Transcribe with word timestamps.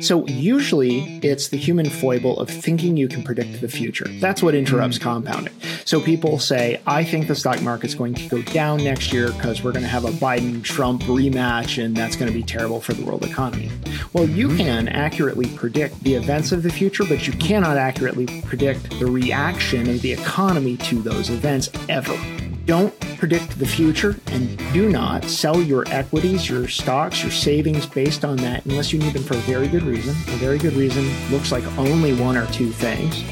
So 0.00 0.26
usually 0.26 1.18
it's 1.22 1.48
the 1.48 1.56
human 1.56 1.88
foible 1.88 2.38
of 2.38 2.50
thinking 2.50 2.96
you 2.96 3.08
can 3.08 3.22
predict 3.22 3.60
the 3.60 3.68
future. 3.68 4.06
That's 4.20 4.42
what 4.42 4.54
interrupts 4.54 4.98
hmm. 4.98 5.04
compounding. 5.04 5.54
So 5.84 6.00
people 6.00 6.38
say, 6.38 6.80
I 6.86 7.02
think 7.02 7.28
the 7.28 7.34
stock 7.34 7.62
market's 7.62 7.94
going 7.94 8.14
to 8.14 8.28
go 8.28 8.42
down 8.42 8.84
next 8.84 9.12
year 9.12 9.32
because 9.32 9.62
we're 9.62 9.72
going 9.72 9.84
to 9.84 9.88
have 9.88 10.04
a 10.04 10.10
Biden 10.10 10.62
Trump 10.62 11.02
rematch 11.04 11.82
and 11.82 11.96
that's 11.96 12.16
going 12.16 12.30
to 12.30 12.36
be 12.36 12.42
terrible 12.42 12.80
for 12.80 12.92
the 12.92 13.04
world 13.04 13.24
economy. 13.24 13.70
Well, 14.12 14.28
you 14.28 14.50
hmm. 14.50 14.56
can 14.56 14.88
accurately 14.88 15.48
predict 15.56 16.02
the 16.02 16.14
events 16.14 16.52
of 16.52 16.62
the 16.62 16.70
future, 16.70 17.04
but 17.04 17.26
you 17.26 17.32
cannot 17.34 17.76
accurately 17.76 18.42
predict 18.42 18.98
the 18.98 19.06
reaction 19.06 19.88
of 19.88 20.02
the 20.02 20.12
economy 20.12 20.76
to 20.78 21.00
those 21.00 21.30
events 21.30 21.70
ever. 21.88 22.45
Don't 22.66 22.98
predict 23.16 23.60
the 23.60 23.66
future 23.66 24.16
and 24.32 24.58
do 24.72 24.88
not 24.88 25.22
sell 25.22 25.62
your 25.62 25.84
equities, 25.86 26.50
your 26.50 26.66
stocks, 26.66 27.22
your 27.22 27.30
savings 27.30 27.86
based 27.86 28.24
on 28.24 28.36
that 28.38 28.64
unless 28.66 28.92
you 28.92 28.98
need 28.98 29.12
them 29.12 29.22
for 29.22 29.34
a 29.34 29.40
very 29.42 29.68
good 29.68 29.84
reason. 29.84 30.10
A 30.34 30.36
very 30.38 30.58
good 30.58 30.72
reason 30.72 31.08
looks 31.30 31.52
like 31.52 31.64
only 31.78 32.12
one 32.12 32.36
or 32.36 32.44
two 32.46 32.72
things. 32.72 33.22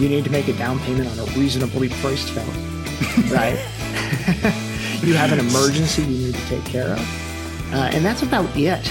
You 0.00 0.08
need 0.08 0.22
to 0.22 0.30
make 0.30 0.46
a 0.46 0.52
down 0.52 0.78
payment 0.80 1.10
on 1.10 1.18
a 1.18 1.24
reasonably 1.32 1.88
priced 1.88 2.30
phone, 2.30 3.30
right? 3.32 3.58
you 5.04 5.14
have 5.14 5.32
an 5.32 5.40
emergency 5.40 6.02
you 6.02 6.26
need 6.26 6.34
to 6.36 6.46
take 6.46 6.64
care 6.64 6.92
of. 6.92 7.72
Uh, 7.74 7.90
and 7.92 8.04
that's 8.04 8.22
about 8.22 8.48
it. 8.56 8.86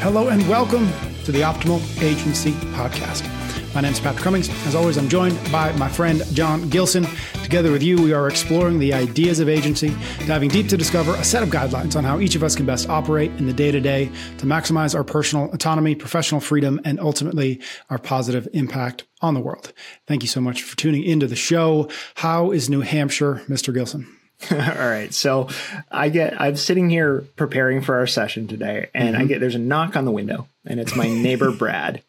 Hello 0.00 0.30
and 0.30 0.46
welcome 0.48 0.88
to 1.22 1.30
the 1.30 1.42
Optimal 1.42 1.80
Agency 2.02 2.50
Podcast. 2.74 3.24
My 3.72 3.82
name 3.82 3.92
is 3.92 4.00
Patrick 4.00 4.24
Cummings. 4.24 4.48
As 4.66 4.74
always, 4.74 4.96
I'm 4.96 5.08
joined 5.08 5.38
by 5.52 5.70
my 5.76 5.88
friend 5.88 6.24
John 6.32 6.68
Gilson. 6.68 7.06
Together 7.48 7.72
with 7.72 7.82
you, 7.82 7.96
we 7.96 8.12
are 8.12 8.28
exploring 8.28 8.78
the 8.78 8.92
ideas 8.92 9.40
of 9.40 9.48
agency, 9.48 9.90
diving 10.26 10.50
deep 10.50 10.68
to 10.68 10.76
discover 10.76 11.14
a 11.14 11.24
set 11.24 11.42
of 11.42 11.48
guidelines 11.48 11.96
on 11.96 12.04
how 12.04 12.20
each 12.20 12.34
of 12.34 12.42
us 12.42 12.54
can 12.54 12.66
best 12.66 12.90
operate 12.90 13.30
in 13.38 13.46
the 13.46 13.54
day 13.54 13.72
to 13.72 13.80
day 13.80 14.10
to 14.36 14.44
maximize 14.44 14.94
our 14.94 15.02
personal 15.02 15.50
autonomy, 15.54 15.94
professional 15.94 16.42
freedom, 16.42 16.78
and 16.84 17.00
ultimately 17.00 17.58
our 17.88 17.96
positive 17.96 18.46
impact 18.52 19.04
on 19.22 19.32
the 19.32 19.40
world. 19.40 19.72
Thank 20.06 20.22
you 20.22 20.28
so 20.28 20.42
much 20.42 20.62
for 20.62 20.76
tuning 20.76 21.02
into 21.04 21.26
the 21.26 21.36
show. 21.36 21.88
How 22.16 22.50
is 22.50 22.68
New 22.68 22.82
Hampshire, 22.82 23.36
Mr. 23.48 23.72
Gilson? 23.72 24.14
All 24.50 24.58
right. 24.58 25.14
So 25.14 25.48
I 25.90 26.10
get 26.10 26.38
I'm 26.38 26.56
sitting 26.56 26.90
here 26.90 27.22
preparing 27.36 27.80
for 27.80 27.96
our 27.96 28.06
session 28.06 28.46
today 28.46 28.90
and 28.92 29.14
mm-hmm. 29.14 29.22
I 29.22 29.24
get 29.24 29.40
there's 29.40 29.54
a 29.54 29.58
knock 29.58 29.96
on 29.96 30.04
the 30.04 30.12
window 30.12 30.48
and 30.66 30.78
it's 30.78 30.94
my 30.94 31.08
neighbor 31.08 31.50
Brad. 31.56 32.02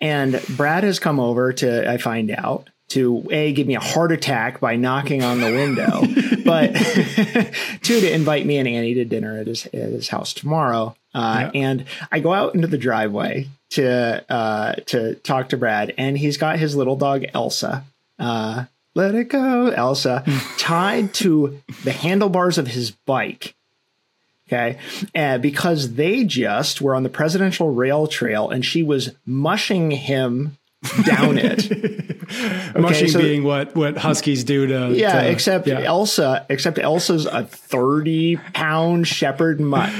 And 0.00 0.40
Brad 0.56 0.82
has 0.82 0.98
come 0.98 1.20
over 1.20 1.52
to, 1.52 1.88
I 1.88 1.98
find 1.98 2.32
out, 2.32 2.70
to 2.94 3.26
a 3.30 3.52
give 3.52 3.66
me 3.66 3.74
a 3.76 3.80
heart 3.80 4.12
attack 4.12 4.60
by 4.60 4.76
knocking 4.76 5.22
on 5.22 5.40
the 5.40 5.52
window, 5.52 6.02
but 6.44 6.74
two 7.82 8.00
to 8.00 8.12
invite 8.12 8.46
me 8.46 8.58
and 8.58 8.68
Annie 8.68 8.94
to 8.94 9.04
dinner 9.04 9.38
at 9.38 9.46
his, 9.46 9.66
at 9.66 9.72
his 9.72 10.08
house 10.08 10.32
tomorrow. 10.32 10.96
Uh, 11.14 11.50
yeah. 11.54 11.60
And 11.60 11.84
I 12.10 12.20
go 12.20 12.32
out 12.32 12.54
into 12.54 12.66
the 12.66 12.78
driveway 12.78 13.48
to 13.70 14.24
uh, 14.32 14.74
to 14.86 15.14
talk 15.16 15.50
to 15.50 15.56
Brad, 15.56 15.94
and 15.96 16.18
he's 16.18 16.36
got 16.36 16.58
his 16.58 16.74
little 16.74 16.96
dog 16.96 17.24
Elsa. 17.34 17.84
Uh, 18.18 18.64
let 18.94 19.14
it 19.14 19.28
go, 19.28 19.68
Elsa, 19.68 20.24
tied 20.58 21.14
to 21.14 21.60
the 21.82 21.92
handlebars 21.92 22.58
of 22.58 22.68
his 22.68 22.90
bike 22.90 23.54
Okay. 24.46 24.78
Uh, 25.14 25.38
because 25.38 25.94
they 25.94 26.24
just 26.24 26.80
were 26.80 26.94
on 26.94 27.02
the 27.02 27.08
presidential 27.08 27.70
rail 27.70 28.06
trail 28.06 28.50
and 28.50 28.64
she 28.64 28.82
was 28.82 29.12
mushing 29.24 29.90
him 29.90 30.58
down 31.04 31.38
it. 31.38 32.03
Okay, 32.34 32.80
mushing 32.80 33.08
so, 33.08 33.20
being 33.20 33.44
what 33.44 33.74
what 33.74 33.96
huskies 33.96 34.44
do 34.44 34.66
to 34.66 34.94
yeah. 34.94 35.22
To, 35.22 35.30
except 35.30 35.66
yeah. 35.66 35.80
Elsa, 35.80 36.46
except 36.48 36.78
Elsa's 36.78 37.26
a 37.26 37.44
thirty 37.44 38.36
pound 38.36 39.06
shepherd 39.06 39.60
mutt. 39.60 39.90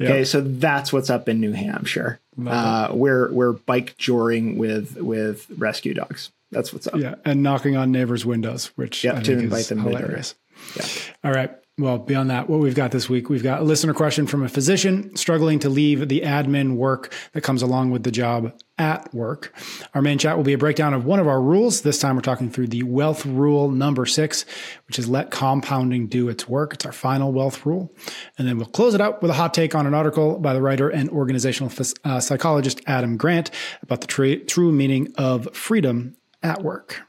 Okay, 0.00 0.18
yep. 0.18 0.26
so 0.26 0.40
that's 0.40 0.92
what's 0.92 1.10
up 1.10 1.28
in 1.28 1.40
New 1.40 1.52
Hampshire. 1.52 2.20
Uh, 2.46 2.88
we're 2.92 3.30
we're 3.32 3.52
bike 3.52 3.96
joring 3.98 4.56
with 4.56 4.96
with 4.96 5.46
rescue 5.58 5.94
dogs. 5.94 6.30
That's 6.50 6.72
what's 6.72 6.86
up. 6.86 6.96
Yeah, 6.96 7.16
and 7.24 7.42
knocking 7.42 7.76
on 7.76 7.92
neighbors' 7.92 8.24
windows, 8.24 8.66
which 8.76 9.04
yep, 9.04 9.22
to 9.24 9.38
invite 9.38 9.66
them 9.66 9.80
hilarious. 9.80 10.34
Yeah. 10.76 10.86
All 11.22 11.32
right 11.32 11.59
well, 11.80 11.98
beyond 11.98 12.30
that, 12.30 12.48
what 12.48 12.60
we've 12.60 12.74
got 12.74 12.90
this 12.90 13.08
week, 13.08 13.28
we've 13.28 13.42
got 13.42 13.60
a 13.60 13.64
listener 13.64 13.94
question 13.94 14.26
from 14.26 14.42
a 14.42 14.48
physician 14.48 15.16
struggling 15.16 15.58
to 15.60 15.68
leave 15.68 16.08
the 16.08 16.20
admin 16.20 16.76
work 16.76 17.12
that 17.32 17.40
comes 17.40 17.62
along 17.62 17.90
with 17.90 18.02
the 18.02 18.10
job 18.10 18.52
at 18.78 19.12
work. 19.14 19.54
Our 19.94 20.02
main 20.02 20.18
chat 20.18 20.36
will 20.36 20.44
be 20.44 20.52
a 20.52 20.58
breakdown 20.58 20.94
of 20.94 21.04
one 21.04 21.20
of 21.20 21.26
our 21.26 21.40
rules. 21.40 21.82
This 21.82 21.98
time 21.98 22.16
we're 22.16 22.22
talking 22.22 22.50
through 22.50 22.68
the 22.68 22.82
wealth 22.82 23.24
rule 23.24 23.70
number 23.70 24.06
six, 24.06 24.44
which 24.86 24.98
is 24.98 25.08
let 25.08 25.30
compounding 25.30 26.06
do 26.06 26.28
its 26.28 26.48
work. 26.48 26.74
It's 26.74 26.86
our 26.86 26.92
final 26.92 27.32
wealth 27.32 27.64
rule. 27.64 27.94
And 28.38 28.46
then 28.46 28.56
we'll 28.56 28.66
close 28.66 28.94
it 28.94 29.00
out 29.00 29.22
with 29.22 29.30
a 29.30 29.34
hot 29.34 29.54
take 29.54 29.74
on 29.74 29.86
an 29.86 29.94
article 29.94 30.38
by 30.38 30.54
the 30.54 30.62
writer 30.62 30.88
and 30.88 31.08
organizational 31.10 31.72
uh, 32.04 32.20
psychologist 32.20 32.80
Adam 32.86 33.16
Grant 33.16 33.50
about 33.82 34.00
the 34.00 34.06
tra- 34.06 34.36
true 34.36 34.72
meaning 34.72 35.12
of 35.16 35.48
freedom 35.54 36.16
at 36.42 36.62
work. 36.62 37.02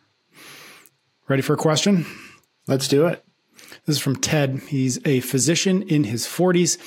Ready 1.27 1.41
for 1.41 1.53
a 1.53 1.57
question? 1.57 2.05
Let's 2.67 2.87
do 2.87 3.07
it. 3.07 3.23
This 3.85 3.97
is 3.97 4.01
from 4.01 4.15
Ted. 4.15 4.59
He's 4.67 4.99
a 5.05 5.21
physician 5.21 5.83
in 5.83 6.05
his 6.05 6.25
40s. 6.25 6.77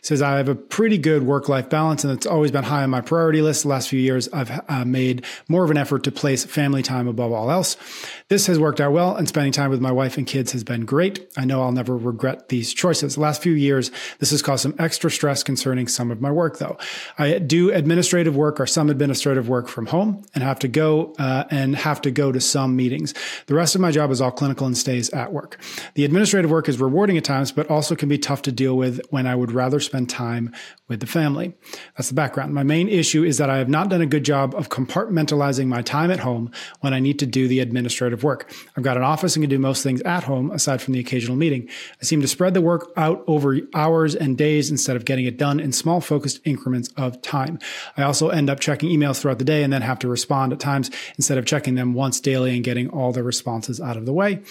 He 0.00 0.06
says, 0.06 0.22
I 0.22 0.36
have 0.38 0.48
a 0.48 0.54
pretty 0.54 0.98
good 0.98 1.22
work 1.22 1.48
life 1.48 1.68
balance, 1.68 2.04
and 2.04 2.12
it's 2.12 2.26
always 2.26 2.50
been 2.50 2.64
high 2.64 2.82
on 2.82 2.90
my 2.90 3.00
priority 3.00 3.42
list. 3.42 3.62
The 3.62 3.68
last 3.68 3.88
few 3.88 4.00
years, 4.00 4.28
I've 4.32 4.62
uh, 4.68 4.84
made 4.84 5.24
more 5.48 5.64
of 5.64 5.70
an 5.70 5.76
effort 5.76 6.04
to 6.04 6.12
place 6.12 6.44
family 6.44 6.82
time 6.82 7.06
above 7.06 7.32
all 7.32 7.50
else. 7.50 7.76
This 8.28 8.46
has 8.46 8.58
worked 8.58 8.80
out 8.80 8.92
well, 8.92 9.14
and 9.14 9.28
spending 9.28 9.52
time 9.52 9.70
with 9.70 9.80
my 9.80 9.92
wife 9.92 10.16
and 10.16 10.26
kids 10.26 10.52
has 10.52 10.64
been 10.64 10.84
great. 10.84 11.30
I 11.36 11.44
know 11.44 11.62
I'll 11.62 11.72
never 11.72 11.96
regret 11.96 12.48
these 12.48 12.72
choices. 12.72 13.16
The 13.16 13.20
last 13.20 13.42
few 13.42 13.52
years, 13.52 13.90
this 14.20 14.30
has 14.30 14.40
caused 14.40 14.62
some 14.62 14.74
extra 14.78 15.10
stress 15.10 15.42
concerning 15.42 15.88
some 15.88 16.10
of 16.10 16.20
my 16.20 16.30
work, 16.30 16.58
though. 16.58 16.78
I 17.18 17.38
do 17.38 17.70
administrative 17.70 18.36
work 18.36 18.60
or 18.60 18.66
some 18.66 18.88
administrative 18.88 19.48
work 19.48 19.68
from 19.68 19.86
home 19.86 20.24
and 20.34 20.42
have 20.42 20.58
to 20.60 20.68
go 20.68 21.14
uh, 21.18 21.44
and 21.50 21.76
have 21.76 22.00
to 22.02 22.10
go 22.10 22.32
to 22.32 22.40
some 22.40 22.76
meetings. 22.76 23.14
The 23.46 23.54
rest 23.54 23.74
of 23.74 23.80
my 23.80 23.90
job 23.90 24.10
is 24.10 24.20
all 24.20 24.30
clinical 24.30 24.66
and 24.66 24.78
stays 24.78 25.10
at 25.10 25.32
work. 25.32 25.58
The 25.94 26.04
administrative 26.04 26.29
administrative 26.30 26.50
work 26.52 26.68
is 26.68 26.78
rewarding 26.78 27.16
at 27.16 27.24
times, 27.24 27.50
but 27.50 27.68
also 27.68 27.96
can 27.96 28.08
be 28.08 28.16
tough 28.16 28.42
to 28.42 28.52
deal 28.52 28.76
with 28.76 29.00
when 29.10 29.26
I 29.26 29.34
would 29.34 29.50
rather 29.50 29.80
spend 29.80 30.08
time 30.08 30.54
with 30.86 31.00
the 31.00 31.06
family. 31.06 31.54
That's 31.96 32.08
the 32.08 32.14
background. 32.14 32.54
My 32.54 32.62
main 32.62 32.88
issue 32.88 33.24
is 33.24 33.38
that 33.38 33.50
I 33.50 33.58
have 33.58 33.68
not 33.68 33.88
done 33.88 34.00
a 34.00 34.06
good 34.06 34.24
job 34.24 34.54
of 34.54 34.68
compartmentalizing 34.68 35.66
my 35.66 35.82
time 35.82 36.08
at 36.12 36.20
home 36.20 36.52
when 36.80 36.94
I 36.94 37.00
need 37.00 37.18
to 37.18 37.26
do 37.26 37.48
the 37.48 37.58
administrative 37.58 38.22
work. 38.22 38.52
I've 38.76 38.84
got 38.84 38.96
an 38.96 39.02
office 39.02 39.34
and 39.34 39.42
can 39.42 39.50
do 39.50 39.58
most 39.58 39.82
things 39.82 40.02
at 40.02 40.22
home 40.22 40.52
aside 40.52 40.80
from 40.80 40.94
the 40.94 41.00
occasional 41.00 41.36
meeting. 41.36 41.68
I 42.00 42.04
seem 42.04 42.20
to 42.20 42.28
spread 42.28 42.54
the 42.54 42.60
work 42.60 42.92
out 42.96 43.24
over 43.26 43.58
hours 43.74 44.14
and 44.14 44.38
days 44.38 44.70
instead 44.70 44.94
of 44.94 45.04
getting 45.04 45.24
it 45.24 45.36
done 45.36 45.58
in 45.58 45.72
small 45.72 46.00
focused 46.00 46.38
increments 46.44 46.90
of 46.96 47.20
time. 47.22 47.58
I 47.96 48.02
also 48.02 48.28
end 48.28 48.50
up 48.50 48.60
checking 48.60 48.90
emails 48.90 49.20
throughout 49.20 49.38
the 49.40 49.44
day 49.44 49.64
and 49.64 49.72
then 49.72 49.82
have 49.82 49.98
to 50.00 50.08
respond 50.08 50.52
at 50.52 50.60
times 50.60 50.92
instead 51.16 51.38
of 51.38 51.44
checking 51.44 51.74
them 51.74 51.92
once 51.92 52.20
daily 52.20 52.54
and 52.54 52.62
getting 52.62 52.88
all 52.88 53.10
the 53.10 53.24
responses 53.24 53.80
out 53.80 53.96
of 53.96 54.06
the 54.06 54.12
way. 54.12 54.42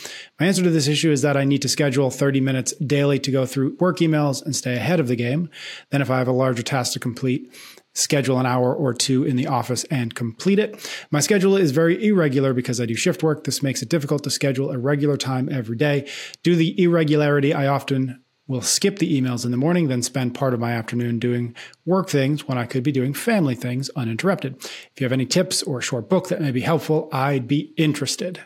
My 0.41 0.46
answer 0.46 0.63
to 0.63 0.69
this 0.69 0.90
issue 0.90 1.11
is 1.11 1.22
that 1.22 1.38
I 1.38 1.46
need 1.46 1.61
to 1.61 1.69
schedule 1.69 2.12
30 2.12 2.41
minutes 2.41 2.74
daily 2.75 3.19
to 3.19 3.31
go 3.31 3.46
through 3.46 3.78
work 3.80 4.00
emails 4.00 4.44
and 4.44 4.56
stay 4.56 4.75
ahead 4.75 5.00
of 5.00 5.07
the 5.07 5.16
game. 5.16 5.50
Then, 5.91 6.02
if 6.02 6.09
I 6.09 6.18
have 6.18 6.28
a 6.28 6.34
larger 6.34 6.63
task 6.63 6.94
to 6.94 7.00
complete, 7.00 7.53
schedule 7.94 8.40
an 8.40 8.46
hour 8.46 8.74
or 8.74 8.94
two 8.94 9.24
in 9.24 9.35
the 9.35 9.47
office 9.47 9.84
and 9.85 10.16
complete 10.16 10.59
it. 10.59 10.91
My 11.12 11.19
schedule 11.19 11.56
is 11.56 11.72
very 11.72 12.06
irregular 12.06 12.53
because 12.53 12.79
I 12.79 12.85
do 12.85 12.96
shift 12.96 13.24
work. 13.24 13.44
This 13.44 13.63
makes 13.63 13.81
it 13.81 13.90
difficult 13.90 14.24
to 14.24 14.29
schedule 14.29 14.72
a 14.72 14.78
regular 14.78 15.18
time 15.18 15.50
every 15.52 15.78
day. 15.78 16.08
Due 16.44 16.53
to 16.53 16.58
the 16.58 16.81
irregularity, 16.81 17.53
I 17.53 17.68
often 17.68 18.24
will 18.47 18.62
skip 18.62 18.97
the 18.97 19.22
emails 19.22 19.46
in 19.46 19.52
the 19.52 19.58
morning, 19.58 19.88
then 19.88 20.02
spend 20.02 20.34
part 20.34 20.56
of 20.56 20.59
my 20.59 20.72
afternoon 20.72 21.19
doing 21.19 21.56
work 21.85 22.09
things 22.09 22.47
when 22.47 22.58
I 22.58 22.66
could 22.66 22.84
be 22.84 22.91
doing 22.91 23.13
family 23.13 23.53
things 23.53 23.90
uninterrupted. 23.96 24.56
If 24.58 24.94
you 24.97 25.06
have 25.06 25.13
any 25.13 25.28
tips 25.28 25.62
or 25.62 25.78
a 25.78 25.84
short 25.84 26.09
book 26.09 26.29
that 26.29 26.41
may 26.41 26.52
be 26.52 26.62
helpful, 26.62 27.09
I'd 27.13 27.47
be 27.47 27.74
interested. 27.78 28.41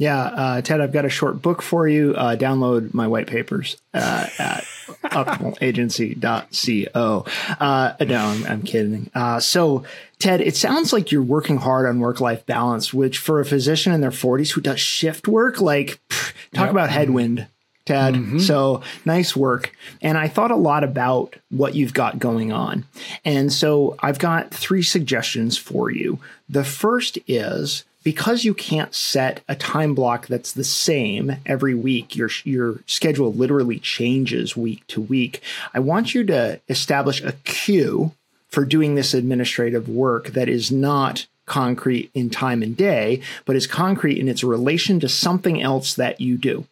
Yeah, 0.00 0.18
uh, 0.18 0.60
Ted, 0.62 0.80
I've 0.80 0.94
got 0.94 1.04
a 1.04 1.10
short 1.10 1.42
book 1.42 1.60
for 1.60 1.86
you. 1.86 2.14
Uh, 2.16 2.34
download 2.34 2.94
my 2.94 3.06
white 3.06 3.26
papers 3.26 3.76
uh, 3.92 4.28
at 4.38 4.64
optimalagency.co. 5.04 7.26
Uh, 7.60 7.92
no, 8.06 8.18
I'm, 8.18 8.46
I'm 8.46 8.62
kidding. 8.62 9.10
Uh, 9.14 9.40
so, 9.40 9.84
Ted, 10.18 10.40
it 10.40 10.56
sounds 10.56 10.94
like 10.94 11.12
you're 11.12 11.20
working 11.20 11.58
hard 11.58 11.84
on 11.84 12.00
work 12.00 12.18
life 12.18 12.46
balance, 12.46 12.94
which 12.94 13.18
for 13.18 13.40
a 13.40 13.44
physician 13.44 13.92
in 13.92 14.00
their 14.00 14.10
40s 14.10 14.52
who 14.52 14.62
does 14.62 14.80
shift 14.80 15.28
work, 15.28 15.60
like, 15.60 16.00
pff, 16.08 16.32
talk 16.54 16.64
yep. 16.64 16.70
about 16.70 16.88
headwind. 16.88 17.46
Ted. 17.84 18.14
Mm-hmm. 18.14 18.38
So 18.38 18.80
nice 19.04 19.36
work. 19.36 19.76
And 20.00 20.16
I 20.16 20.28
thought 20.28 20.50
a 20.50 20.56
lot 20.56 20.82
about 20.82 21.36
what 21.50 21.74
you've 21.74 21.92
got 21.92 22.18
going 22.18 22.52
on. 22.52 22.86
And 23.24 23.52
so 23.52 23.96
I've 24.00 24.18
got 24.18 24.50
three 24.50 24.82
suggestions 24.82 25.58
for 25.58 25.90
you. 25.90 26.20
The 26.48 26.64
first 26.64 27.18
is 27.26 27.84
because 28.02 28.44
you 28.44 28.54
can't 28.54 28.94
set 28.94 29.42
a 29.48 29.54
time 29.54 29.94
block 29.94 30.26
that's 30.26 30.52
the 30.52 30.64
same 30.64 31.36
every 31.44 31.74
week, 31.74 32.16
your 32.16 32.30
your 32.44 32.80
schedule 32.86 33.32
literally 33.32 33.78
changes 33.78 34.56
week 34.56 34.86
to 34.88 35.00
week. 35.00 35.42
I 35.74 35.80
want 35.80 36.14
you 36.14 36.24
to 36.26 36.60
establish 36.68 37.22
a 37.22 37.32
queue 37.44 38.12
for 38.48 38.64
doing 38.64 38.94
this 38.94 39.14
administrative 39.14 39.88
work 39.88 40.28
that 40.28 40.48
is 40.48 40.70
not 40.70 41.26
concrete 41.46 42.10
in 42.14 42.30
time 42.30 42.62
and 42.62 42.76
day, 42.76 43.20
but 43.44 43.56
is 43.56 43.66
concrete 43.66 44.18
in 44.18 44.28
its 44.28 44.44
relation 44.44 45.00
to 45.00 45.08
something 45.08 45.60
else 45.60 45.94
that 45.94 46.20
you 46.20 46.36
do. 46.36 46.66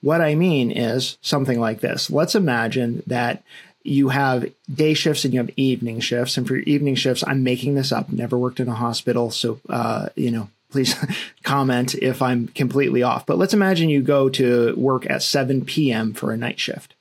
What 0.00 0.20
I 0.20 0.34
mean 0.34 0.70
is 0.70 1.18
something 1.20 1.60
like 1.60 1.80
this. 1.80 2.10
Let's 2.10 2.34
imagine 2.34 3.02
that 3.06 3.42
you 3.82 4.08
have 4.08 4.50
day 4.72 4.94
shifts 4.94 5.24
and 5.24 5.32
you 5.32 5.40
have 5.40 5.50
evening 5.56 6.00
shifts. 6.00 6.36
And 6.36 6.46
for 6.46 6.56
your 6.56 6.64
evening 6.64 6.96
shifts, 6.96 7.22
I'm 7.26 7.44
making 7.44 7.74
this 7.74 7.92
up. 7.92 8.10
Never 8.10 8.36
worked 8.36 8.58
in 8.58 8.68
a 8.68 8.74
hospital, 8.74 9.30
so 9.30 9.60
uh, 9.68 10.08
you 10.16 10.30
know, 10.30 10.48
please 10.70 10.94
comment 11.42 11.94
if 11.94 12.22
I'm 12.22 12.48
completely 12.48 13.02
off. 13.02 13.26
But 13.26 13.38
let's 13.38 13.54
imagine 13.54 13.88
you 13.88 14.02
go 14.02 14.28
to 14.30 14.74
work 14.76 15.08
at 15.08 15.22
7 15.22 15.64
p.m. 15.64 16.12
for 16.12 16.32
a 16.32 16.36
night 16.36 16.58
shift. 16.58 16.94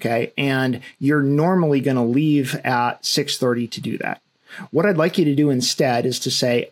Okay, 0.00 0.32
and 0.36 0.80
you're 0.98 1.22
normally 1.22 1.80
going 1.80 1.96
to 1.96 2.02
leave 2.02 2.56
at 2.64 3.02
6:30 3.02 3.70
to 3.70 3.80
do 3.80 3.98
that. 3.98 4.20
What 4.70 4.84
I'd 4.84 4.96
like 4.96 5.16
you 5.16 5.24
to 5.24 5.34
do 5.34 5.50
instead 5.50 6.04
is 6.06 6.18
to 6.20 6.30
say, 6.30 6.70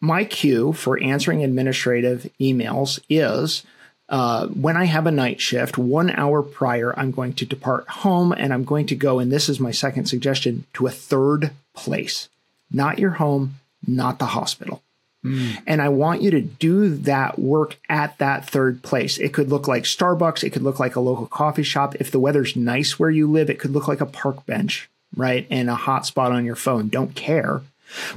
my 0.00 0.24
cue 0.24 0.72
for 0.72 1.02
answering 1.02 1.42
administrative 1.42 2.28
emails 2.40 3.00
is 3.08 3.64
uh, 4.08 4.46
when 4.48 4.76
I 4.76 4.84
have 4.84 5.06
a 5.06 5.10
night 5.10 5.40
shift, 5.40 5.76
one 5.76 6.10
hour 6.10 6.42
prior, 6.42 6.98
I'm 6.98 7.10
going 7.10 7.34
to 7.34 7.46
depart 7.46 7.88
home 7.88 8.32
and 8.32 8.52
I'm 8.52 8.64
going 8.64 8.86
to 8.86 8.96
go, 8.96 9.18
and 9.18 9.30
this 9.30 9.48
is 9.48 9.60
my 9.60 9.70
second 9.70 10.06
suggestion, 10.06 10.64
to 10.74 10.86
a 10.86 10.90
third 10.90 11.50
place, 11.74 12.28
not 12.70 12.98
your 12.98 13.12
home, 13.12 13.56
not 13.86 14.18
the 14.18 14.26
hospital. 14.26 14.82
Mm. 15.24 15.62
And 15.66 15.82
I 15.82 15.88
want 15.88 16.22
you 16.22 16.30
to 16.30 16.40
do 16.40 16.94
that 16.96 17.38
work 17.38 17.76
at 17.88 18.16
that 18.18 18.48
third 18.48 18.82
place. 18.82 19.18
It 19.18 19.32
could 19.34 19.48
look 19.50 19.66
like 19.66 19.84
Starbucks. 19.84 20.44
It 20.44 20.50
could 20.50 20.62
look 20.62 20.78
like 20.78 20.96
a 20.96 21.00
local 21.00 21.26
coffee 21.26 21.62
shop. 21.62 21.94
If 21.96 22.10
the 22.10 22.20
weather's 22.20 22.56
nice 22.56 22.98
where 22.98 23.10
you 23.10 23.30
live, 23.30 23.50
it 23.50 23.58
could 23.58 23.72
look 23.72 23.88
like 23.88 24.00
a 24.00 24.06
park 24.06 24.46
bench, 24.46 24.88
right? 25.16 25.46
And 25.50 25.68
a 25.68 25.74
hotspot 25.74 26.30
on 26.30 26.44
your 26.44 26.56
phone. 26.56 26.88
Don't 26.88 27.14
care. 27.14 27.62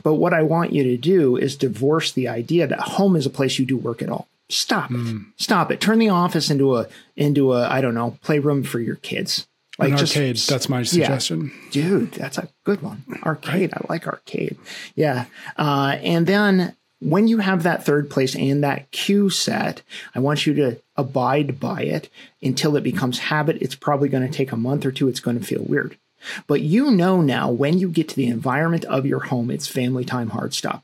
But 0.03 0.15
what 0.15 0.33
I 0.33 0.43
want 0.43 0.73
you 0.73 0.83
to 0.83 0.97
do 0.97 1.37
is 1.37 1.55
divorce 1.55 2.11
the 2.11 2.27
idea 2.27 2.67
that 2.67 2.79
home 2.79 3.15
is 3.15 3.25
a 3.25 3.29
place 3.29 3.57
you 3.57 3.65
do 3.65 3.77
work 3.77 4.01
at 4.01 4.09
all. 4.09 4.27
Stop 4.49 4.89
mm. 4.89 5.21
it. 5.21 5.27
Stop 5.37 5.71
it. 5.71 5.79
Turn 5.79 5.97
the 5.97 6.09
office 6.09 6.51
into 6.51 6.75
a 6.75 6.87
into 7.15 7.53
a 7.53 7.67
I 7.67 7.81
don't 7.81 7.93
know 7.93 8.17
playroom 8.21 8.63
for 8.63 8.79
your 8.79 8.97
kids. 8.97 9.47
Like 9.79 9.93
An 9.93 9.97
just, 9.97 10.15
arcade. 10.15 10.37
That's 10.37 10.69
my 10.69 10.83
suggestion. 10.83 11.51
Yeah. 11.71 11.71
Dude, 11.71 12.11
that's 12.11 12.37
a 12.37 12.49
good 12.65 12.81
one. 12.81 13.03
Arcade. 13.23 13.71
Right. 13.71 13.81
I 13.81 13.85
like 13.93 14.05
arcade. 14.05 14.57
Yeah. 14.95 15.25
Uh, 15.57 15.97
and 16.01 16.27
then 16.27 16.75
when 17.01 17.27
you 17.27 17.39
have 17.39 17.63
that 17.63 17.83
third 17.83 18.09
place 18.09 18.35
and 18.35 18.63
that 18.63 18.91
cue 18.91 19.29
set, 19.29 19.81
I 20.13 20.19
want 20.19 20.45
you 20.45 20.53
to 20.53 20.77
abide 20.95 21.59
by 21.59 21.81
it 21.81 22.09
until 22.41 22.75
it 22.75 22.83
becomes 22.83 23.19
habit. 23.19 23.57
It's 23.59 23.75
probably 23.75 24.07
going 24.07 24.25
to 24.25 24.33
take 24.33 24.51
a 24.51 24.57
month 24.57 24.85
or 24.85 24.91
two. 24.91 25.07
It's 25.09 25.19
going 25.19 25.39
to 25.39 25.45
feel 25.45 25.63
weird. 25.63 25.97
But 26.45 26.61
you 26.61 26.91
know 26.91 27.21
now 27.21 27.49
when 27.49 27.79
you 27.79 27.89
get 27.89 28.09
to 28.09 28.15
the 28.15 28.27
environment 28.27 28.85
of 28.85 29.07
your 29.07 29.21
home, 29.21 29.49
it's 29.49 29.67
family 29.67 30.05
time 30.05 30.29
hard 30.29 30.53
stop. 30.53 30.83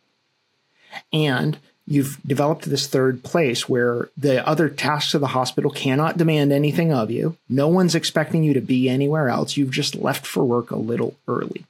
And 1.14 1.60
you've 1.86 2.20
developed 2.26 2.66
this 2.66 2.88
third 2.88 3.24
place 3.24 3.70
where 3.70 4.10
the 4.18 4.46
other 4.48 4.70
tasks 4.70 5.14
of 5.14 5.22
the 5.22 5.28
hospital 5.28 5.70
cannot 5.70 6.18
demand 6.18 6.52
anything 6.52 6.92
of 6.92 7.12
you. 7.12 7.38
No 7.48 7.68
one's 7.68 7.94
expecting 7.94 8.44
you 8.44 8.56
to 8.56 8.62
be 8.62 8.90
anywhere 8.90 9.30
else. 9.30 9.56
You've 9.56 9.70
just 9.70 9.94
left 9.94 10.26
for 10.26 10.44
work 10.44 10.72
a 10.72 10.78
little 10.78 11.16
early. 11.28 11.66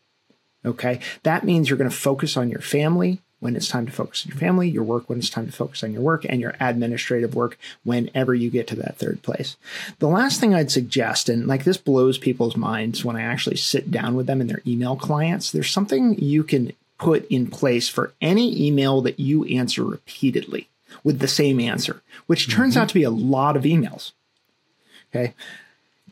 Okay. 0.65 1.01
That 1.23 1.44
means 1.44 1.69
you're 1.69 1.77
going 1.77 1.89
to 1.89 1.95
focus 1.95 2.38
on 2.38 2.49
your 2.49 2.61
family 2.61 3.19
when 3.39 3.56
it's 3.56 3.68
time 3.68 3.86
to 3.86 3.92
focus 3.92 4.25
on 4.25 4.31
your 4.31 4.39
family, 4.39 4.69
your 4.69 4.84
work 4.84 5.10
when 5.10 5.19
it's 5.19 5.30
time 5.30 5.45
to 5.45 5.51
focus 5.51 5.84
on 5.84 5.94
your 5.94 6.01
work, 6.01 6.25
and 6.28 6.42
your 6.42 6.56
administrative 6.60 7.36
work 7.36 7.57
whenever 7.84 8.34
you 8.34 8.50
get 8.50 8.68
to 8.68 8.75
that 8.75 8.98
third 8.98 9.22
place. 9.22 9.57
The 10.00 10.07
last 10.07 10.39
thing 10.39 10.54
I'd 10.54 10.72
suggest, 10.72 11.30
and 11.30 11.48
like 11.48 11.63
this 11.63 11.78
blows 11.78 12.18
people's 12.18 12.57
minds 12.57 13.06
when 13.06 13.16
I 13.16 13.22
actually 13.22 13.57
sit 13.57 13.92
down 13.92 14.16
with 14.16 14.25
them 14.25 14.42
in 14.42 14.48
their 14.48 14.62
email 14.66 14.95
clients, 14.95 15.51
there's 15.51 15.72
something 15.72 16.18
you 16.19 16.44
can 16.44 16.74
put 16.98 17.28
in 17.28 17.48
place 17.48 17.88
for 17.88 18.13
any 18.22 18.68
email 18.68 19.01
that 19.01 19.19
you 19.19 19.45
answer 19.45 19.83
repeatedly 19.83 20.68
with 21.04 21.19
the 21.19 21.28
same 21.28 21.60
answer, 21.60 22.01
which 22.25 22.50
turns 22.50 22.74
mm-hmm. 22.74 22.81
out 22.81 22.90
to 22.90 22.95
be 22.95 23.04
a 23.04 23.10
lot 23.12 23.56
of 23.56 23.63
emails. 23.63 24.13
Okay. 25.13 25.33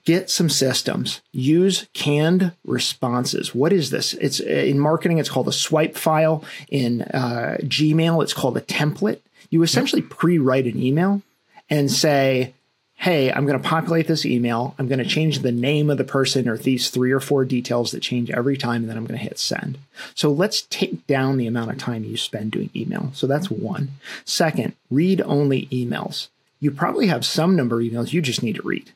Get 0.05 0.29
some 0.29 0.49
systems. 0.49 1.21
Use 1.31 1.87
canned 1.93 2.51
responses. 2.63 3.55
What 3.55 3.73
is 3.73 3.89
this? 3.89 4.13
It's 4.13 4.39
in 4.39 4.79
marketing, 4.79 5.17
it's 5.17 5.29
called 5.29 5.47
a 5.47 5.51
swipe 5.51 5.97
file. 5.97 6.43
In 6.69 7.01
uh, 7.01 7.57
Gmail, 7.61 8.21
it's 8.23 8.33
called 8.33 8.55
a 8.55 8.61
template. 8.61 9.19
You 9.49 9.63
essentially 9.63 10.01
pre 10.01 10.37
write 10.37 10.65
an 10.65 10.81
email 10.81 11.21
and 11.69 11.91
say, 11.91 12.53
hey, 12.97 13.31
I'm 13.31 13.45
going 13.45 13.61
to 13.61 13.67
populate 13.67 14.07
this 14.07 14.25
email. 14.25 14.73
I'm 14.79 14.87
going 14.87 14.99
to 14.99 15.05
change 15.05 15.39
the 15.39 15.51
name 15.51 15.89
of 15.89 15.97
the 15.97 16.03
person 16.03 16.47
or 16.47 16.57
these 16.57 16.89
three 16.89 17.11
or 17.11 17.19
four 17.19 17.45
details 17.45 17.91
that 17.91 18.01
change 18.01 18.31
every 18.31 18.57
time, 18.57 18.81
and 18.81 18.89
then 18.89 18.97
I'm 18.97 19.05
going 19.05 19.19
to 19.19 19.23
hit 19.23 19.37
send. 19.37 19.77
So 20.13 20.31
let's 20.31 20.63
take 20.63 21.05
down 21.05 21.37
the 21.37 21.47
amount 21.47 21.71
of 21.71 21.77
time 21.77 22.03
you 22.03 22.17
spend 22.17 22.51
doing 22.51 22.69
email. 22.75 23.11
So 23.13 23.27
that's 23.27 23.51
one. 23.51 23.91
Second, 24.23 24.73
read 24.89 25.21
only 25.21 25.67
emails. 25.67 26.29
You 26.59 26.71
probably 26.71 27.07
have 27.07 27.25
some 27.25 27.55
number 27.55 27.79
of 27.79 27.85
emails 27.85 28.13
you 28.13 28.21
just 28.21 28.41
need 28.41 28.55
to 28.55 28.61
read, 28.61 28.91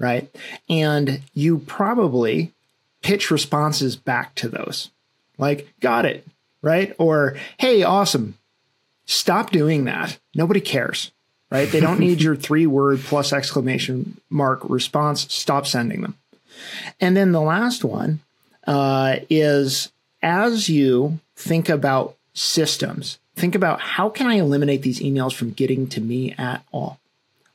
right? 0.00 0.28
And 0.68 1.20
you 1.32 1.58
probably 1.58 2.52
pitch 3.02 3.30
responses 3.30 3.94
back 3.94 4.34
to 4.36 4.48
those 4.48 4.90
like, 5.38 5.72
got 5.80 6.04
it, 6.04 6.26
right? 6.62 6.94
Or, 6.98 7.36
hey, 7.58 7.84
awesome. 7.84 8.36
Stop 9.06 9.50
doing 9.50 9.84
that. 9.84 10.18
Nobody 10.34 10.60
cares 10.60 11.12
right? 11.50 11.70
They 11.70 11.80
don't 11.80 12.00
need 12.00 12.22
your 12.22 12.36
three 12.36 12.66
word 12.66 13.00
plus 13.00 13.32
exclamation 13.32 14.20
mark 14.30 14.60
response. 14.68 15.32
Stop 15.32 15.66
sending 15.66 16.02
them. 16.02 16.16
And 17.00 17.16
then 17.16 17.32
the 17.32 17.40
last 17.40 17.84
one 17.84 18.20
uh, 18.66 19.16
is 19.28 19.90
as 20.22 20.68
you 20.68 21.18
think 21.36 21.68
about 21.68 22.16
systems, 22.34 23.18
think 23.34 23.54
about 23.54 23.80
how 23.80 24.08
can 24.08 24.26
I 24.26 24.34
eliminate 24.34 24.82
these 24.82 25.00
emails 25.00 25.34
from 25.34 25.50
getting 25.50 25.88
to 25.88 26.00
me 26.00 26.34
at 26.38 26.62
all? 26.72 26.98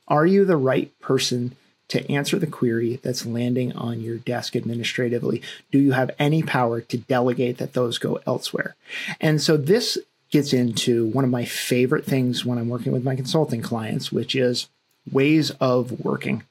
Are 0.08 0.26
you 0.26 0.44
the 0.44 0.56
right 0.56 0.96
person 1.00 1.56
to 1.88 2.10
answer 2.10 2.38
the 2.38 2.46
query 2.46 3.00
that's 3.02 3.26
landing 3.26 3.72
on 3.74 4.00
your 4.00 4.16
desk 4.16 4.56
administratively? 4.56 5.42
Do 5.70 5.78
you 5.78 5.92
have 5.92 6.10
any 6.18 6.42
power 6.42 6.80
to 6.80 6.98
delegate 6.98 7.58
that 7.58 7.74
those 7.74 7.98
go 7.98 8.20
elsewhere? 8.26 8.74
And 9.20 9.40
so 9.40 9.56
this 9.56 9.98
gets 10.30 10.52
into 10.52 11.06
one 11.06 11.24
of 11.24 11.30
my 11.30 11.44
favorite 11.44 12.04
things 12.04 12.44
when 12.44 12.58
I'm 12.58 12.68
working 12.68 12.92
with 12.92 13.04
my 13.04 13.14
consulting 13.14 13.62
clients, 13.62 14.10
which 14.10 14.34
is 14.34 14.68
ways 15.10 15.50
of 15.52 16.04
working. 16.04 16.42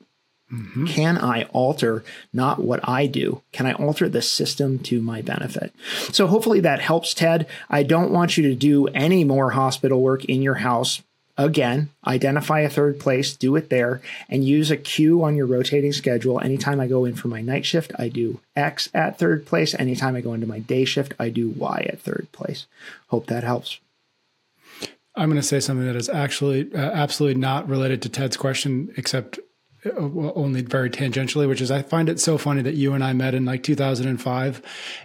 Mm-hmm. 0.52 0.86
Can 0.86 1.18
I 1.18 1.44
alter 1.46 2.04
not 2.32 2.60
what 2.60 2.88
I 2.88 3.08
do? 3.08 3.42
Can 3.52 3.66
I 3.66 3.74
alter 3.74 4.08
the 4.08 4.22
system 4.22 4.78
to 4.80 5.02
my 5.02 5.22
benefit? 5.22 5.74
So 6.12 6.28
hopefully 6.28 6.60
that 6.62 6.80
helps, 6.80 7.14
Ted. 7.14 7.48
I 7.70 7.84
don't 7.84 8.12
want 8.12 8.38
you 8.38 8.44
to 8.44 8.56
do 8.56 8.88
any 8.88 9.24
more 9.24 9.52
hospital 9.52 10.02
work 10.02 10.24
in 10.26 10.42
your 10.42 10.56
house 10.56 11.02
Again, 11.38 11.90
identify 12.08 12.62
a 12.62 12.70
third 12.70 12.98
place, 12.98 13.36
do 13.36 13.58
it 13.58 13.70
there, 13.70 14.02
and 14.30 14.46
use 14.46 14.72
a 14.72 14.78
cue 14.78 15.22
on 15.22 15.36
your 15.36 15.46
rotating 15.46 15.92
schedule. 15.92 16.40
Anytime 16.40 16.80
I 16.80 16.88
go 16.88 17.04
in 17.04 17.16
for 17.16 17.28
my 17.28 17.42
night 17.42 17.66
shift, 17.66 17.92
I 18.00 18.08
do 18.08 18.40
X 18.56 18.90
at 18.94 19.20
third 19.20 19.46
place. 19.46 19.76
Anytime 19.76 20.16
I 20.16 20.22
go 20.22 20.34
into 20.34 20.48
my 20.48 20.60
day 20.60 20.86
shift, 20.86 21.14
I 21.20 21.30
do 21.30 21.50
Y 21.50 21.88
at 21.90 22.00
third 22.00 22.30
place. 22.32 22.68
Hope 23.08 23.28
that 23.28 23.44
helps. 23.44 23.80
I'm 25.16 25.30
going 25.30 25.42
to 25.42 25.48
say 25.48 25.60
something 25.60 25.86
that 25.86 25.96
is 25.96 26.10
actually 26.10 26.74
uh, 26.74 26.78
absolutely 26.78 27.40
not 27.40 27.68
related 27.68 28.02
to 28.04 28.10
Ted's 28.10 28.38
question, 28.38 28.94
except 28.96 29.40
uh, 29.86 29.92
only 30.36 30.62
very 30.62 30.90
tangentially, 30.90 31.48
which 31.48 31.62
is 31.62 31.70
I 31.70 31.82
find 31.82 32.10
it 32.10 32.20
so 32.20 32.38
funny 32.38 32.62
that 32.62 32.76
you 32.76 32.94
and 32.94 33.04
I 33.04 33.14
met 33.14 33.34
in 33.34 33.46
like 33.46 33.64
2005 33.64 34.62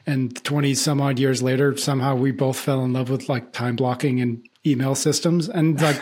and 0.07 0.45
20 0.45 0.75
some 0.75 1.01
odd 1.01 1.19
years 1.19 1.43
later, 1.43 1.77
somehow 1.77 2.15
we 2.15 2.31
both 2.31 2.59
fell 2.59 2.85
in 2.85 2.93
love 2.93 3.11
with 3.11 3.29
like 3.29 3.53
time 3.53 3.77
blocking 3.77 4.21
and 4.21 4.45
email 4.67 4.95
systems. 4.95 5.49
And 5.49 5.81
like 5.81 6.01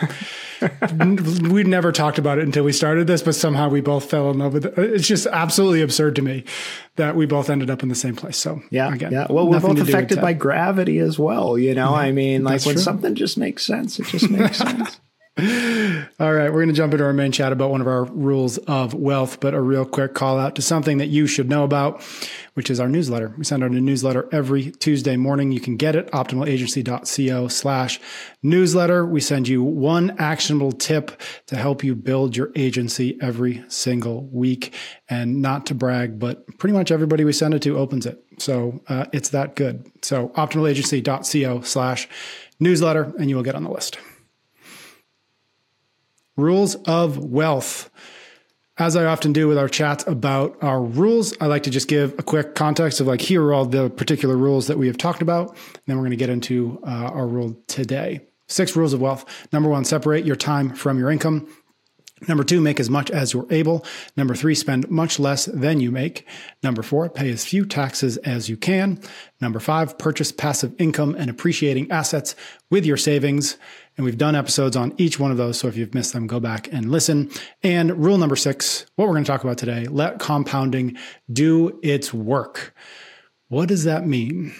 we'd 1.49 1.67
never 1.67 1.91
talked 1.91 2.17
about 2.17 2.37
it 2.37 2.43
until 2.43 2.63
we 2.63 2.73
started 2.73 3.07
this 3.07 3.21
but 3.21 3.33
somehow 3.35 3.69
we 3.69 3.81
both 3.81 4.09
fell 4.09 4.29
in 4.31 4.39
love 4.39 4.53
with 4.53 4.65
it. 4.65 4.77
It's 4.77 5.07
just 5.07 5.27
absolutely 5.27 5.81
absurd 5.81 6.15
to 6.17 6.21
me 6.21 6.43
that 6.97 7.15
we 7.15 7.25
both 7.25 7.49
ended 7.49 7.69
up 7.69 7.83
in 7.83 7.89
the 7.89 7.95
same 7.95 8.15
place. 8.15 8.37
So 8.37 8.61
yeah 8.69 8.93
again 8.93 9.11
yeah. 9.11 9.27
Well 9.29 9.47
we're 9.47 9.59
both 9.59 9.79
affected 9.79 10.19
by 10.21 10.33
gravity 10.33 10.99
as 10.99 11.17
well 11.17 11.57
you 11.57 11.73
know? 11.73 11.95
I 11.95 12.11
mean 12.11 12.43
like 12.43 12.65
when 12.65 12.75
true. 12.75 12.81
something 12.81 13.15
just 13.15 13.37
makes 13.37 13.65
sense 13.65 13.99
it 13.99 14.07
just 14.07 14.29
makes 14.29 14.57
sense 14.57 14.99
all 16.19 16.33
right, 16.33 16.49
we're 16.49 16.59
going 16.59 16.67
to 16.67 16.73
jump 16.73 16.91
into 16.91 17.05
our 17.05 17.13
main 17.13 17.31
chat 17.31 17.53
about 17.53 17.71
one 17.71 17.79
of 17.79 17.87
our 17.87 18.03
rules 18.03 18.57
of 18.57 18.93
wealth, 18.93 19.39
but 19.39 19.53
a 19.53 19.61
real 19.61 19.85
quick 19.85 20.13
call 20.13 20.37
out 20.37 20.55
to 20.55 20.61
something 20.61 20.97
that 20.97 21.07
you 21.07 21.27
should 21.27 21.49
know 21.49 21.63
about, 21.63 22.03
which 22.55 22.69
is 22.69 22.77
our 22.81 22.89
newsletter. 22.89 23.33
We 23.37 23.45
send 23.45 23.63
out 23.63 23.71
a 23.71 23.79
newsletter 23.79 24.27
every 24.33 24.71
Tuesday 24.71 25.15
morning. 25.15 25.53
You 25.53 25.61
can 25.61 25.77
get 25.77 25.95
it 25.95 26.11
optimalagency.co 26.11 27.47
slash 27.47 28.01
newsletter. 28.43 29.05
We 29.05 29.21
send 29.21 29.47
you 29.47 29.63
one 29.63 30.13
actionable 30.19 30.73
tip 30.73 31.21
to 31.47 31.55
help 31.55 31.85
you 31.85 31.95
build 31.95 32.35
your 32.35 32.51
agency 32.53 33.17
every 33.21 33.63
single 33.69 34.25
week. 34.25 34.73
And 35.09 35.41
not 35.41 35.67
to 35.67 35.73
brag, 35.73 36.19
but 36.19 36.45
pretty 36.57 36.73
much 36.73 36.91
everybody 36.91 37.23
we 37.23 37.31
send 37.31 37.53
it 37.53 37.61
to 37.61 37.77
opens 37.77 38.05
it. 38.05 38.21
So 38.39 38.81
uh, 38.89 39.05
it's 39.13 39.29
that 39.29 39.55
good. 39.55 39.89
So 40.01 40.29
optimalagency.co 40.29 41.61
slash 41.61 42.09
newsletter, 42.59 43.13
and 43.17 43.29
you 43.29 43.37
will 43.37 43.43
get 43.43 43.55
on 43.55 43.63
the 43.63 43.71
list. 43.71 43.97
Rules 46.39 46.75
of 46.87 47.17
wealth. 47.17 47.89
As 48.77 48.95
I 48.95 49.03
often 49.03 49.33
do 49.33 49.49
with 49.49 49.57
our 49.57 49.67
chats 49.67 50.07
about 50.07 50.55
our 50.63 50.81
rules, 50.81 51.33
I 51.41 51.47
like 51.47 51.63
to 51.63 51.69
just 51.69 51.89
give 51.89 52.17
a 52.17 52.23
quick 52.23 52.55
context 52.55 53.01
of 53.01 53.07
like, 53.07 53.19
here 53.19 53.43
are 53.43 53.53
all 53.53 53.65
the 53.65 53.89
particular 53.89 54.37
rules 54.37 54.67
that 54.67 54.77
we 54.77 54.87
have 54.87 54.97
talked 54.97 55.21
about. 55.21 55.49
And 55.49 55.83
then 55.85 55.97
we're 55.97 56.03
going 56.03 56.11
to 56.11 56.15
get 56.15 56.29
into 56.29 56.79
uh, 56.87 56.89
our 56.89 57.27
rule 57.27 57.61
today. 57.67 58.21
Six 58.47 58.73
rules 58.77 58.93
of 58.93 59.01
wealth. 59.01 59.25
Number 59.51 59.67
one, 59.67 59.83
separate 59.83 60.25
your 60.25 60.37
time 60.37 60.73
from 60.73 60.97
your 60.97 61.11
income. 61.11 61.53
Number 62.27 62.43
two, 62.43 62.61
make 62.61 62.79
as 62.79 62.89
much 62.89 63.09
as 63.11 63.33
you're 63.33 63.47
able. 63.49 63.85
Number 64.17 64.35
three, 64.35 64.55
spend 64.55 64.89
much 64.89 65.19
less 65.19 65.45
than 65.45 65.79
you 65.79 65.91
make. 65.91 66.25
Number 66.63 66.83
four, 66.83 67.09
pay 67.09 67.29
as 67.31 67.45
few 67.45 67.65
taxes 67.65 68.17
as 68.17 68.49
you 68.49 68.57
can. 68.57 68.99
Number 69.41 69.59
five, 69.59 69.97
purchase 69.97 70.31
passive 70.31 70.73
income 70.79 71.15
and 71.15 71.29
appreciating 71.29 71.91
assets 71.91 72.35
with 72.69 72.85
your 72.85 72.97
savings. 72.97 73.57
And 73.99 74.05
we've 74.05 74.17
done 74.17 74.33
episodes 74.33 74.77
on 74.77 74.93
each 74.97 75.19
one 75.19 75.29
of 75.29 75.35
those. 75.35 75.59
So 75.59 75.67
if 75.67 75.75
you've 75.75 75.93
missed 75.93 76.13
them, 76.13 76.25
go 76.25 76.39
back 76.39 76.71
and 76.71 76.89
listen. 76.89 77.29
And 77.63 78.01
rule 78.01 78.17
number 78.17 78.37
six, 78.37 78.85
what 78.95 79.09
we're 79.09 79.13
going 79.13 79.25
to 79.25 79.27
talk 79.29 79.43
about 79.43 79.57
today, 79.57 79.87
let 79.87 80.19
compounding 80.19 80.97
do 81.29 81.77
its 81.83 82.13
work. 82.13 82.73
What 83.49 83.67
does 83.67 83.83
that 83.83 84.07
mean? 84.07 84.53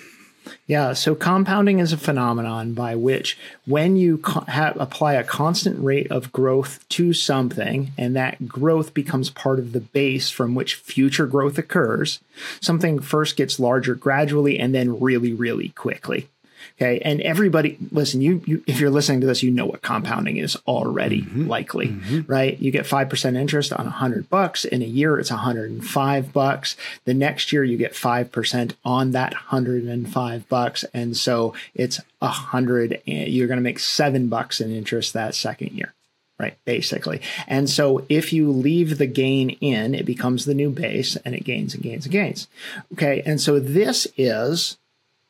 Yeah, 0.67 0.91
so 0.91 1.15
compounding 1.15 1.79
is 1.79 1.93
a 1.93 1.97
phenomenon 1.97 2.73
by 2.73 2.97
which 2.97 3.37
when 3.65 3.95
you 3.95 4.17
co- 4.17 4.43
apply 4.49 5.13
a 5.13 5.23
constant 5.23 5.81
rate 5.81 6.11
of 6.11 6.33
growth 6.33 6.85
to 6.89 7.13
something 7.13 7.91
and 7.97 8.17
that 8.17 8.45
growth 8.45 8.93
becomes 8.93 9.29
part 9.29 9.59
of 9.59 9.71
the 9.71 9.79
base 9.79 10.29
from 10.29 10.53
which 10.53 10.75
future 10.75 11.27
growth 11.27 11.57
occurs, 11.57 12.19
something 12.59 12.99
first 12.99 13.37
gets 13.37 13.57
larger 13.57 13.95
gradually 13.95 14.59
and 14.59 14.75
then 14.75 14.99
really, 14.99 15.31
really 15.31 15.69
quickly. 15.69 16.27
Okay. 16.79 16.99
And 16.99 17.19
everybody, 17.21 17.77
listen, 17.91 18.21
you, 18.21 18.41
you 18.45 18.63
if 18.65 18.79
you're 18.79 18.89
listening 18.89 19.19
to 19.19 19.27
this, 19.27 19.43
you 19.43 19.51
know 19.51 19.65
what 19.65 19.81
compounding 19.81 20.37
is 20.37 20.55
already 20.65 21.23
mm-hmm. 21.23 21.45
likely, 21.45 21.89
mm-hmm. 21.89 22.31
right? 22.31 22.57
You 22.57 22.71
get 22.71 22.85
5% 22.85 23.35
interest 23.35 23.73
on 23.73 23.85
100 23.85 24.29
bucks. 24.29 24.63
In 24.63 24.81
a 24.81 24.85
year, 24.85 25.19
it's 25.19 25.29
105 25.29 26.31
bucks. 26.31 26.77
The 27.03 27.13
next 27.13 27.51
year, 27.51 27.65
you 27.65 27.75
get 27.75 27.91
5% 27.91 28.73
on 28.85 29.11
that 29.11 29.33
105 29.33 30.47
bucks. 30.47 30.85
And 30.93 31.17
so 31.17 31.53
it's 31.75 31.99
a 32.21 32.29
hundred, 32.29 33.01
you're 33.05 33.47
going 33.47 33.57
to 33.57 33.63
make 33.63 33.79
seven 33.79 34.29
bucks 34.29 34.61
in 34.61 34.71
interest 34.71 35.13
that 35.13 35.35
second 35.35 35.73
year 35.73 35.93
right? 36.39 36.57
Basically. 36.63 37.21
And 37.47 37.69
so 37.69 38.05
if 38.07 38.31
you 38.31 38.49
leave 38.49 38.97
the 38.97 39.05
gain 39.05 39.49
in, 39.59 39.93
it 39.93 40.05
becomes 40.05 40.45
the 40.45 40.53
new 40.53 40.69
base 40.69 41.17
and 41.17 41.35
it 41.35 41.43
gains 41.43 41.73
and 41.73 41.83
gains 41.83 42.05
and 42.05 42.13
gains. 42.13 42.47
Okay. 42.93 43.21
And 43.25 43.41
so 43.41 43.59
this 43.59 44.07
is 44.15 44.77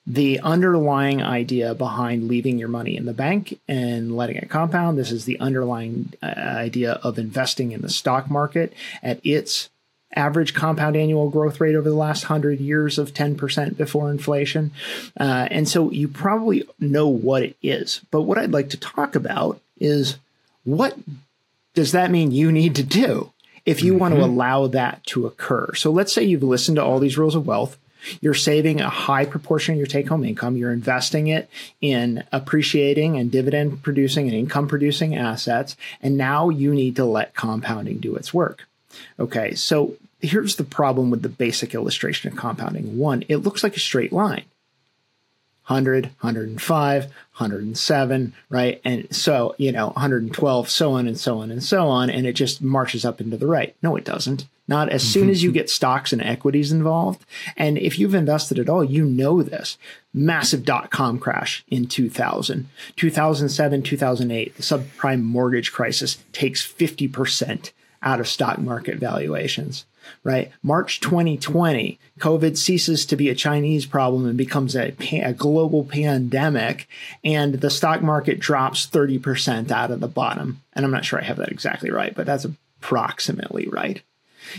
the 0.10 0.39
underlying 0.39 1.22
idea 1.22 1.75
behind 1.75 2.28
leaving 2.28 2.58
your 2.58 2.68
money 2.68 2.98
in 2.98 3.06
the 3.06 3.13
bank 3.13 3.60
and 3.68 4.18
letting 4.18 4.38
it 4.38 4.50
compound. 4.50 4.98
This 4.98 5.12
is 5.12 5.25
the 5.25 5.39
underlying 5.39 6.13
uh, 6.24 6.34
idea 6.36 6.94
of 7.04 7.20
investing 7.20 7.74
in 7.74 7.82
the 7.82 7.89
stock 7.89 8.28
market 8.28 8.74
at 9.04 9.24
its 9.24 9.70
average 10.16 10.56
compound 10.56 10.96
annual 10.96 11.30
growth 11.30 11.62
rate 11.62 11.75
over 11.75 11.88
the 11.88 11.96
last 11.96 12.24
100 12.24 12.60
years 12.60 12.98
of 12.98 13.13
10% 13.13 13.78
before 13.78 14.10
inflation. 14.10 14.72
Uh, 15.20 15.48
and 15.51 15.70
so 15.70 15.92
you 15.92 16.08
probably 16.08 16.68
know 16.80 17.08
what 17.08 17.44
it 17.44 17.56
is. 17.62 18.01
But 18.10 18.24
what 18.24 18.39
I'd 18.39 18.51
like 18.51 18.72
to 18.72 18.78
talk 18.78 19.13
about 19.13 19.62
is 19.80 20.18
what 20.63 20.98
does 21.75 21.92
that 21.92 22.10
mean 22.10 22.32
you 22.32 22.51
need 22.51 22.75
to 22.78 22.84
do 22.84 23.32
if 23.63 23.84
you 23.84 23.92
mm-hmm. 23.92 24.01
want 24.01 24.16
to 24.16 24.24
allow 24.24 24.66
that 24.66 25.06
to 25.06 25.28
occur? 25.28 25.75
So 25.75 25.92
let's 25.92 26.12
say 26.12 26.24
you've 26.24 26.42
listened 26.42 26.78
to 26.78 26.84
all 26.84 26.98
these 26.98 27.18
rules 27.20 27.36
of 27.36 27.46
wealth 27.46 27.78
you're 28.22 28.34
saving 28.34 28.82
a 28.82 28.89
high 28.89 29.25
proportion 29.25 29.74
of 29.74 29.77
your 29.77 29.88
take 29.88 30.08
home 30.08 30.24
income. 30.24 30.58
You're 30.58 30.74
investing 30.74 31.27
it 31.27 31.50
in 31.82 32.24
appreciating 32.32 33.18
and 33.18 33.32
dividend 33.32 33.84
producing 33.84 34.27
and 34.27 34.36
income 34.36 34.68
producing 34.68 35.15
assets. 35.15 35.75
And 36.01 36.18
now 36.18 36.50
you 36.50 36.74
need 36.74 36.96
to 36.98 37.06
let 37.06 37.36
compounding 37.36 38.00
do 38.00 38.15
its 38.15 38.34
work. 38.34 38.68
Okay. 39.20 39.56
So 39.56 39.96
here's 40.20 40.56
the 40.56 40.63
problem 40.63 41.10
with 41.10 41.22
the 41.22 41.29
basic 41.29 41.74
illustration 41.74 42.32
of 42.32 42.38
compounding. 42.38 42.98
One, 42.98 43.24
it 43.27 43.38
looks 43.38 43.63
like 43.63 43.75
a 43.75 43.79
straight 43.79 44.12
line. 44.12 44.46
100, 45.68 46.06
105, 46.06 47.03
107, 47.03 48.34
right? 48.50 48.82
And 48.84 49.15
so, 49.15 49.53
you 49.60 49.72
know, 49.72 49.89
112, 49.89 50.68
so 50.68 50.94
on 50.94 51.08
and 51.08 51.20
so 51.20 51.38
on 51.38 51.51
and 51.51 51.63
so 51.63 51.88
on. 51.88 52.10
And 52.10 52.25
it 52.25 52.34
just 52.34 52.60
marches 52.60 53.06
up 53.06 53.22
into 53.22 53.38
the 53.38 53.46
right. 53.46 53.75
No, 53.84 53.96
it 53.96 54.03
doesn't. 54.03 54.48
Not 54.70 54.90
as 54.90 55.02
soon 55.02 55.32
as 55.32 55.42
you 55.42 55.50
mm-hmm. 55.50 55.56
get 55.56 55.70
stocks 55.72 56.14
and 56.14 56.22
equities 56.22 56.72
involved. 56.72 57.26
And 57.58 57.80
if 57.80 57.98
you've 57.98 58.14
invested 58.14 58.60
at 58.60 58.70
all, 58.70 58.84
you 58.84 59.04
know 59.04 59.42
this. 59.42 59.80
Massive 60.14 60.64
dot 60.64 60.92
com 60.92 61.18
crash 61.18 61.66
in 61.68 61.88
2000, 61.88 62.70
2007, 62.96 63.82
2008, 63.82 64.56
the 64.56 64.62
subprime 64.62 65.24
mortgage 65.24 65.72
crisis 65.72 66.24
takes 66.34 66.66
50% 66.66 67.72
out 68.04 68.20
of 68.20 68.28
stock 68.28 68.60
market 68.60 68.98
valuations 68.98 69.86
right? 70.24 70.52
March 70.64 71.02
2020, 71.02 72.00
COVID 72.20 72.58
ceases 72.58 73.06
to 73.06 73.16
be 73.16 73.30
a 73.30 73.36
Chinese 73.36 73.86
problem 73.86 74.26
and 74.26 74.38
becomes 74.38 74.76
a, 74.76 74.96
a, 75.12 75.34
global 75.34 75.84
pandemic, 75.84 76.88
and 77.24 77.56
the 77.56 77.70
stock 77.70 78.02
market 78.02 78.40
drops 78.40 78.88
30% 78.88 79.70
out 79.70 79.92
of 79.92 80.00
the 80.00 80.08
bottom. 80.08 80.62
And 80.74 80.84
I'm 80.84 80.92
not 80.92 81.06
sure 81.06 81.20
I 81.20 81.26
have 81.26 81.38
that 81.38 81.52
exactly 81.52 81.92
right, 81.92 82.16
but 82.16 82.26
that's 82.26 82.46
approximately 82.46 83.68
right. 83.68 84.02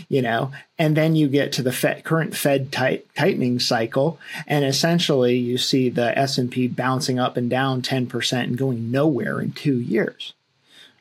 You 0.09 0.21
know, 0.21 0.51
and 0.77 0.95
then 0.95 1.15
you 1.15 1.27
get 1.27 1.51
to 1.53 1.63
the 1.63 1.71
Fed, 1.71 2.03
current 2.03 2.35
Fed 2.35 2.71
tight, 2.71 3.05
tightening 3.15 3.59
cycle, 3.59 4.19
and 4.47 4.63
essentially 4.63 5.35
you 5.37 5.57
see 5.57 5.89
the 5.89 6.17
S 6.17 6.37
and 6.37 6.51
P 6.51 6.67
bouncing 6.67 7.19
up 7.19 7.37
and 7.37 7.49
down 7.49 7.81
10% 7.81 8.43
and 8.43 8.57
going 8.57 8.91
nowhere 8.91 9.39
in 9.39 9.51
two 9.51 9.79
years 9.79 10.33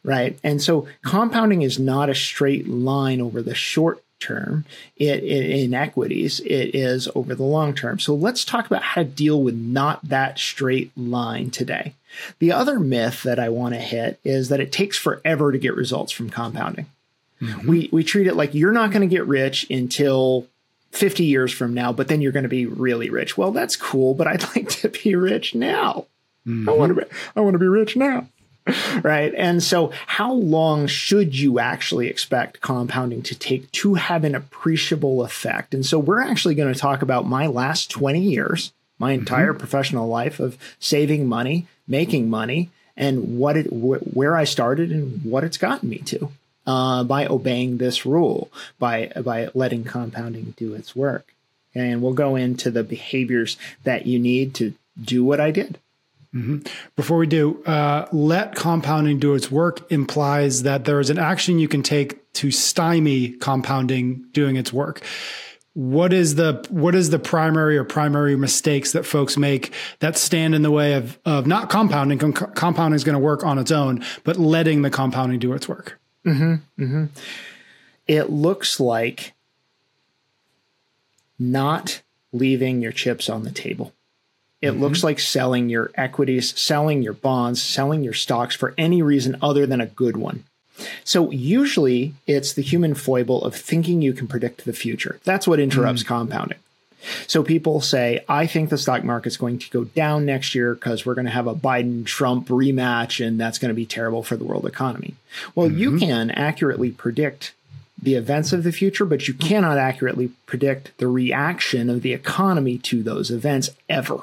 right? 0.02 0.38
And 0.42 0.62
so 0.62 0.88
compounding 1.02 1.62
is 1.62 1.78
not 1.78 2.08
a 2.08 2.14
straight 2.14 2.66
line 2.66 3.20
over 3.20 3.42
the 3.42 3.54
short 3.54 4.02
term. 4.20 4.64
It, 4.96 5.24
it, 5.24 5.50
in 5.60 5.74
equities, 5.74 6.40
it 6.40 6.74
is 6.74 7.08
over 7.14 7.34
the 7.34 7.42
long 7.42 7.74
term. 7.74 7.98
So 7.98 8.14
let's 8.14 8.44
talk 8.44 8.66
about 8.66 8.82
how 8.82 9.02
to 9.02 9.08
deal 9.08 9.42
with 9.42 9.54
not 9.54 10.06
that 10.08 10.38
straight 10.38 10.96
line 10.96 11.50
today. 11.50 11.94
The 12.38 12.52
other 12.52 12.78
myth 12.78 13.22
that 13.22 13.38
I 13.38 13.48
want 13.48 13.74
to 13.74 13.80
hit 13.80 14.20
is 14.24 14.48
that 14.48 14.60
it 14.60 14.72
takes 14.72 14.98
forever 14.98 15.52
to 15.52 15.58
get 15.58 15.74
results 15.74 16.12
from 16.12 16.30
compounding. 16.30 16.86
Mm-hmm. 17.40 17.68
We 17.68 17.88
we 17.92 18.04
treat 18.04 18.26
it 18.26 18.36
like 18.36 18.54
you're 18.54 18.72
not 18.72 18.90
going 18.90 19.08
to 19.08 19.14
get 19.14 19.26
rich 19.26 19.68
until 19.70 20.46
50 20.92 21.24
years 21.24 21.52
from 21.52 21.72
now, 21.72 21.92
but 21.92 22.08
then 22.08 22.20
you're 22.20 22.32
going 22.32 22.42
to 22.42 22.48
be 22.48 22.66
really 22.66 23.10
rich. 23.10 23.38
Well, 23.38 23.52
that's 23.52 23.76
cool, 23.76 24.14
but 24.14 24.26
I'd 24.26 24.42
like 24.56 24.68
to 24.80 24.88
be 24.88 25.14
rich 25.14 25.54
now. 25.54 26.06
Mm-hmm. 26.46 26.68
I 26.68 26.72
want 26.72 26.94
to 26.94 27.02
be 27.02 27.10
I 27.36 27.40
want 27.40 27.54
to 27.54 27.58
be 27.58 27.68
rich 27.68 27.96
now. 27.96 28.26
right? 29.02 29.32
And 29.34 29.62
so, 29.62 29.90
how 30.06 30.32
long 30.32 30.86
should 30.86 31.38
you 31.38 31.58
actually 31.58 32.08
expect 32.08 32.60
compounding 32.60 33.22
to 33.22 33.34
take 33.34 33.70
to 33.72 33.94
have 33.94 34.22
an 34.24 34.34
appreciable 34.34 35.22
effect? 35.22 35.74
And 35.74 35.84
so, 35.84 35.98
we're 35.98 36.20
actually 36.20 36.54
going 36.54 36.72
to 36.72 36.78
talk 36.78 37.02
about 37.02 37.26
my 37.26 37.46
last 37.46 37.90
20 37.90 38.20
years, 38.20 38.72
my 38.98 39.12
mm-hmm. 39.12 39.20
entire 39.20 39.50
mm-hmm. 39.50 39.58
professional 39.58 40.08
life 40.08 40.40
of 40.40 40.58
saving 40.78 41.26
money, 41.26 41.66
making 41.88 42.28
money, 42.28 42.70
and 42.96 43.38
what 43.38 43.56
it, 43.56 43.66
wh- 43.68 44.16
where 44.16 44.36
I 44.36 44.44
started 44.44 44.92
and 44.92 45.24
what 45.24 45.42
it's 45.42 45.56
gotten 45.56 45.88
me 45.88 45.98
to 45.98 46.30
uh, 46.66 47.04
by 47.04 47.26
obeying 47.26 47.78
this 47.78 48.04
rule, 48.06 48.50
by 48.78 49.12
by 49.22 49.48
letting 49.54 49.84
compounding 49.84 50.54
do 50.56 50.74
its 50.74 50.94
work. 50.94 51.34
And 51.74 52.02
we'll 52.02 52.14
go 52.14 52.36
into 52.36 52.70
the 52.70 52.82
behaviors 52.82 53.56
that 53.84 54.06
you 54.06 54.18
need 54.18 54.54
to 54.56 54.74
do 55.02 55.24
what 55.24 55.40
I 55.40 55.50
did. 55.50 55.78
Mm-hmm. 56.34 56.58
Before 56.94 57.18
we 57.18 57.26
do, 57.26 57.62
uh, 57.64 58.06
let 58.12 58.54
compounding 58.54 59.18
do 59.18 59.34
its 59.34 59.50
work 59.50 59.90
implies 59.90 60.62
that 60.62 60.84
there 60.84 61.00
is 61.00 61.10
an 61.10 61.18
action 61.18 61.58
you 61.58 61.66
can 61.66 61.82
take 61.82 62.32
to 62.34 62.50
stymie 62.50 63.30
compounding 63.30 64.24
doing 64.32 64.56
its 64.56 64.72
work. 64.72 65.02
What 65.74 66.12
is 66.12 66.34
the 66.34 66.64
what 66.68 66.94
is 66.94 67.10
the 67.10 67.18
primary 67.18 67.76
or 67.78 67.84
primary 67.84 68.36
mistakes 68.36 68.92
that 68.92 69.06
folks 69.06 69.36
make 69.36 69.72
that 70.00 70.16
stand 70.16 70.54
in 70.54 70.62
the 70.62 70.70
way 70.70 70.94
of 70.94 71.18
of 71.24 71.46
not 71.46 71.70
compounding? 71.70 72.18
Com- 72.18 72.32
compounding 72.32 72.96
is 72.96 73.04
going 73.04 73.14
to 73.14 73.20
work 73.20 73.44
on 73.44 73.58
its 73.58 73.70
own, 73.70 74.04
but 74.24 74.36
letting 74.36 74.82
the 74.82 74.90
compounding 74.90 75.38
do 75.38 75.52
its 75.52 75.68
work. 75.68 75.99
Mm-hmm, 76.26 76.82
mm-hmm. 76.82 77.04
It 78.06 78.30
looks 78.30 78.80
like 78.80 79.32
not 81.38 82.02
leaving 82.32 82.82
your 82.82 82.92
chips 82.92 83.28
on 83.28 83.44
the 83.44 83.50
table. 83.50 83.92
It 84.60 84.72
mm-hmm. 84.72 84.82
looks 84.82 85.02
like 85.02 85.18
selling 85.18 85.68
your 85.68 85.90
equities, 85.94 86.58
selling 86.60 87.02
your 87.02 87.14
bonds, 87.14 87.62
selling 87.62 88.04
your 88.04 88.12
stocks 88.12 88.54
for 88.54 88.74
any 88.76 89.00
reason 89.00 89.36
other 89.40 89.66
than 89.66 89.80
a 89.80 89.86
good 89.86 90.16
one. 90.16 90.44
So 91.04 91.30
usually 91.30 92.14
it's 92.26 92.52
the 92.52 92.62
human 92.62 92.94
foible 92.94 93.42
of 93.44 93.54
thinking 93.54 94.02
you 94.02 94.12
can 94.12 94.26
predict 94.26 94.64
the 94.64 94.72
future. 94.72 95.18
That's 95.24 95.46
what 95.46 95.60
interrupts 95.60 96.02
mm. 96.02 96.06
compounding. 96.06 96.58
So 97.26 97.42
people 97.42 97.80
say, 97.80 98.24
I 98.28 98.46
think 98.46 98.70
the 98.70 98.78
stock 98.78 99.04
market's 99.04 99.36
going 99.36 99.58
to 99.58 99.70
go 99.70 99.84
down 99.84 100.26
next 100.26 100.54
year 100.54 100.74
because 100.74 101.06
we're 101.06 101.14
going 101.14 101.26
to 101.26 101.30
have 101.30 101.46
a 101.46 101.54
Biden 101.54 102.04
Trump 102.04 102.48
rematch 102.48 103.24
and 103.24 103.40
that's 103.40 103.58
going 103.58 103.70
to 103.70 103.74
be 103.74 103.86
terrible 103.86 104.22
for 104.22 104.36
the 104.36 104.44
world 104.44 104.66
economy. 104.66 105.14
Well, 105.54 105.68
mm-hmm. 105.68 105.78
you 105.78 105.98
can 105.98 106.30
accurately 106.30 106.90
predict 106.90 107.54
the 108.02 108.14
events 108.14 108.52
of 108.52 108.64
the 108.64 108.72
future, 108.72 109.04
but 109.04 109.28
you 109.28 109.34
cannot 109.34 109.78
accurately 109.78 110.30
predict 110.46 110.96
the 110.98 111.08
reaction 111.08 111.90
of 111.90 112.02
the 112.02 112.12
economy 112.12 112.78
to 112.78 113.02
those 113.02 113.30
events 113.30 113.70
ever. 113.88 114.22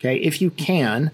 Okay, 0.00 0.16
if 0.16 0.42
you 0.42 0.50
can, 0.50 1.12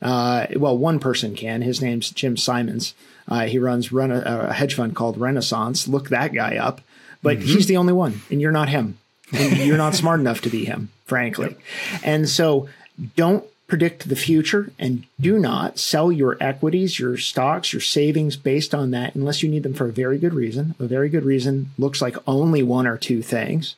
uh, 0.00 0.46
well, 0.56 0.76
one 0.76 0.98
person 0.98 1.34
can. 1.34 1.60
His 1.60 1.82
name's 1.82 2.10
Jim 2.10 2.36
Simons. 2.36 2.94
Uh, 3.28 3.46
he 3.46 3.58
runs 3.58 3.92
run 3.92 4.10
a, 4.10 4.48
a, 4.48 4.52
hedge 4.52 4.74
fund 4.74 4.96
called 4.96 5.18
Renaissance. 5.18 5.86
Look 5.86 6.08
that 6.08 6.32
guy 6.32 6.56
up. 6.56 6.80
But 7.22 7.38
mm-hmm. 7.38 7.46
he's 7.48 7.66
the 7.66 7.76
only 7.76 7.92
one, 7.92 8.22
and 8.30 8.40
you're 8.40 8.50
not 8.50 8.70
him. 8.70 8.98
And 9.32 9.58
you're 9.58 9.76
not 9.76 9.94
smart 9.94 10.20
enough 10.20 10.40
to 10.42 10.50
be 10.50 10.64
him, 10.64 10.90
frankly. 11.06 11.56
And 12.02 12.28
so 12.28 12.68
don't 13.16 13.44
predict 13.70 14.08
the 14.08 14.16
future 14.16 14.72
and 14.78 15.06
do 15.20 15.38
not 15.38 15.78
sell 15.78 16.10
your 16.10 16.36
equities, 16.40 16.98
your 16.98 17.16
stocks, 17.16 17.72
your 17.72 17.80
savings 17.80 18.36
based 18.36 18.74
on 18.74 18.90
that 18.90 19.14
unless 19.14 19.42
you 19.42 19.48
need 19.48 19.62
them 19.62 19.72
for 19.72 19.86
a 19.86 19.92
very 19.92 20.18
good 20.18 20.34
reason. 20.34 20.74
A 20.78 20.86
very 20.86 21.08
good 21.08 21.24
reason 21.24 21.70
looks 21.78 22.02
like 22.02 22.16
only 22.26 22.62
one 22.62 22.86
or 22.86 22.98
two 22.98 23.22
things. 23.22 23.76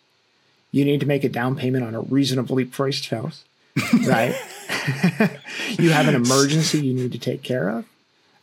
You 0.72 0.86
need 0.86 1.00
to 1.00 1.06
make 1.06 1.24
a 1.24 1.28
down 1.28 1.54
payment 1.54 1.84
on 1.84 1.94
a 1.94 2.00
reasonably 2.00 2.64
priced 2.64 3.10
house, 3.10 3.44
right? 4.06 4.34
you 5.78 5.90
have 5.90 6.08
an 6.08 6.14
emergency 6.14 6.80
you 6.86 6.94
need 6.94 7.12
to 7.12 7.18
take 7.18 7.42
care 7.42 7.68
of. 7.68 7.84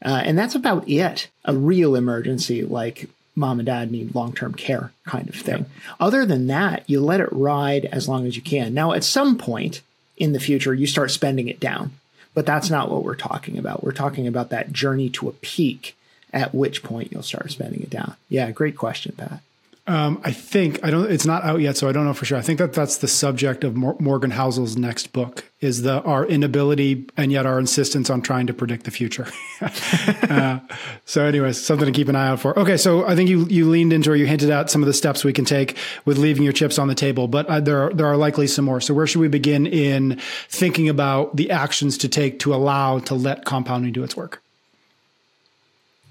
Uh, 0.06 0.22
and 0.24 0.38
that's 0.38 0.56
about 0.56 0.88
it. 0.88 1.30
A 1.44 1.56
real 1.56 1.96
emergency 1.96 2.64
like 2.64 3.10
mom 3.40 3.60
and 3.60 3.66
dad 3.66 3.92
need 3.92 4.14
long 4.14 4.34
term 4.34 4.54
care 4.54 4.92
kind 5.06 5.28
of 5.30 5.36
thing. 5.36 5.66
Other 6.00 6.26
than 6.26 6.48
that, 6.48 6.84
you 6.88 7.02
let 7.02 7.22
it 7.22 7.30
ride 7.32 7.86
as 7.86 8.08
long 8.08 8.28
as 8.28 8.36
you 8.36 8.42
can. 8.42 8.74
Now, 8.74 8.94
at 8.94 9.04
some 9.04 9.38
point 9.38 9.82
in 10.18 10.34
the 10.34 10.40
future, 10.40 10.74
you 10.74 10.86
start 10.86 11.10
spending 11.10 11.48
it 11.48 11.60
down. 11.60 11.94
But 12.36 12.46
that's 12.46 12.70
not 12.70 12.92
what 12.92 13.04
we're 13.04 13.16
talking 13.16 13.58
about. 13.58 13.84
We're 13.84 13.92
talking 13.92 14.28
about 14.28 14.50
that 14.50 14.72
journey 14.72 15.10
to 15.12 15.30
a 15.30 15.34
peak 15.34 15.96
at 16.32 16.54
which 16.54 16.84
point 16.84 17.12
you'll 17.12 17.24
start 17.24 17.50
spending 17.52 17.82
it 17.82 17.90
down. 17.90 18.16
Yeah, 18.30 18.52
great 18.52 18.78
question, 18.78 19.16
Pat. 19.18 19.42
Um, 19.90 20.22
I 20.24 20.32
think 20.32 20.84
I 20.84 20.92
don't. 20.92 21.12
It's 21.12 21.26
not 21.26 21.44
out 21.44 21.62
yet, 21.62 21.76
so 21.76 21.90
I 21.90 21.92
don't 21.92 22.06
know 22.06 22.14
for 22.14 22.24
sure. 22.24 22.38
I 22.38 22.42
think 22.42 22.60
that 22.60 22.74
that's 22.74 22.98
the 22.98 23.08
subject 23.08 23.64
of 23.64 23.76
Morgan 23.76 24.30
Housel's 24.30 24.78
next 24.78 25.14
book 25.14 25.46
is 25.62 25.82
the 25.82 26.04
our 26.04 26.28
inability 26.28 27.08
and 27.18 27.32
yet 27.32 27.48
our 27.48 27.60
insistence 27.60 28.08
on 28.12 28.22
trying 28.22 28.46
to 28.46 28.54
predict 28.54 28.86
the 28.86 28.92
future. 28.92 29.26
uh, 30.30 30.60
so, 31.06 31.26
anyways, 31.26 31.60
something 31.60 31.88
to 31.88 31.92
keep 31.92 32.08
an 32.08 32.16
eye 32.16 32.28
out 32.28 32.40
for. 32.40 32.58
Okay, 32.60 32.78
so 32.78 33.04
I 33.04 33.16
think 33.16 33.32
you 33.32 33.48
you 33.48 33.68
leaned 33.68 33.92
into 33.92 34.12
or 34.12 34.16
you 34.16 34.28
hinted 34.28 34.52
at 34.52 34.70
some 34.70 34.84
of 34.84 34.86
the 34.86 34.94
steps 34.94 35.24
we 35.24 35.34
can 35.34 35.44
take 35.44 35.76
with 36.06 36.20
leaving 36.20 36.44
your 36.44 36.54
chips 36.54 36.78
on 36.78 36.88
the 36.88 36.94
table, 36.94 37.28
but 37.28 37.48
uh, 37.48 37.60
there 37.60 37.86
are, 37.86 37.92
there 37.92 38.06
are 38.06 38.16
likely 38.16 38.46
some 38.46 38.66
more. 38.66 38.80
So, 38.82 38.94
where 38.94 39.08
should 39.08 39.22
we 39.22 39.28
begin 39.28 39.66
in 39.66 40.20
thinking 40.50 40.88
about 40.88 41.36
the 41.36 41.50
actions 41.50 41.98
to 41.98 42.08
take 42.08 42.38
to 42.42 42.54
allow 42.54 43.00
to 43.00 43.16
let 43.16 43.44
compounding 43.44 43.94
do 43.94 44.04
its 44.04 44.16
work? 44.16 44.40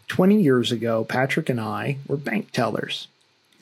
Twenty 0.08 0.42
years 0.42 0.73
ago, 0.73 1.04
Patrick 1.04 1.49
and 1.49 1.61
I 1.61 1.99
were 2.08 2.16
bank 2.16 2.50
tellers 2.50 3.06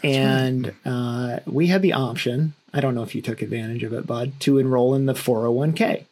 and 0.02 0.74
uh, 0.84 1.40
we 1.46 1.68
had 1.68 1.82
the 1.82 1.92
option. 1.92 2.54
I 2.72 2.80
don't 2.80 2.94
know 2.94 3.02
if 3.02 3.14
you 3.14 3.22
took 3.22 3.42
advantage 3.42 3.82
of 3.82 3.92
it, 3.92 4.06
bud, 4.06 4.32
to 4.40 4.58
enroll 4.58 4.94
in 4.94 5.06
the 5.06 5.14
401k. 5.14 6.04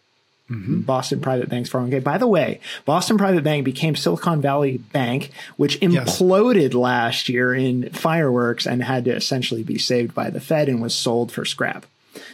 Mm-hmm. 0.50 0.80
Boston 0.80 1.20
Private 1.20 1.48
Bank's 1.48 1.70
401k. 1.70 2.04
By 2.04 2.18
the 2.18 2.26
way, 2.26 2.60
Boston 2.84 3.16
Private 3.16 3.44
Bank 3.44 3.64
became 3.64 3.96
Silicon 3.96 4.42
Valley 4.42 4.76
Bank, 4.78 5.30
which 5.56 5.80
imploded 5.80 6.62
yes. 6.62 6.74
last 6.74 7.28
year 7.30 7.54
in 7.54 7.88
fireworks 7.90 8.66
and 8.66 8.82
had 8.82 9.06
to 9.06 9.14
essentially 9.14 9.62
be 9.62 9.78
saved 9.78 10.14
by 10.14 10.28
the 10.28 10.40
Fed 10.40 10.68
and 10.68 10.82
was 10.82 10.94
sold 10.94 11.32
for 11.32 11.46
scrap. 11.46 11.86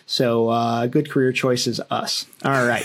So, 0.06 0.48
uh, 0.48 0.86
good 0.86 1.10
career 1.10 1.32
choices, 1.32 1.80
us. 1.90 2.26
All 2.44 2.66
right. 2.66 2.84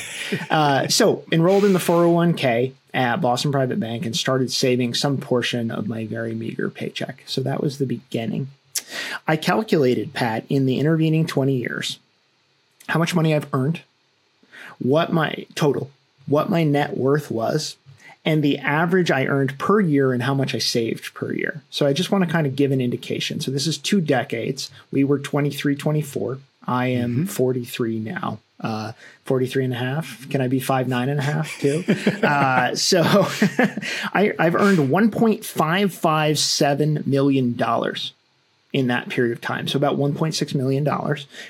uh, 0.50 0.88
so, 0.90 1.24
enrolled 1.32 1.66
in 1.66 1.74
the 1.74 1.80
401k 1.80 2.74
at 2.94 3.22
Boston 3.22 3.52
Private 3.52 3.80
Bank 3.80 4.06
and 4.06 4.16
started 4.16 4.52
saving 4.52 4.94
some 4.94 5.18
portion 5.18 5.72
of 5.72 5.88
my 5.88 6.06
very 6.06 6.34
meager 6.34 6.70
paycheck. 6.70 7.24
So, 7.26 7.42
that 7.42 7.62
was 7.62 7.78
the 7.78 7.86
beginning. 7.86 8.50
I 9.28 9.36
calculated, 9.38 10.14
Pat, 10.14 10.46
in 10.50 10.66
the 10.66 10.80
intervening 10.80 11.26
20 11.26 11.56
years, 11.56 12.00
how 12.88 13.00
much 13.00 13.16
money 13.16 13.34
I've 13.34 13.52
earned, 13.54 13.82
what 14.80 15.12
my 15.12 15.46
total, 15.56 15.90
what 16.28 16.50
my 16.50 16.64
net 16.64 16.98
worth 16.98 17.32
was, 17.32 17.78
and 18.26 18.44
the 18.44 18.58
average 18.58 19.12
I 19.12 19.26
earned 19.26 19.58
per 19.60 19.80
year 19.80 20.12
and 20.12 20.24
how 20.24 20.34
much 20.34 20.56
I 20.56 20.58
saved 20.58 21.14
per 21.14 21.32
year. 21.32 21.62
So 21.70 21.86
I 21.86 21.94
just 21.94 22.12
want 22.12 22.24
to 22.24 22.30
kind 22.30 22.48
of 22.48 22.56
give 22.56 22.72
an 22.72 22.82
indication. 22.82 23.40
So 23.40 23.52
this 23.52 23.68
is 23.68 23.78
two 23.78 24.02
decades. 24.02 24.72
We 24.92 25.04
were 25.04 25.20
23, 25.20 25.76
24. 25.76 26.40
I 26.68 26.88
am 26.88 27.12
mm-hmm. 27.12 27.26
43 27.26 28.00
now. 28.00 28.40
Uh, 28.60 28.94
43 29.26 29.66
and 29.66 29.74
a 29.74 29.78
half. 29.78 30.30
Can 30.30 30.40
I 30.40 30.48
be 30.48 30.62
five, 30.62 30.88
nine 30.88 31.10
and 31.10 31.20
a 31.20 31.24
half 31.24 31.60
too? 31.60 31.84
uh, 32.24 32.74
so 32.74 33.02
I, 34.14 34.32
I've 34.40 34.56
earned 34.56 34.80
$1.557 34.80 37.06
million 37.06 37.58
in 38.76 38.88
that 38.88 39.10
period 39.10 39.34
of 39.34 39.42
time. 39.42 39.68
So 39.68 39.78
about 39.78 39.98
$1.6 39.98 40.56
million 40.56 40.88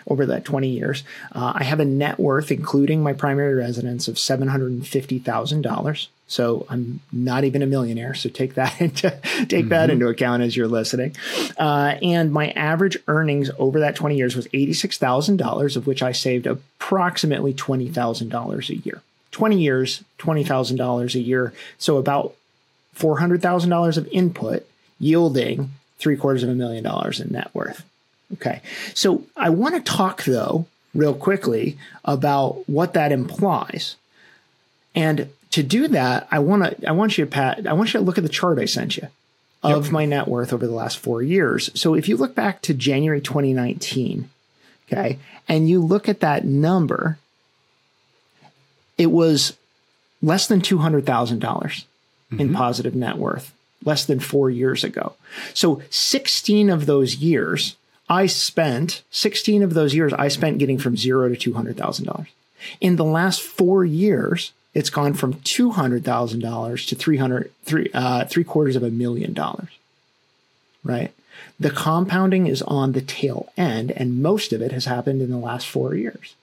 over 0.07 0.25
that 0.25 0.45
20 0.45 0.67
years. 0.67 1.03
Uh, 1.31 1.53
I 1.55 1.63
have 1.63 1.79
a 1.79 1.85
net 1.85 2.19
worth, 2.19 2.51
including 2.51 3.01
my 3.01 3.13
primary 3.13 3.55
residence, 3.55 4.07
of 4.07 4.15
$750,000. 4.15 6.07
So 6.27 6.65
I'm 6.69 7.01
not 7.11 7.43
even 7.43 7.61
a 7.61 7.67
millionaire. 7.67 8.13
So 8.13 8.29
take 8.29 8.55
that 8.55 8.81
into 8.81 9.09
take 9.11 9.47
mm-hmm. 9.47 9.69
that 9.69 9.89
into 9.89 10.07
account 10.07 10.43
as 10.43 10.55
you're 10.57 10.67
listening. 10.67 11.15
Uh, 11.57 11.95
and 12.01 12.31
my 12.31 12.49
average 12.51 12.97
earnings 13.07 13.51
over 13.57 13.79
that 13.81 13.95
20 13.95 14.15
years 14.15 14.35
was 14.35 14.47
$86,000, 14.47 15.75
of 15.75 15.87
which 15.87 16.01
I 16.01 16.11
saved 16.11 16.47
approximately 16.47 17.53
$20,000 17.53 18.69
a 18.69 18.75
year. 18.75 19.01
20 19.31 19.59
years, 19.59 20.03
$20,000 20.19 21.15
a 21.15 21.19
year. 21.19 21.53
So 21.77 21.97
about 21.97 22.35
$400,000 22.97 23.97
of 23.97 24.07
input 24.07 24.65
yielding 24.99 25.71
three 25.99 26.15
quarters 26.15 26.43
of 26.43 26.49
a 26.49 26.55
million 26.55 26.83
dollars 26.83 27.19
in 27.19 27.31
net 27.31 27.49
worth. 27.53 27.83
Okay. 28.33 28.61
So 28.93 29.23
I 29.35 29.49
want 29.49 29.75
to 29.75 29.81
talk 29.81 30.23
though, 30.23 30.65
real 30.93 31.13
quickly, 31.13 31.77
about 32.03 32.67
what 32.67 32.93
that 32.93 33.11
implies. 33.11 33.95
And 34.95 35.29
to 35.55 35.63
do 35.63 35.87
that, 35.87 36.27
I 36.31 36.39
want 36.39 36.63
to 36.63 36.87
I 36.87 36.91
want 36.91 37.17
you 37.17 37.23
to 37.23 37.31
Pat, 37.31 37.65
I 37.65 37.71
want 37.71 37.93
you 37.93 37.99
to 37.99 38.05
look 38.05 38.17
at 38.17 38.23
the 38.23 38.29
chart 38.29 38.59
I 38.59 38.65
sent 38.65 38.97
you 38.97 39.07
of 39.63 39.85
yep. 39.85 39.93
my 39.93 40.05
net 40.05 40.27
worth 40.27 40.51
over 40.51 40.67
the 40.67 40.73
last 40.73 40.99
four 40.99 41.23
years. 41.23 41.71
So 41.79 41.95
if 41.95 42.09
you 42.09 42.17
look 42.17 42.35
back 42.35 42.61
to 42.63 42.73
January 42.73 43.21
2019, 43.21 44.29
okay, 44.87 45.17
and 45.47 45.69
you 45.69 45.81
look 45.81 46.09
at 46.09 46.19
that 46.19 46.43
number, 46.43 47.17
it 48.97 49.11
was 49.11 49.55
less 50.21 50.45
than 50.45 50.59
two 50.59 50.79
hundred 50.79 51.05
thousand 51.05 51.39
dollars 51.39 51.85
mm-hmm. 52.29 52.41
in 52.41 52.53
positive 52.53 52.93
net 52.93 53.15
worth 53.15 53.53
less 53.85 54.03
than 54.03 54.19
four 54.19 54.49
years 54.49 54.83
ago. 54.83 55.13
So 55.53 55.81
16 55.89 56.69
of 56.69 56.85
those 56.85 57.17
years, 57.17 57.75
I 58.09 58.25
spent 58.25 59.03
16 59.11 59.63
of 59.63 59.73
those 59.73 59.93
years 59.93 60.11
I 60.13 60.27
spent 60.27 60.57
getting 60.57 60.79
from 60.79 60.97
zero 60.97 61.33
to 61.33 61.51
$200,000. 61.51 62.25
In 62.81 62.95
the 62.95 63.05
last 63.05 63.41
four 63.41 63.85
years, 63.85 64.53
it's 64.75 64.89
gone 64.89 65.13
from 65.13 65.35
$200,000 65.35 66.87
to 66.87 66.95
300, 66.95 67.51
three, 67.63 67.89
uh, 67.93 68.25
three 68.25 68.43
quarters 68.43 68.75
of 68.75 68.83
a 68.83 68.91
million 68.91 69.33
dollars, 69.33 69.69
right? 70.83 71.11
The 71.59 71.71
compounding 71.71 72.47
is 72.47 72.61
on 72.61 72.91
the 72.91 73.01
tail 73.01 73.51
end, 73.55 73.91
and 73.91 74.21
most 74.21 74.51
of 74.51 74.61
it 74.61 74.73
has 74.73 74.85
happened 74.85 75.21
in 75.21 75.31
the 75.31 75.37
last 75.37 75.67
four 75.67 75.95
years. 75.95 76.35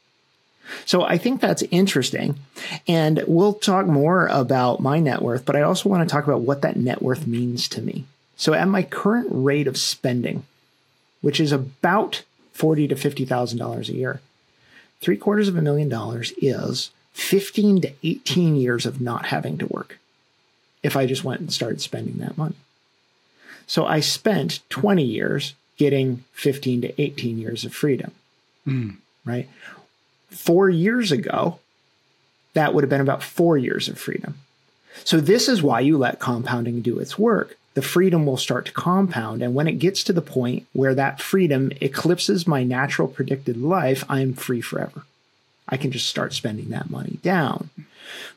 So 0.87 1.03
I 1.03 1.19
think 1.19 1.41
that's 1.41 1.63
interesting. 1.71 2.37
And 2.89 3.23
we'll 3.27 3.55
talk 3.55 3.87
more 3.87 4.27
about 4.29 4.81
my 4.81 4.99
net 5.01 5.21
worth, 5.21 5.45
but 5.45 5.57
I 5.57 5.63
also 5.63 5.89
want 5.89 6.09
to 6.09 6.13
talk 6.13 6.25
about 6.25 6.41
what 6.41 6.63
that 6.63 6.77
net 6.77 7.03
worth 7.03 7.27
means 7.27 7.69
to 7.69 7.83
me. 7.83 8.07
So 8.37 8.55
at 8.55 8.69
my 8.69 8.83
current 8.83 9.29
rate 9.31 9.67
of 9.67 9.77
spending, 9.77 10.45
which 11.21 11.39
is 11.39 11.53
about 11.53 12.23
forty 12.53 12.89
to 12.89 12.97
fifty 12.97 13.25
thousand 13.25 13.59
dollars 13.59 13.89
a 13.89 13.95
year, 13.95 14.21
three 15.01 15.17
quarters 15.17 15.49
of 15.49 15.57
a 15.57 15.63
million 15.63 15.89
dollars 15.89 16.33
is 16.41 16.91
15 17.15 17.83
to 17.83 17.93
18 18.03 18.57
years 18.57 18.87
of 18.87 19.01
not 19.01 19.27
having 19.27 19.59
to 19.59 19.67
work 19.67 19.99
if 20.83 20.97
I 20.97 21.07
just 21.07 21.25
went 21.25 21.41
and 21.41 21.53
started 21.53 21.81
spending 21.81 22.19
that 22.19 22.39
money. 22.39 22.57
So 23.67 23.87
I 23.87 24.01
spent 24.01 24.61
20 24.71 25.03
years 25.03 25.55
getting 25.77 26.25
15 26.33 26.83
to 26.83 27.01
18 27.01 27.39
years 27.39 27.65
of 27.65 27.75
freedom. 27.75 28.13
Mm. 28.67 28.97
Right 29.25 29.49
four 30.33 30.69
years 30.69 31.13
ago, 31.13 31.59
that 32.55 32.75
would 32.75 32.83
have 32.83 32.91
been 32.91 33.01
about 33.01 33.23
four 33.23 33.57
years 33.57 33.89
of 33.89 33.99
freedom. 33.99 34.35
So, 35.05 35.21
this 35.21 35.49
is 35.49 35.63
why 35.63 35.81
you 35.81 35.97
let 35.97 36.21
compounding 36.21 36.83
do 36.83 36.99
its 36.99 37.19
work. 37.19 37.57
The 37.75 37.83
freedom 37.83 38.27
will 38.27 38.37
start 38.37 38.67
to 38.67 38.73
compound. 38.73 39.43
And 39.43 39.55
when 39.55 39.67
it 39.67 39.79
gets 39.79 40.05
to 40.05 40.13
the 40.13 40.21
point 40.21 40.67
where 40.75 40.95
that 40.95 41.23
freedom 41.23 41.73
eclipses 41.81 42.47
my 42.47 42.63
natural 42.63 43.09
predicted 43.09 43.57
life, 43.57 44.05
I'm 44.09 44.35
free 44.35 44.61
forever. 44.61 45.05
I 45.69 45.77
can 45.77 45.93
just 45.93 46.09
start 46.09 46.35
spending 46.35 46.71
that 46.71 46.91
money 46.91 47.19
down. 47.23 47.71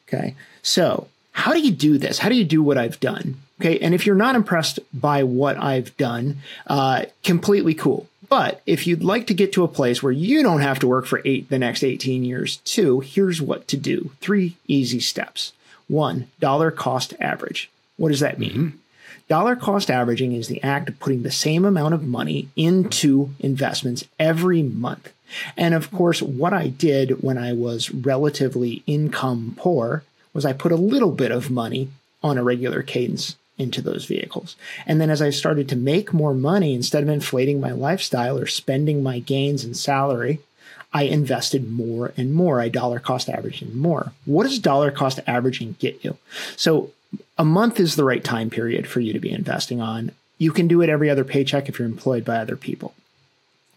Okay. 0.08 0.36
So, 0.62 1.08
how 1.32 1.54
do 1.54 1.60
you 1.60 1.72
do 1.72 1.98
this? 1.98 2.20
How 2.20 2.30
do 2.30 2.36
you 2.36 2.46
do 2.46 2.64
what 2.64 2.78
I've 2.78 3.00
done? 3.00 3.38
Okay. 3.60 3.80
And 3.80 3.94
if 3.94 4.06
you're 4.06 4.16
not 4.16 4.36
impressed 4.36 4.80
by 4.94 5.24
what 5.24 5.58
I've 5.58 5.96
done, 5.98 6.38
uh, 6.68 7.06
completely 7.24 7.74
cool. 7.74 8.08
But 8.28 8.62
if 8.66 8.88
you'd 8.88 9.04
like 9.04 9.28
to 9.28 9.34
get 9.34 9.54
to 9.54 9.64
a 9.64 9.68
place 9.68 10.02
where 10.02 10.12
you 10.12 10.42
don't 10.42 10.62
have 10.62 10.80
to 10.80 10.88
work 10.88 11.06
for 11.06 11.22
eight 11.26 11.50
the 11.50 11.60
next 11.60 11.84
18 11.84 12.24
years 12.24 12.58
too, 12.58 13.02
here's 13.02 13.42
what 13.42 13.68
to 13.68 13.78
do. 13.78 14.12
Three 14.22 14.56
easy 14.68 15.00
steps. 15.00 15.54
One, 15.88 16.28
dollar 16.40 16.72
cost 16.72 17.14
average. 17.20 17.70
What 17.98 18.10
does 18.10 18.22
that 18.22 18.40
mean? 18.40 18.52
Mm-hmm. 18.52 18.78
Dollar 19.28 19.56
cost 19.56 19.90
averaging 19.90 20.34
is 20.34 20.48
the 20.48 20.62
act 20.64 20.90
of 20.90 21.00
putting 21.00 21.24
the 21.24 21.32
same 21.32 21.66
amount 21.66 21.94
of 21.94 22.04
money 22.04 22.50
into 22.56 23.32
investments 23.40 24.06
every 24.20 24.62
month. 24.62 25.12
And 25.58 25.74
of 25.74 25.92
course, 25.92 26.22
what 26.22 26.54
I 26.54 26.68
did 26.68 27.24
when 27.24 27.38
I 27.38 27.54
was 27.54 27.92
relatively 27.92 28.84
income 28.86 29.56
poor 29.58 30.04
was 30.34 30.46
I 30.46 30.54
put 30.54 30.72
a 30.72 30.78
little 30.78 31.12
bit 31.12 31.32
of 31.32 31.50
money 31.50 31.90
on 32.24 32.38
a 32.38 32.44
regular 32.44 32.82
cadence 32.84 33.36
into 33.58 33.82
those 33.82 34.06
vehicles. 34.06 34.56
And 34.86 35.00
then 35.00 35.10
as 35.10 35.22
I 35.22 35.30
started 35.30 35.70
to 35.70 35.76
make 35.76 36.14
more 36.14 36.34
money, 36.34 36.74
instead 36.74 37.04
of 37.04 37.10
inflating 37.10 37.62
my 37.62 37.72
lifestyle 37.72 38.38
or 38.38 38.48
spending 38.48 39.02
my 39.02 39.20
gains 39.20 39.64
and 39.64 39.78
salary, 39.78 40.40
I 40.94 41.04
invested 41.04 41.72
more 41.72 42.14
and 42.18 42.34
more. 42.34 42.60
I 42.60 42.70
dollar 42.70 43.00
cost 43.00 43.30
averaged 43.30 43.74
more. 43.74 44.12
What 44.26 44.44
does 44.44 44.60
dollar 44.60 44.92
cost 44.92 45.20
averaging 45.28 45.76
get 45.80 46.04
you? 46.04 46.18
So 46.56 46.92
a 47.38 47.46
month 47.46 47.80
is 47.80 47.96
the 47.96 48.04
right 48.04 48.24
time 48.24 48.50
period 48.50 48.88
for 48.88 49.00
you 49.00 49.14
to 49.14 49.20
be 49.20 49.32
investing 49.32 49.82
on. 49.82 50.12
You 50.38 50.52
can 50.52 50.68
do 50.68 50.82
it 50.82 50.90
every 50.90 51.10
other 51.10 51.24
paycheck 51.24 51.70
if 51.70 51.80
you're 51.80 51.88
employed 51.88 52.26
by 52.26 52.38
other 52.38 52.56
people. 52.58 52.94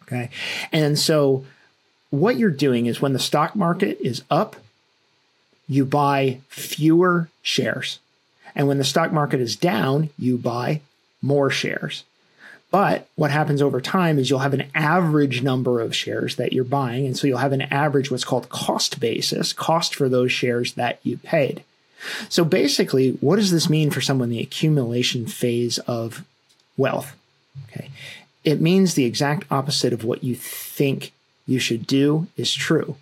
Okay. 0.09 0.31
And 0.73 0.99
so 0.99 1.45
what 2.11 2.39
you're 2.39 2.51
doing 2.51 2.87
is 2.87 3.01
when 3.01 3.13
the 3.13 3.19
stock 3.19 3.55
market 3.55 3.99
is 4.01 4.23
up, 4.31 4.57
you 5.69 5.85
buy 5.85 6.41
fewer 6.49 7.29
shares. 7.43 7.99
And 8.55 8.67
when 8.67 8.79
the 8.79 8.85
stock 8.85 9.13
market 9.13 9.41
is 9.41 9.55
down, 9.55 10.09
you 10.19 10.39
buy 10.39 10.81
more 11.21 11.51
shares. 11.51 12.05
But 12.71 13.09
what 13.15 13.31
happens 13.31 13.63
over 13.63 13.81
time 13.81 14.19
is 14.19 14.29
you'll 14.29 14.41
have 14.41 14.55
an 14.55 14.71
average 14.75 15.43
number 15.43 15.81
of 15.81 15.95
shares 15.95 16.37
that 16.37 16.53
you're 16.53 16.65
buying. 16.65 17.07
And 17.07 17.17
so 17.17 17.27
you'll 17.27 17.39
have 17.39 17.53
an 17.53 17.63
average, 17.63 18.11
what's 18.11 18.25
called 18.25 18.49
cost 18.49 19.01
basis, 19.01 19.53
cost 19.53 19.95
for 19.95 20.09
those 20.09 20.33
shares 20.33 20.75
that 20.75 21.01
you 21.03 21.19
paid. 21.19 21.65
So 22.29 22.45
basically, 22.45 23.13
what 23.21 23.37
does 23.37 23.51
this 23.51 23.69
mean 23.71 23.91
for 23.91 24.01
someone 24.01 24.31
in 24.31 24.37
the 24.37 24.43
accumulation 24.43 25.27
phase 25.27 25.79
of 25.81 26.25
wealth? 26.77 27.17
Okay. 27.71 27.91
It 28.49 28.63
means 28.63 28.95
the 28.95 29.05
exact 29.05 29.45
opposite 29.51 29.93
of 29.93 30.05
what 30.05 30.25
you 30.25 30.35
think 30.35 31.13
you 31.47 31.59
should 31.59 31.87
do 31.87 32.29
is 32.35 32.55
true. 32.55 32.97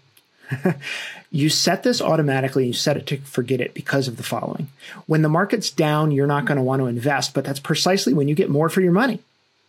you 1.30 1.48
set 1.48 1.84
this 1.84 2.02
automatically, 2.02 2.66
you 2.66 2.72
set 2.72 2.96
it 2.96 3.06
to 3.06 3.18
forget 3.18 3.60
it 3.60 3.72
because 3.72 4.08
of 4.08 4.16
the 4.16 4.24
following. 4.24 4.66
When 5.06 5.22
the 5.22 5.28
market's 5.28 5.70
down, 5.70 6.10
you're 6.10 6.26
not 6.26 6.46
going 6.46 6.56
to 6.56 6.64
want 6.64 6.80
to 6.80 6.86
invest, 6.86 7.32
but 7.32 7.44
that's 7.44 7.60
precisely 7.60 8.12
when 8.12 8.26
you 8.26 8.34
get 8.34 8.50
more 8.50 8.68
for 8.68 8.80
your 8.80 8.90
money. 8.90 9.20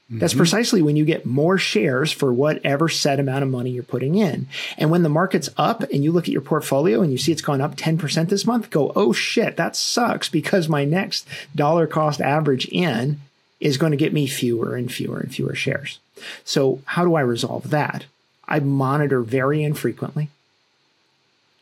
That's 0.10 0.34
mm-hmm. 0.34 0.40
precisely 0.40 0.82
when 0.82 0.96
you 0.96 1.06
get 1.06 1.28
more 1.28 1.60
shares 1.60 2.12
for 2.12 2.34
whatever 2.34 2.90
set 2.90 3.20
amount 3.20 3.44
of 3.44 3.52
money 3.52 3.70
you're 3.70 3.84
putting 3.84 4.16
in. 4.16 4.48
And 4.80 4.90
when 4.90 5.04
the 5.04 5.10
market's 5.10 5.52
up 5.58 5.84
and 5.84 6.04
you 6.04 6.12
look 6.12 6.24
at 6.24 6.32
your 6.32 6.42
portfolio 6.42 7.04
and 7.04 7.12
you 7.12 7.20
see 7.20 7.32
it's 7.32 7.42
gone 7.44 7.62
up 7.62 7.76
10% 7.76 8.30
this 8.30 8.48
month, 8.48 8.72
go, 8.72 8.92
oh 8.96 9.14
shit, 9.14 9.58
that 9.58 9.76
sucks 9.76 10.28
because 10.28 10.68
my 10.68 10.86
next 10.86 11.28
dollar 11.56 11.86
cost 11.86 12.20
average 12.20 12.68
in 12.70 13.20
is 13.60 13.78
going 13.78 13.92
to 13.92 13.98
get 13.98 14.14
me 14.14 14.28
fewer 14.28 14.76
and 14.76 14.92
fewer 14.92 15.20
and 15.20 15.34
fewer 15.34 15.56
shares. 15.56 16.00
So 16.44 16.82
how 16.86 17.04
do 17.04 17.16
I 17.16 17.22
resolve 17.22 17.70
that? 17.70 18.06
I 18.48 18.60
monitor 18.60 19.22
very 19.22 19.64
infrequently 19.64 20.30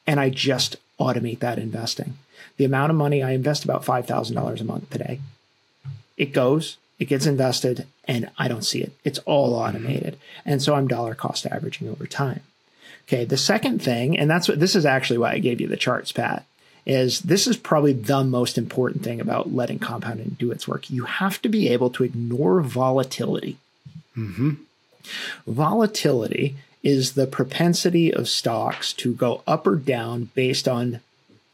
and 0.06 0.20
I 0.20 0.30
just 0.30 0.78
automate 1.00 1.40
that 1.40 1.58
investing. 1.60 2.18
The 2.58 2.66
amount 2.66 2.92
of 2.92 2.98
money 2.98 3.24
I 3.24 3.32
invest 3.32 3.64
about 3.64 3.86
$5,000 3.86 4.62
a 4.62 4.64
month 4.64 4.90
today. 4.90 5.20
It 6.18 6.32
goes, 6.32 6.78
it 7.00 7.06
gets 7.06 7.26
invested, 7.26 7.88
and 8.06 8.30
I 8.38 8.48
don't 8.48 8.64
see 8.64 8.82
it. 8.82 8.94
It's 9.04 9.20
all 9.20 9.54
mm-hmm. 9.54 9.68
automated. 9.78 10.18
And 10.46 10.62
so 10.62 10.76
I'm 10.76 10.88
dollar 10.88 11.16
cost 11.16 11.46
averaging 11.46 11.90
over 11.90 12.06
time. 12.06 12.42
Okay. 13.08 13.26
The 13.26 13.38
second 13.38 13.82
thing, 13.82 14.18
and 14.18 14.30
that's 14.30 14.48
what 14.48 14.60
this 14.60 14.76
is 14.76 14.86
actually 14.86 15.18
why 15.18 15.34
I 15.34 15.40
gave 15.40 15.62
you 15.62 15.68
the 15.68 15.78
charts, 15.78 16.12
Pat, 16.12 16.46
is 16.86 17.22
this 17.22 17.48
is 17.48 17.58
probably 17.58 17.94
the 17.94 18.24
most 18.24 18.58
important 18.58 19.04
thing 19.04 19.20
about 19.20 19.54
letting 19.54 19.80
compounding 19.80 20.36
do 20.40 20.52
its 20.52 20.68
work. 20.68 20.90
You 20.90 21.06
have 21.06 21.42
to 21.42 21.50
be 21.50 21.70
able 21.70 21.90
to 21.92 22.04
ignore 22.04 22.62
volatility. 22.62 23.58
Mm-hmm. 24.16 24.52
Volatility 25.48 26.56
is 26.84 27.14
the 27.14 27.26
propensity 27.26 28.14
of 28.14 28.30
stocks 28.30 28.94
to 28.94 29.14
go 29.14 29.42
up 29.48 29.66
or 29.66 29.76
down 29.76 30.30
based 30.36 30.68
on 30.68 31.02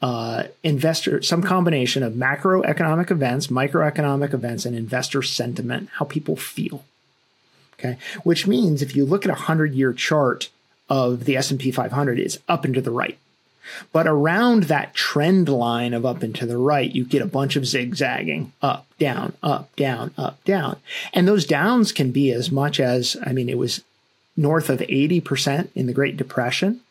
uh, 0.01 0.43
investor, 0.63 1.21
some 1.21 1.41
combination 1.41 2.03
of 2.03 2.13
macroeconomic 2.13 3.11
events, 3.11 3.47
microeconomic 3.47 4.33
events, 4.33 4.65
and 4.65 4.75
investor 4.75 5.21
sentiment, 5.21 5.89
how 5.93 6.05
people 6.05 6.35
feel. 6.35 6.83
Okay, 7.79 7.97
which 8.23 8.45
means 8.45 8.81
if 8.81 8.95
you 8.95 9.05
look 9.05 9.25
at 9.25 9.31
a 9.31 9.35
hundred-year 9.35 9.93
chart 9.93 10.49
of 10.89 11.25
the 11.25 11.35
S&P 11.37 11.71
500, 11.71 12.19
it's 12.19 12.37
up 12.47 12.65
and 12.65 12.75
to 12.75 12.81
the 12.81 12.91
right. 12.91 13.17
But 13.91 14.07
around 14.07 14.63
that 14.63 14.93
trend 14.93 15.49
line 15.49 15.93
of 15.93 16.05
up 16.05 16.23
and 16.23 16.35
to 16.35 16.45
the 16.45 16.57
right, 16.57 16.93
you 16.93 17.05
get 17.05 17.21
a 17.21 17.27
bunch 17.27 17.55
of 17.55 17.65
zigzagging 17.65 18.53
up, 18.61 18.85
down, 18.99 19.33
up, 19.43 19.75
down, 19.75 20.11
up, 20.17 20.43
down. 20.43 20.77
And 21.13 21.27
those 21.27 21.45
downs 21.45 21.91
can 21.91 22.11
be 22.11 22.31
as 22.31 22.51
much 22.51 22.79
as, 22.79 23.17
I 23.25 23.33
mean, 23.33 23.49
it 23.49 23.57
was 23.57 23.81
north 24.35 24.69
of 24.69 24.79
80% 24.79 25.69
in 25.75 25.87
the 25.87 25.93
Great 25.93 26.17
Depression. 26.17 26.81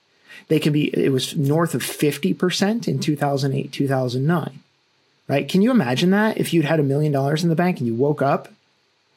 They 0.48 0.58
can 0.60 0.72
be, 0.72 0.88
it 0.96 1.10
was 1.10 1.36
north 1.36 1.74
of 1.74 1.82
50% 1.82 2.88
in 2.88 2.98
2008, 2.98 3.72
2009, 3.72 4.60
right? 5.28 5.48
Can 5.48 5.62
you 5.62 5.70
imagine 5.70 6.10
that 6.10 6.38
if 6.38 6.52
you'd 6.52 6.64
had 6.64 6.80
a 6.80 6.84
million 6.84 7.12
dollars 7.12 7.42
in 7.42 7.50
the 7.50 7.56
bank 7.56 7.78
and 7.78 7.86
you 7.86 7.94
woke 7.94 8.22
up 8.22 8.48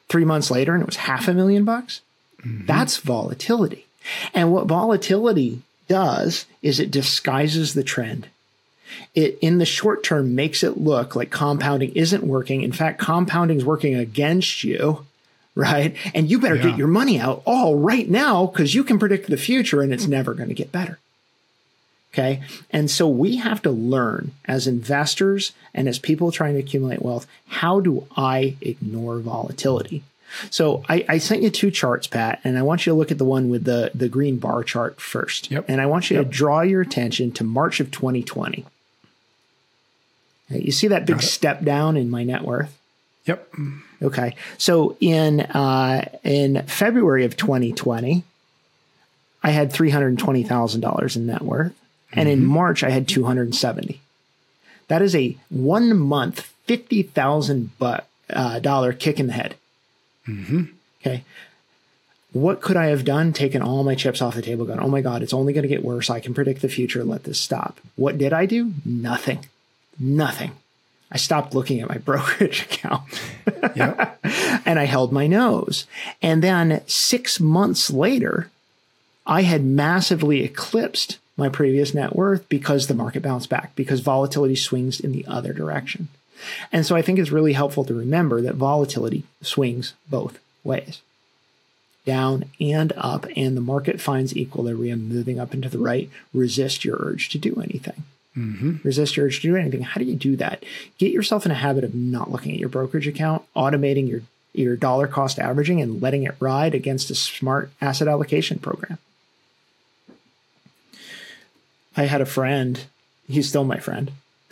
three 0.10 0.26
months 0.26 0.52
later 0.52 0.74
and 0.74 0.82
it 0.82 0.86
was 0.86 0.98
half 0.98 1.28
a 1.28 1.34
million 1.34 1.66
bucks? 1.66 2.02
Mm-hmm. 2.42 2.66
That's 2.66 2.98
volatility. 2.98 3.88
And 4.34 4.52
what 4.52 4.68
volatility 4.68 5.62
does 5.88 6.46
is 6.62 6.80
it 6.80 6.92
disguises 6.92 7.74
the 7.74 7.84
trend. 7.84 8.28
It 9.16 9.38
in 9.42 9.58
the 9.58 9.66
short 9.66 10.04
term 10.04 10.36
makes 10.36 10.64
it 10.64 10.78
look 10.78 11.16
like 11.16 11.32
compounding 11.32 11.94
isn't 11.94 12.24
working. 12.24 12.62
In 12.62 12.72
fact, 12.72 13.00
compounding 13.00 13.58
is 13.58 13.66
working 13.66 13.96
against 13.96 14.64
you 14.64 15.06
right? 15.56 15.96
And 16.14 16.30
you 16.30 16.40
better 16.40 16.56
yeah. 16.56 16.70
get 16.70 16.78
your 16.78 16.88
money 16.88 17.20
out 17.20 17.44
all 17.46 17.78
right 17.78 18.10
now 18.10 18.48
because 18.48 18.74
you 18.74 18.84
can 18.84 19.00
predict 19.00 19.30
the 19.30 19.38
future 19.38 19.82
and 19.82 19.94
it's 19.94 20.08
never 20.08 20.34
going 20.34 20.50
to 20.50 20.56
get 20.56 20.72
better. 20.72 21.00
Okay. 22.14 22.44
And 22.70 22.92
so 22.92 23.08
we 23.08 23.38
have 23.38 23.62
to 23.64 23.72
learn 23.72 24.34
as 24.46 24.68
investors 24.68 25.52
and 25.74 25.88
as 25.88 25.98
people 25.98 26.32
trying 26.32 26.54
to 26.54 26.60
accumulate 26.60 27.02
wealth, 27.02 27.26
how 27.48 27.80
do 27.80 28.06
I 28.16 28.56
ignore 28.62 29.20
volatility? 29.20 30.04
So 30.50 30.84
I, 30.90 31.06
I, 31.08 31.18
sent 31.20 31.42
you 31.44 31.50
two 31.50 31.72
charts, 31.72 32.08
Pat, 32.08 32.40
and 32.44 32.58
I 32.58 32.62
want 32.64 32.86
you 32.86 32.94
to 32.94 32.98
look 32.98 33.12
at 33.12 33.18
the 33.18 33.26
one 33.26 33.50
with 33.50 33.66
the, 33.66 33.92
the 33.94 34.10
green 34.10 34.38
bar 34.38 34.64
chart 34.64 35.00
first. 35.00 35.52
Yep. 35.52 35.66
And 35.68 35.80
I 35.80 35.86
want 35.86 36.10
you 36.10 36.18
yep. 36.18 36.26
to 36.26 36.32
draw 36.32 36.62
your 36.62 36.82
attention 36.82 37.32
to 37.34 37.44
March 37.44 37.80
of 37.80 37.92
2020. 37.92 38.66
You 40.50 40.72
see 40.72 40.88
that 40.88 41.06
big 41.06 41.22
step 41.22 41.64
down 41.64 41.98
in 41.98 42.10
my 42.10 42.24
net 42.24 42.44
worth? 42.44 42.78
Yep. 43.26 43.54
Okay. 44.02 44.36
So 44.58 44.98
in 45.00 45.42
uh, 45.42 46.06
in 46.24 46.64
February 46.68 47.26
of 47.26 47.38
2020, 47.38 48.24
I 49.42 49.50
had 49.52 49.72
three 49.72 49.90
hundred 49.90 50.18
twenty 50.20 50.44
thousand 50.44 50.82
dollars 50.82 51.16
in 51.16 51.26
net 51.26 51.42
worth, 51.42 51.72
mm-hmm. 51.72 52.20
and 52.20 52.30
in 52.30 52.40
mm-hmm. 52.40 52.50
March 52.50 52.84
I 52.84 52.90
had 52.90 53.08
two 53.08 53.24
hundred 53.24 53.56
seventy. 53.56 54.02
That 54.90 55.02
is 55.02 55.16
a 55.16 55.38
one 55.50 55.98
month 55.98 56.42
fifty 56.66 57.04
thousand 57.04 57.72
uh, 58.30 58.60
dollar 58.60 58.94
kick 58.94 59.20
in 59.20 59.28
the 59.28 59.34
head. 59.34 59.56
Mm-hmm. 60.28 60.64
Okay. 61.02 61.24
What 62.32 62.62
could 62.62 62.78
I 62.78 62.88
have 62.88 63.06
done? 63.06 63.32
Taken 63.32 63.62
all 63.62 63.84
my 63.84 63.94
chips 63.94 64.22
off 64.22 64.36
the 64.36 64.42
table, 64.42 64.66
going, 64.66 64.80
oh 64.80 64.88
my 64.88 65.02
God, 65.02 65.22
it's 65.22 65.34
only 65.34 65.54
going 65.54 65.64
to 65.64 65.70
get 65.70 65.84
worse. 65.84 66.10
I 66.10 66.20
can 66.20 66.34
predict 66.34 66.62
the 66.62 66.70
future. 66.70 67.04
Let 67.04 67.24
this 67.24 67.40
stop. 67.40 67.80
What 67.96 68.18
did 68.18 68.34
I 68.34 68.48
do? 68.48 68.74
Nothing. 68.84 69.46
Nothing. 70.00 70.52
I 71.12 71.18
stopped 71.18 71.54
looking 71.54 71.80
at 71.80 71.90
my 71.90 71.98
brokerage 72.00 72.64
account. 72.64 73.04
yep. 73.76 74.20
and 74.66 74.80
I 74.80 74.86
held 74.86 75.12
my 75.12 75.28
nose. 75.28 75.86
And 76.22 76.44
then 76.44 76.82
six 76.88 77.40
months 77.40 77.92
later, 77.92 78.50
I 79.26 79.44
had 79.44 79.64
massively 79.64 80.44
eclipsed 80.44 81.20
my 81.38 81.50
previous 81.50 81.94
net 81.94 82.16
worth 82.16 82.48
because 82.50 82.88
the 82.88 82.94
market 82.94 83.22
bounced 83.24 83.50
back, 83.50 83.76
because 83.76 84.02
volatility 84.02 84.56
swings 84.56 85.00
in 85.00 85.12
the 85.12 85.26
other 85.28 85.54
direction. 85.54 86.08
And 86.72 86.86
so 86.86 86.96
I 86.96 87.02
think 87.02 87.20
it's 87.20 87.32
really 87.32 87.54
helpful 87.54 87.86
to 87.86 87.94
remember 87.94 88.42
that 88.42 88.56
volatility 88.56 89.24
swings 89.42 89.94
both 90.10 90.40
ways 90.64 91.02
down 92.06 92.46
and 92.60 92.92
up, 92.98 93.26
and 93.36 93.56
the 93.56 93.62
market 93.62 94.02
finds 94.02 94.36
equilibrium 94.36 95.08
moving 95.08 95.40
up 95.40 95.54
and 95.54 95.64
to 95.64 95.70
the 95.70 95.80
right. 95.80 96.10
Resist 96.34 96.84
your 96.84 96.98
urge 97.00 97.30
to 97.30 97.38
do 97.38 97.62
anything. 97.62 98.04
Mm-hmm. 98.38 98.76
Resist 98.84 99.16
your 99.16 99.28
urge 99.28 99.42
to 99.42 99.48
do 99.48 99.56
anything. 99.56 99.82
How 99.84 100.00
do 100.00 100.06
you 100.06 100.16
do 100.16 100.36
that? 100.38 100.64
Get 100.98 101.12
yourself 101.12 101.46
in 101.46 101.52
a 101.52 101.56
habit 101.56 101.84
of 101.84 101.96
not 101.96 102.32
looking 102.32 102.52
at 102.52 102.60
your 102.60 102.70
brokerage 102.70 103.08
account, 103.08 103.44
automating 103.56 104.10
your 104.10 104.22
your 104.56 104.76
dollar 104.76 105.08
cost 105.08 105.40
averaging, 105.40 105.82
and 105.82 106.02
letting 106.02 106.24
it 106.24 106.36
ride 106.40 106.76
against 106.76 107.10
a 107.10 107.16
smart 107.16 107.72
asset 107.82 108.08
allocation 108.08 108.60
program. 108.60 109.00
I 111.98 112.04
had 112.04 112.22
a 112.22 112.26
friend. 112.26 112.84
He's 113.28 113.50
still 113.50 113.64
my 113.64 113.80
friend. 113.80 114.12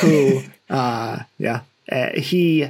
who, 0.00 0.42
uh, 0.72 1.22
yeah, 1.38 1.60
uh, 1.90 2.10
he 2.14 2.68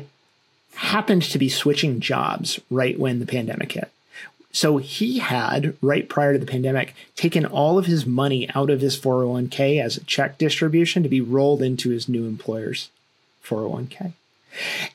happened 0.75 1.23
to 1.23 1.39
be 1.39 1.49
switching 1.49 2.01
jobs 2.01 2.61
right 2.71 2.99
when 2.99 3.21
the 3.21 3.27
pandemic 3.27 3.73
hit. 3.73 3.91
So 4.51 4.77
he 4.77 5.19
had, 5.19 5.77
right 5.81 6.07
prior 6.07 6.35
to 6.35 6.39
the 6.39 6.51
pandemic, 6.51 6.95
taken 7.17 7.47
all 7.47 7.79
of 7.79 7.87
his 7.87 8.05
money 8.05 8.51
out 8.55 8.69
of 8.69 8.83
his 8.83 9.01
401k 9.01 9.83
as 9.83 9.97
a 9.97 10.05
check 10.05 10.37
distribution 10.37 11.03
to 11.03 11.09
be 11.09 11.23
rolled 11.23 11.63
into 11.63 11.89
his 11.89 12.09
new 12.09 12.27
employer's 12.27 12.91
401k. 13.45 14.13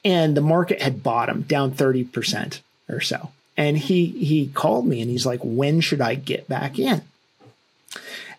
And 0.06 0.38
the 0.38 0.42
market 0.42 0.82
had 0.82 1.02
bottomed 1.02 1.48
down 1.48 1.72
30% 1.72 2.60
or 2.88 3.02
so. 3.02 3.32
And 3.56 3.78
he 3.80 4.06
he 4.06 4.50
called 4.50 4.86
me 4.86 5.02
and 5.02 5.10
he's 5.10 5.26
like, 5.26 5.40
when 5.42 5.82
should 5.82 6.02
I 6.02 6.14
get 6.14 6.48
back 6.48 6.78
in? 6.78 7.02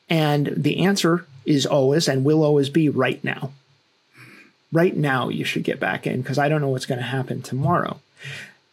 And 0.08 0.52
the 0.56 0.84
answer 0.84 1.26
is 1.44 1.66
always 1.66 2.06
and 2.06 2.24
will 2.24 2.44
always 2.44 2.68
be 2.68 2.88
right 2.88 3.22
now. 3.24 3.50
Right 4.72 4.96
now, 4.96 5.28
you 5.28 5.44
should 5.44 5.64
get 5.64 5.80
back 5.80 6.06
in 6.06 6.20
because 6.20 6.38
I 6.38 6.48
don't 6.48 6.60
know 6.60 6.68
what's 6.68 6.86
going 6.86 6.98
to 6.98 7.04
happen 7.04 7.42
tomorrow. 7.42 8.00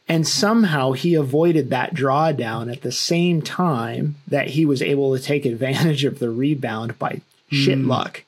And 0.08 0.28
somehow 0.28 0.92
he 0.92 1.16
avoided 1.16 1.70
that 1.70 1.96
drawdown 1.96 2.72
at 2.72 2.82
the 2.82 2.92
same 2.92 3.42
time 3.42 4.16
that 4.28 4.50
he 4.50 4.66
was 4.66 4.82
able 4.82 5.16
to 5.16 5.24
take 5.24 5.46
advantage 5.46 6.04
of 6.06 6.20
the 6.20 6.30
rebound 6.30 7.00
by 7.00 7.22
shit 7.50 7.80
luck. 7.80 8.24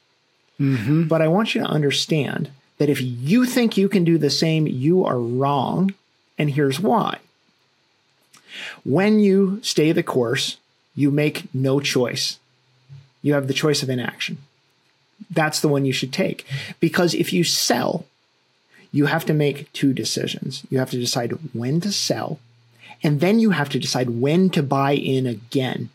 Mm-hmm. 0.60 1.04
But 1.08 1.22
I 1.22 1.28
want 1.28 1.54
you 1.54 1.62
to 1.62 1.68
understand 1.68 2.50
that 2.78 2.90
if 2.90 3.02
you 3.02 3.46
think 3.46 3.78
you 3.78 3.90
can 3.90 4.04
do 4.04 4.18
the 4.18 4.30
same, 4.30 4.66
you 4.66 5.06
are 5.06 5.20
wrong. 5.20 5.94
And 6.38 6.52
here's 6.52 6.80
why. 6.80 7.20
When 8.84 9.20
you 9.20 9.60
stay 9.62 9.92
the 9.92 10.04
course, 10.04 10.58
you 10.96 11.12
make 11.12 11.54
no 11.54 11.80
choice. 11.80 12.40
You 13.22 13.34
have 13.34 13.48
the 13.48 13.54
choice 13.54 13.84
of 13.84 13.90
inaction. 13.90 14.40
That's 15.30 15.60
the 15.60 15.68
one 15.68 15.86
you 15.86 15.94
should 15.94 16.14
take. 16.14 16.46
Because 16.80 17.14
if 17.14 17.34
you 17.34 17.44
sell, 17.44 18.06
you 18.92 19.08
have 19.08 19.26
to 19.26 19.34
make 19.34 19.72
two 19.74 19.94
decisions. 19.94 20.64
You 20.70 20.80
have 20.80 20.92
to 20.92 21.00
decide 21.00 21.32
when 21.54 21.82
to 21.82 21.92
sell, 21.92 22.40
and 23.04 23.20
then 23.20 23.40
you 23.40 23.52
have 23.52 23.70
to 23.70 23.80
decide 23.80 24.10
when 24.10 24.50
to 24.52 24.64
buy 24.64 24.94
in 24.94 25.26
again. 25.26 25.90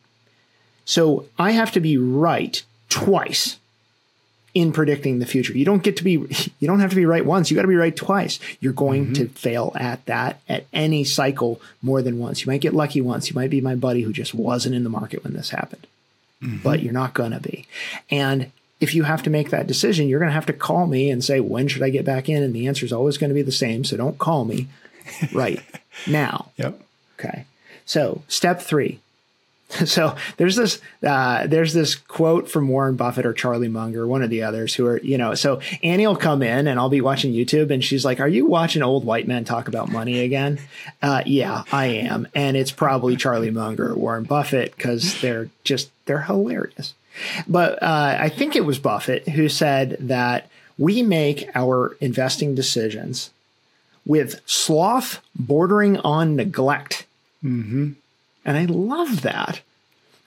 So 0.84 1.26
I 1.38 1.52
have 1.52 1.72
to 1.72 1.80
be 1.80 1.96
right 1.96 2.62
twice 2.88 3.58
in 4.54 4.72
predicting 4.72 5.18
the 5.18 5.26
future. 5.26 5.56
You 5.56 5.64
don't 5.64 5.82
get 5.82 5.96
to 5.96 6.04
be, 6.04 6.12
you 6.60 6.66
don't 6.66 6.80
have 6.80 6.90
to 6.90 6.96
be 6.96 7.06
right 7.06 7.24
once. 7.24 7.50
You 7.50 7.54
got 7.54 7.62
to 7.62 7.68
be 7.68 7.76
right 7.76 7.96
twice. 7.96 8.38
You're 8.60 8.72
going 8.72 9.06
mm-hmm. 9.06 9.14
to 9.14 9.28
fail 9.28 9.72
at 9.74 10.04
that 10.06 10.40
at 10.48 10.66
any 10.72 11.04
cycle 11.04 11.60
more 11.80 12.02
than 12.02 12.18
once. 12.18 12.44
You 12.44 12.50
might 12.50 12.60
get 12.60 12.74
lucky 12.74 13.00
once. 13.00 13.30
You 13.30 13.34
might 13.34 13.50
be 13.50 13.60
my 13.60 13.74
buddy 13.74 14.02
who 14.02 14.12
just 14.12 14.34
wasn't 14.34 14.74
in 14.74 14.84
the 14.84 14.90
market 14.90 15.24
when 15.24 15.32
this 15.32 15.50
happened, 15.50 15.86
mm-hmm. 16.42 16.58
but 16.58 16.82
you're 16.82 16.92
not 16.92 17.14
going 17.14 17.32
to 17.32 17.40
be. 17.40 17.66
And 18.10 18.52
if 18.82 18.94
you 18.94 19.04
have 19.04 19.22
to 19.22 19.30
make 19.30 19.50
that 19.50 19.66
decision, 19.66 20.08
you're 20.08 20.18
going 20.18 20.28
to 20.28 20.34
have 20.34 20.46
to 20.46 20.52
call 20.52 20.86
me 20.86 21.10
and 21.10 21.24
say, 21.24 21.40
when 21.40 21.68
should 21.68 21.82
I 21.82 21.90
get 21.90 22.04
back 22.04 22.28
in? 22.28 22.42
And 22.42 22.54
the 22.54 22.66
answer 22.66 22.84
is 22.84 22.92
always 22.92 23.18
going 23.18 23.30
to 23.30 23.34
be 23.34 23.42
the 23.42 23.52
same. 23.52 23.84
So 23.84 23.96
don't 23.96 24.18
call 24.18 24.44
me 24.44 24.68
right 25.32 25.60
now. 26.06 26.50
Yep. 26.56 26.80
Okay. 27.18 27.46
So 27.84 28.22
step 28.28 28.60
three, 28.60 29.00
So 29.86 30.16
there's 30.36 30.56
this 30.56 30.80
uh, 31.02 31.46
there's 31.46 31.72
this 31.72 31.94
quote 31.94 32.50
from 32.50 32.68
Warren 32.68 32.96
Buffett 32.96 33.26
or 33.26 33.32
Charlie 33.32 33.68
Munger, 33.68 34.06
one 34.06 34.22
of 34.22 34.30
the 34.30 34.42
others, 34.42 34.74
who 34.74 34.86
are 34.86 34.98
you 34.98 35.18
know. 35.18 35.34
So 35.34 35.60
Annie 35.82 36.06
will 36.06 36.16
come 36.16 36.42
in 36.42 36.66
and 36.66 36.78
I'll 36.78 36.88
be 36.88 37.00
watching 37.00 37.32
YouTube, 37.32 37.70
and 37.70 37.82
she's 37.82 38.04
like, 38.04 38.20
"Are 38.20 38.28
you 38.28 38.46
watching 38.46 38.82
old 38.82 39.04
white 39.04 39.26
men 39.26 39.44
talk 39.44 39.68
about 39.68 39.90
money 39.90 40.20
again?" 40.20 40.58
Uh, 41.00 41.22
yeah, 41.26 41.64
I 41.72 41.86
am, 41.86 42.28
and 42.32 42.56
it's 42.56 42.70
probably 42.70 43.16
Charlie 43.16 43.50
Munger 43.50 43.90
or 43.90 43.96
Warren 43.96 44.22
Buffett 44.22 44.76
because 44.76 45.20
they're 45.20 45.48
just 45.64 45.90
they're 46.06 46.22
hilarious. 46.22 46.94
But 47.46 47.82
uh, 47.82 48.16
I 48.18 48.28
think 48.28 48.56
it 48.56 48.64
was 48.64 48.78
Buffett 48.78 49.28
who 49.28 49.48
said 49.48 49.96
that 50.00 50.48
we 50.78 51.02
make 51.02 51.48
our 51.54 51.96
investing 52.00 52.54
decisions 52.54 53.30
with 54.06 54.40
sloth 54.46 55.20
bordering 55.34 55.98
on 55.98 56.36
neglect. 56.36 57.06
Mm-hmm. 57.44 57.92
And 58.44 58.56
I 58.56 58.64
love 58.64 59.22
that. 59.22 59.60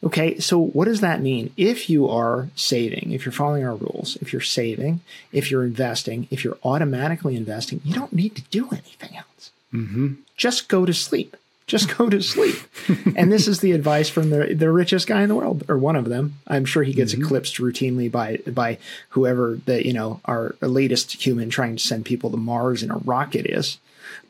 Okay, 0.03 0.37
so 0.39 0.59
what 0.59 0.85
does 0.85 1.01
that 1.01 1.21
mean? 1.21 1.51
If 1.57 1.89
you 1.89 2.07
are 2.07 2.49
saving, 2.55 3.11
if 3.11 3.25
you're 3.25 3.33
following 3.33 3.65
our 3.65 3.75
rules, 3.75 4.17
if 4.21 4.31
you're 4.31 4.41
saving, 4.41 4.99
if 5.31 5.49
you're 5.49 5.63
investing, 5.63 6.27
if 6.29 6.43
you're 6.43 6.59
automatically 6.63 7.35
investing, 7.35 7.81
you 7.83 7.95
don't 7.95 8.13
need 8.13 8.35
to 8.35 8.43
do 8.43 8.67
anything 8.71 9.17
else. 9.17 9.51
Mm-hmm. 9.73 10.13
Just 10.37 10.69
go 10.69 10.85
to 10.85 10.93
sleep. 10.93 11.35
Just 11.67 11.97
go 11.97 12.09
to 12.09 12.21
sleep. 12.21 12.55
and 13.15 13.31
this 13.31 13.47
is 13.47 13.59
the 13.59 13.71
advice 13.71 14.07
from 14.07 14.29
the 14.29 14.53
the 14.53 14.71
richest 14.71 15.07
guy 15.07 15.23
in 15.23 15.29
the 15.29 15.35
world, 15.35 15.63
or 15.67 15.77
one 15.77 15.95
of 15.95 16.05
them. 16.05 16.39
I'm 16.47 16.65
sure 16.65 16.83
he 16.83 16.93
gets 16.93 17.13
mm-hmm. 17.13 17.23
eclipsed 17.23 17.57
routinely 17.57 18.11
by 18.11 18.37
by 18.47 18.77
whoever 19.09 19.59
the 19.65 19.85
you 19.85 19.93
know 19.93 20.21
our 20.25 20.55
latest 20.61 21.25
human 21.25 21.49
trying 21.49 21.77
to 21.77 21.83
send 21.83 22.05
people 22.05 22.29
to 22.31 22.37
Mars 22.37 22.83
in 22.83 22.91
a 22.91 22.97
rocket 22.97 23.47
is. 23.47 23.79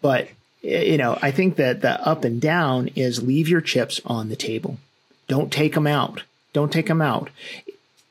But 0.01 0.29
you 0.61 0.97
know, 0.97 1.17
I 1.21 1.31
think 1.31 1.57
that 1.57 1.81
the 1.81 2.01
up 2.07 2.23
and 2.23 2.41
down 2.41 2.89
is 2.95 3.21
leave 3.21 3.49
your 3.49 3.61
chips 3.61 3.99
on 4.05 4.29
the 4.29 4.35
table. 4.35 4.77
Don't 5.27 5.51
take 5.51 5.73
them 5.73 5.87
out. 5.87 6.23
Don't 6.53 6.71
take 6.71 6.87
them 6.87 7.01
out. 7.01 7.29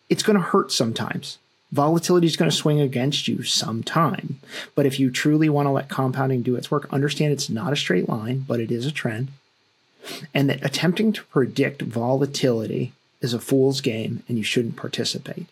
It's 0.08 0.22
going 0.22 0.36
to 0.36 0.44
hurt 0.44 0.70
sometimes. 0.70 1.38
Volatility 1.74 2.28
is 2.28 2.36
going 2.36 2.48
to 2.48 2.56
swing 2.56 2.80
against 2.80 3.26
you 3.26 3.42
sometime. 3.42 4.38
But 4.76 4.86
if 4.86 5.00
you 5.00 5.10
truly 5.10 5.48
want 5.48 5.66
to 5.66 5.72
let 5.72 5.88
compounding 5.88 6.42
do 6.42 6.54
its 6.54 6.70
work, 6.70 6.86
understand 6.92 7.32
it's 7.32 7.50
not 7.50 7.72
a 7.72 7.76
straight 7.76 8.08
line, 8.08 8.44
but 8.46 8.60
it 8.60 8.70
is 8.70 8.86
a 8.86 8.92
trend. 8.92 9.26
And 10.32 10.48
that 10.48 10.64
attempting 10.64 11.12
to 11.14 11.24
predict 11.24 11.82
volatility 11.82 12.92
is 13.20 13.34
a 13.34 13.40
fool's 13.40 13.80
game 13.80 14.22
and 14.28 14.38
you 14.38 14.44
shouldn't 14.44 14.76
participate. 14.76 15.46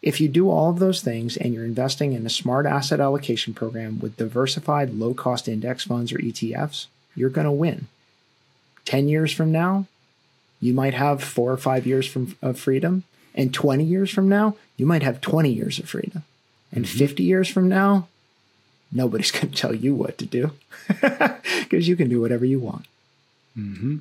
If 0.00 0.20
you 0.20 0.28
do 0.28 0.48
all 0.48 0.70
of 0.70 0.78
those 0.78 1.00
things 1.00 1.36
and 1.36 1.52
you're 1.52 1.64
investing 1.64 2.12
in 2.12 2.24
a 2.24 2.30
smart 2.30 2.64
asset 2.64 3.00
allocation 3.00 3.52
program 3.52 3.98
with 3.98 4.16
diversified 4.16 4.94
low 4.94 5.12
cost 5.12 5.48
index 5.48 5.82
funds 5.82 6.12
or 6.12 6.18
ETFs, 6.18 6.86
you're 7.16 7.30
going 7.30 7.46
to 7.46 7.50
win. 7.50 7.88
10 8.84 9.08
years 9.08 9.32
from 9.32 9.50
now, 9.50 9.86
you 10.60 10.72
might 10.72 10.94
have 10.94 11.20
four 11.20 11.50
or 11.50 11.56
five 11.56 11.84
years 11.84 12.06
from, 12.06 12.36
of 12.40 12.60
freedom. 12.60 13.02
And 13.34 13.52
20 13.52 13.84
years 13.84 14.10
from 14.10 14.28
now, 14.28 14.56
you 14.76 14.86
might 14.86 15.02
have 15.02 15.20
20 15.20 15.50
years 15.50 15.78
of 15.78 15.88
freedom. 15.88 16.24
And 16.72 16.84
mm-hmm. 16.84 16.98
50 16.98 17.22
years 17.22 17.48
from 17.48 17.68
now, 17.68 18.08
nobody's 18.90 19.30
going 19.32 19.50
to 19.50 19.54
tell 19.54 19.74
you 19.74 19.94
what 19.94 20.18
to 20.18 20.26
do 20.26 20.52
because 20.88 21.88
you 21.88 21.96
can 21.96 22.08
do 22.08 22.20
whatever 22.20 22.44
you 22.44 22.58
want. 22.58 22.86
Mm-hmm. 23.56 23.98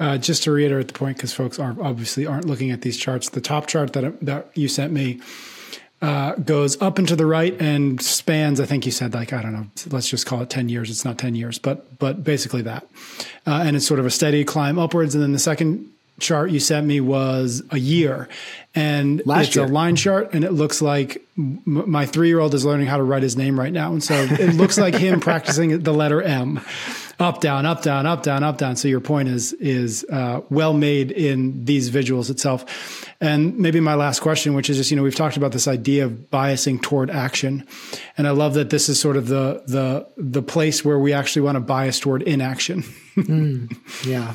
Uh, 0.00 0.16
just 0.16 0.44
to 0.44 0.52
reiterate 0.52 0.86
the 0.86 0.94
point, 0.94 1.16
because 1.16 1.32
folks 1.32 1.58
are 1.58 1.74
obviously 1.82 2.24
aren't 2.24 2.44
looking 2.44 2.70
at 2.70 2.82
these 2.82 2.96
charts. 2.96 3.30
The 3.30 3.40
top 3.40 3.66
chart 3.66 3.94
that 3.94 4.20
that 4.20 4.46
you 4.54 4.68
sent 4.68 4.92
me 4.92 5.20
uh, 6.00 6.36
goes 6.36 6.80
up 6.80 6.98
and 6.98 7.08
to 7.08 7.16
the 7.16 7.26
right 7.26 7.60
and 7.60 8.00
spans. 8.00 8.60
I 8.60 8.66
think 8.66 8.86
you 8.86 8.92
said 8.92 9.12
like 9.12 9.32
I 9.32 9.42
don't 9.42 9.52
know. 9.52 9.66
Let's 9.90 10.08
just 10.08 10.24
call 10.24 10.40
it 10.42 10.50
ten 10.50 10.68
years. 10.68 10.88
It's 10.88 11.04
not 11.04 11.18
ten 11.18 11.34
years, 11.34 11.58
but 11.58 11.98
but 11.98 12.22
basically 12.22 12.62
that. 12.62 12.86
Uh, 13.44 13.62
and 13.66 13.74
it's 13.74 13.86
sort 13.86 13.98
of 13.98 14.06
a 14.06 14.10
steady 14.10 14.44
climb 14.44 14.78
upwards. 14.78 15.16
And 15.16 15.24
then 15.24 15.32
the 15.32 15.40
second 15.40 15.90
chart 16.18 16.50
you 16.50 16.60
sent 16.60 16.86
me 16.86 17.00
was 17.00 17.62
a 17.70 17.78
year, 17.78 18.28
and 18.74 19.22
Last 19.26 19.48
it's 19.48 19.56
year. 19.56 19.64
a 19.64 19.68
line 19.68 19.96
chart, 19.96 20.34
and 20.34 20.44
it 20.44 20.52
looks 20.52 20.80
like 20.82 21.22
m- 21.36 21.62
my 21.66 22.06
three 22.06 22.28
year 22.28 22.38
old 22.40 22.54
is 22.54 22.64
learning 22.64 22.86
how 22.86 22.96
to 22.96 23.02
write 23.02 23.22
his 23.22 23.36
name 23.36 23.58
right 23.58 23.72
now, 23.72 23.92
and 23.92 24.02
so 24.02 24.14
it 24.14 24.54
looks 24.54 24.78
like 24.78 24.94
him 24.94 25.20
practicing 25.28 25.80
the 25.82 25.92
letter 25.92 26.20
M. 26.22 26.60
Up 27.20 27.40
down 27.40 27.66
up 27.66 27.82
down 27.82 28.06
up 28.06 28.22
down 28.22 28.44
up 28.44 28.58
down. 28.58 28.76
So 28.76 28.86
your 28.86 29.00
point 29.00 29.28
is 29.28 29.52
is 29.54 30.04
uh, 30.08 30.42
well 30.50 30.72
made 30.72 31.10
in 31.10 31.64
these 31.64 31.90
visuals 31.90 32.30
itself. 32.30 33.04
And 33.20 33.58
maybe 33.58 33.80
my 33.80 33.94
last 33.96 34.20
question 34.20 34.54
which 34.54 34.70
is 34.70 34.76
just 34.76 34.92
you 34.92 34.96
know 34.96 35.02
we've 35.02 35.16
talked 35.16 35.36
about 35.36 35.50
this 35.50 35.66
idea 35.66 36.04
of 36.04 36.12
biasing 36.30 36.80
toward 36.80 37.10
action. 37.10 37.66
And 38.16 38.28
i 38.28 38.30
love 38.30 38.54
that 38.54 38.70
this 38.70 38.88
is 38.88 39.00
sort 39.00 39.16
of 39.16 39.26
the 39.26 39.64
the 39.66 40.06
the 40.16 40.42
place 40.42 40.84
where 40.84 40.96
we 41.00 41.12
actually 41.12 41.42
want 41.42 41.56
to 41.56 41.60
bias 41.60 41.98
toward 41.98 42.22
inaction. 42.22 42.84
Mm, 43.16 43.76
yeah 44.06 44.34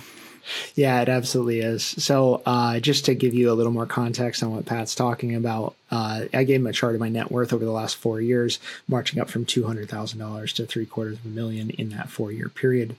yeah, 0.76 1.02
it 1.02 1.10
absolutely 1.10 1.60
is. 1.60 1.84
So, 1.84 2.42
uh, 2.46 2.80
just 2.80 3.06
to 3.06 3.16
give 3.16 3.34
you 3.34 3.52
a 3.52 3.54
little 3.54 3.72
more 3.72 3.86
context 3.86 4.44
on 4.44 4.56
what 4.56 4.66
Pat's 4.66 4.96
talking 4.96 5.36
about, 5.36 5.76
uh, 5.92 6.26
I 6.34 6.44
gave 6.44 6.60
him 6.62 6.68
a 6.68 6.74
chart 6.74 6.96
of 6.96 7.00
my 7.00 7.10
net 7.10 7.32
worth 7.32 7.54
over 7.54 7.64
the 7.64 7.72
last 7.72 7.96
four 7.96 8.22
years, 8.22 8.60
marching 8.88 9.20
up 9.20 9.30
from 9.30 9.46
two 9.46 9.66
hundred 9.66 9.90
thousand 9.90 10.20
dollars 10.20 10.54
to 10.54 10.66
three 10.66 10.86
quarters 10.86 11.18
of 11.18 11.26
a 11.26 11.30
million 11.30 11.70
in 11.72 11.90
that 11.90 12.10
four 12.10 12.32
year 12.32 12.50
period. 12.50 12.96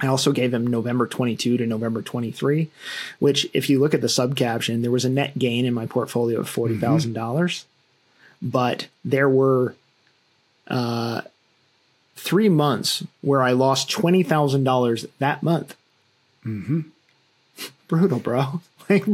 I 0.00 0.08
also 0.08 0.32
gave 0.32 0.52
him 0.52 0.66
November 0.66 1.06
22 1.06 1.56
to 1.56 1.66
November 1.66 2.02
23, 2.02 2.68
which, 3.18 3.46
if 3.54 3.70
you 3.70 3.78
look 3.78 3.94
at 3.94 4.02
the 4.02 4.10
sub 4.10 4.36
caption, 4.36 4.82
there 4.82 4.90
was 4.90 5.06
a 5.06 5.10
net 5.10 5.38
gain 5.38 5.64
in 5.64 5.72
my 5.72 5.86
portfolio 5.86 6.40
of 6.40 6.50
$40,000, 6.50 7.14
mm-hmm. 7.14 7.66
but 8.42 8.88
there 9.04 9.28
were 9.28 9.74
uh, 10.68 11.22
three 12.14 12.50
months 12.50 13.04
where 13.22 13.42
I 13.42 13.52
lost 13.52 13.88
$20,000 13.90 15.06
that 15.18 15.42
month. 15.42 15.76
Mm-hmm. 16.46 16.80
Brutal, 17.88 18.18
bro. 18.18 18.60
Like, 18.88 19.04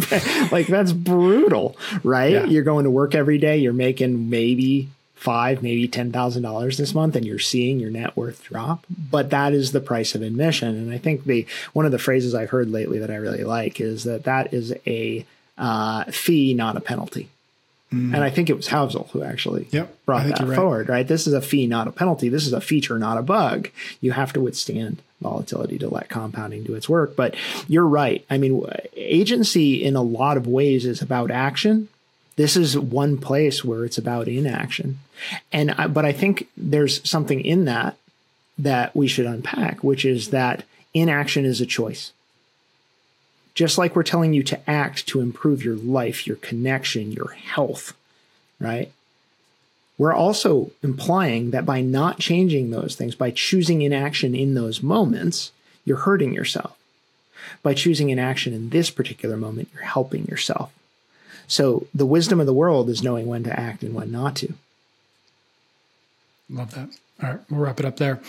like 0.53 0.66
that's 0.66 0.92
brutal, 0.92 1.79
right? 2.05 2.33
Yeah. 2.33 2.45
You're 2.45 2.62
going 2.62 2.85
to 2.85 2.90
work 2.90 3.14
every 3.14 3.38
day. 3.38 3.57
You're 3.57 3.73
making 3.73 4.29
maybe 4.29 4.90
five, 5.14 5.62
maybe 5.62 5.88
ten 5.88 6.12
thousand 6.12 6.42
dollars 6.42 6.77
this 6.77 6.95
month, 6.95 7.16
and 7.16 7.25
you're 7.25 7.38
seeing 7.38 7.81
your 7.81 7.90
net 7.90 8.14
worth 8.14 8.45
drop. 8.45 8.85
But 9.11 9.31
that 9.31 9.55
is 9.55 9.73
the 9.73 9.81
price 9.81 10.14
of 10.14 10.21
admission. 10.21 10.77
And 10.77 10.92
I 10.92 10.99
think 10.99 11.25
the 11.25 11.47
one 11.73 11.87
of 11.87 11.90
the 11.90 11.99
phrases 11.99 12.35
I've 12.35 12.51
heard 12.51 12.68
lately 12.68 12.99
that 12.99 13.11
I 13.11 13.14
really 13.14 13.45
like 13.45 13.81
is 13.81 14.05
that 14.05 14.25
that 14.25 14.53
is 14.53 14.75
a 14.87 15.25
uh, 15.57 16.05
fee, 16.05 16.53
not 16.53 16.77
a 16.77 16.81
penalty. 16.83 17.31
Mm. 17.92 18.14
And 18.14 18.24
I 18.24 18.31
think 18.31 18.48
it 18.48 18.57
was 18.57 18.68
Housel 18.68 19.09
who 19.12 19.22
actually 19.22 19.68
yep, 19.70 19.94
brought 20.07 20.26
that 20.26 20.40
right. 20.40 20.57
forward, 20.57 20.88
right? 20.88 21.07
This 21.07 21.26
is 21.26 21.35
a 21.35 21.42
fee, 21.42 21.66
not 21.66 21.87
a 21.87 21.92
penalty. 21.92 22.28
This 22.28 22.46
is 22.46 22.52
a 22.52 22.61
feature, 22.61 22.98
not 22.98 23.18
a 23.18 23.22
bug. 23.22 23.68
You 24.00 24.12
have 24.12 24.33
to 24.33 24.40
withstand 24.40 25.02
volatility 25.20 25.78
to 25.78 25.88
let 25.88 26.09
compounding 26.09 26.64
do 26.64 26.74
its 26.74 26.88
work. 26.88 27.14
But 27.14 27.35
you're 27.68 27.87
right. 27.87 28.24
I 28.28 28.38
mean, 28.38 28.64
agency 28.96 29.85
in 29.85 29.94
a 29.94 30.02
lot 30.02 30.37
of 30.37 30.46
ways 30.46 30.85
is 30.85 31.02
about 31.02 31.31
action. 31.31 31.88
This 32.37 32.57
is 32.57 32.78
one 32.78 33.18
place 33.18 33.64
where 33.64 33.85
it's 33.85 33.98
about 33.98 34.26
inaction. 34.26 34.98
And 35.52 35.70
I, 35.72 35.87
but 35.87 36.05
I 36.05 36.12
think 36.12 36.48
there's 36.57 37.09
something 37.09 37.40
in 37.40 37.66
that 37.66 37.96
that 38.59 38.94
we 38.94 39.09
should 39.09 39.26
unpack, 39.26 39.83
which 39.83 40.05
is 40.05 40.31
that 40.31 40.64
inaction 40.94 41.44
is 41.44 41.61
a 41.61 41.66
choice. 41.66 42.12
Just 43.54 43.78
like 43.78 43.94
we're 43.94 44.02
telling 44.02 44.32
you 44.32 44.42
to 44.44 44.70
act 44.70 45.06
to 45.08 45.20
improve 45.20 45.64
your 45.64 45.76
life, 45.76 46.26
your 46.26 46.36
connection, 46.36 47.12
your 47.12 47.30
health, 47.32 47.94
right? 48.58 48.90
we're 50.02 50.12
also 50.12 50.72
implying 50.82 51.52
that 51.52 51.64
by 51.64 51.80
not 51.80 52.18
changing 52.18 52.70
those 52.70 52.96
things, 52.96 53.14
by 53.14 53.30
choosing 53.30 53.82
inaction 53.82 54.34
in 54.34 54.54
those 54.54 54.82
moments, 54.82 55.52
you're 55.84 55.98
hurting 55.98 56.34
yourself. 56.34 56.76
By 57.62 57.74
choosing 57.74 58.10
inaction 58.10 58.52
in 58.52 58.70
this 58.70 58.90
particular 58.90 59.36
moment, 59.36 59.68
you're 59.72 59.84
helping 59.84 60.24
yourself. 60.24 60.72
So 61.46 61.86
the 61.94 62.04
wisdom 62.04 62.40
of 62.40 62.46
the 62.46 62.52
world 62.52 62.88
is 62.88 63.02
knowing 63.02 63.26
when 63.26 63.44
to 63.44 63.60
act 63.60 63.84
and 63.84 63.94
when 63.94 64.10
not 64.10 64.34
to. 64.36 64.54
Love 66.52 66.74
that. 66.74 66.90
All 67.22 67.30
right, 67.30 67.40
we'll 67.50 67.60
wrap 67.60 67.80
it 67.80 67.86
up 67.86 67.96
there. 67.96 68.20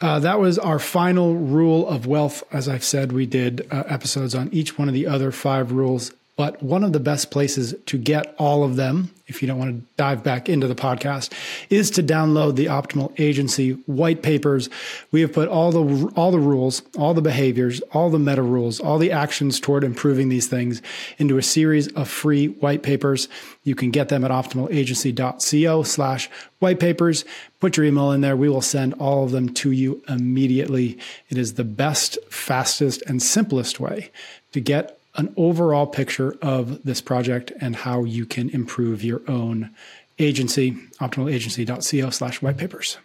Uh, 0.00 0.18
that 0.20 0.38
was 0.38 0.58
our 0.58 0.78
final 0.78 1.34
rule 1.34 1.88
of 1.88 2.06
wealth. 2.06 2.42
As 2.52 2.68
I've 2.68 2.84
said, 2.84 3.12
we 3.12 3.24
did 3.24 3.66
uh, 3.70 3.84
episodes 3.86 4.34
on 4.34 4.48
each 4.52 4.76
one 4.76 4.88
of 4.88 4.94
the 4.94 5.06
other 5.06 5.32
five 5.32 5.72
rules 5.72 6.12
but 6.40 6.62
one 6.62 6.84
of 6.84 6.94
the 6.94 7.00
best 7.00 7.30
places 7.30 7.74
to 7.84 7.98
get 7.98 8.34
all 8.38 8.64
of 8.64 8.76
them, 8.76 9.10
if 9.26 9.42
you 9.42 9.46
don't 9.46 9.58
want 9.58 9.76
to 9.76 9.86
dive 9.98 10.24
back 10.24 10.48
into 10.48 10.66
the 10.66 10.74
podcast, 10.74 11.30
is 11.68 11.90
to 11.90 12.02
download 12.02 12.56
the 12.56 12.64
Optimal 12.64 13.12
Agency 13.20 13.72
white 13.84 14.22
papers. 14.22 14.70
We 15.12 15.20
have 15.20 15.34
put 15.34 15.50
all 15.50 15.70
the 15.70 16.10
all 16.16 16.30
the 16.30 16.38
rules, 16.38 16.80
all 16.96 17.12
the 17.12 17.20
behaviors, 17.20 17.82
all 17.92 18.08
the 18.08 18.18
meta 18.18 18.40
rules, 18.40 18.80
all 18.80 18.96
the 18.96 19.12
actions 19.12 19.60
toward 19.60 19.84
improving 19.84 20.30
these 20.30 20.46
things 20.46 20.80
into 21.18 21.36
a 21.36 21.42
series 21.42 21.88
of 21.88 22.08
free 22.08 22.46
white 22.46 22.82
papers. 22.82 23.28
You 23.62 23.74
can 23.74 23.90
get 23.90 24.08
them 24.08 24.24
at 24.24 24.30
optimalagency.co 24.30 25.82
slash 25.82 26.30
white 26.58 26.80
papers. 26.80 27.26
Put 27.60 27.76
your 27.76 27.84
email 27.84 28.12
in 28.12 28.22
there. 28.22 28.34
We 28.34 28.48
will 28.48 28.62
send 28.62 28.94
all 28.94 29.24
of 29.24 29.30
them 29.30 29.52
to 29.56 29.72
you 29.72 30.02
immediately. 30.08 30.96
It 31.28 31.36
is 31.36 31.52
the 31.52 31.64
best, 31.64 32.16
fastest, 32.30 33.02
and 33.02 33.22
simplest 33.22 33.78
way 33.78 34.10
to 34.52 34.60
get 34.62 34.99
an 35.16 35.32
overall 35.36 35.86
picture 35.86 36.36
of 36.40 36.82
this 36.84 37.00
project 37.00 37.52
and 37.60 37.76
how 37.76 38.04
you 38.04 38.24
can 38.24 38.48
improve 38.50 39.02
your 39.02 39.22
own 39.28 39.70
agency, 40.18 40.72
optimalagency.co 41.00 42.10
slash 42.10 42.42
white 42.42 42.56
papers. 42.56 42.98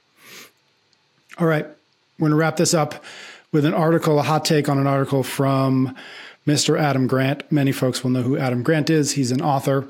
All 1.37 1.47
right, 1.47 1.65
we're 1.65 2.29
going 2.29 2.31
to 2.31 2.37
wrap 2.37 2.57
this 2.57 2.73
up 2.73 3.03
with 3.51 3.65
an 3.65 3.73
article, 3.73 4.19
a 4.19 4.23
hot 4.23 4.45
take 4.45 4.69
on 4.69 4.77
an 4.77 4.87
article 4.87 5.23
from 5.23 5.95
Mr. 6.45 6.79
Adam 6.79 7.07
Grant. 7.07 7.49
Many 7.51 7.71
folks 7.71 8.03
will 8.03 8.11
know 8.11 8.21
who 8.21 8.37
Adam 8.37 8.63
Grant 8.63 8.89
is. 8.89 9.13
He's 9.13 9.31
an 9.31 9.41
author. 9.41 9.87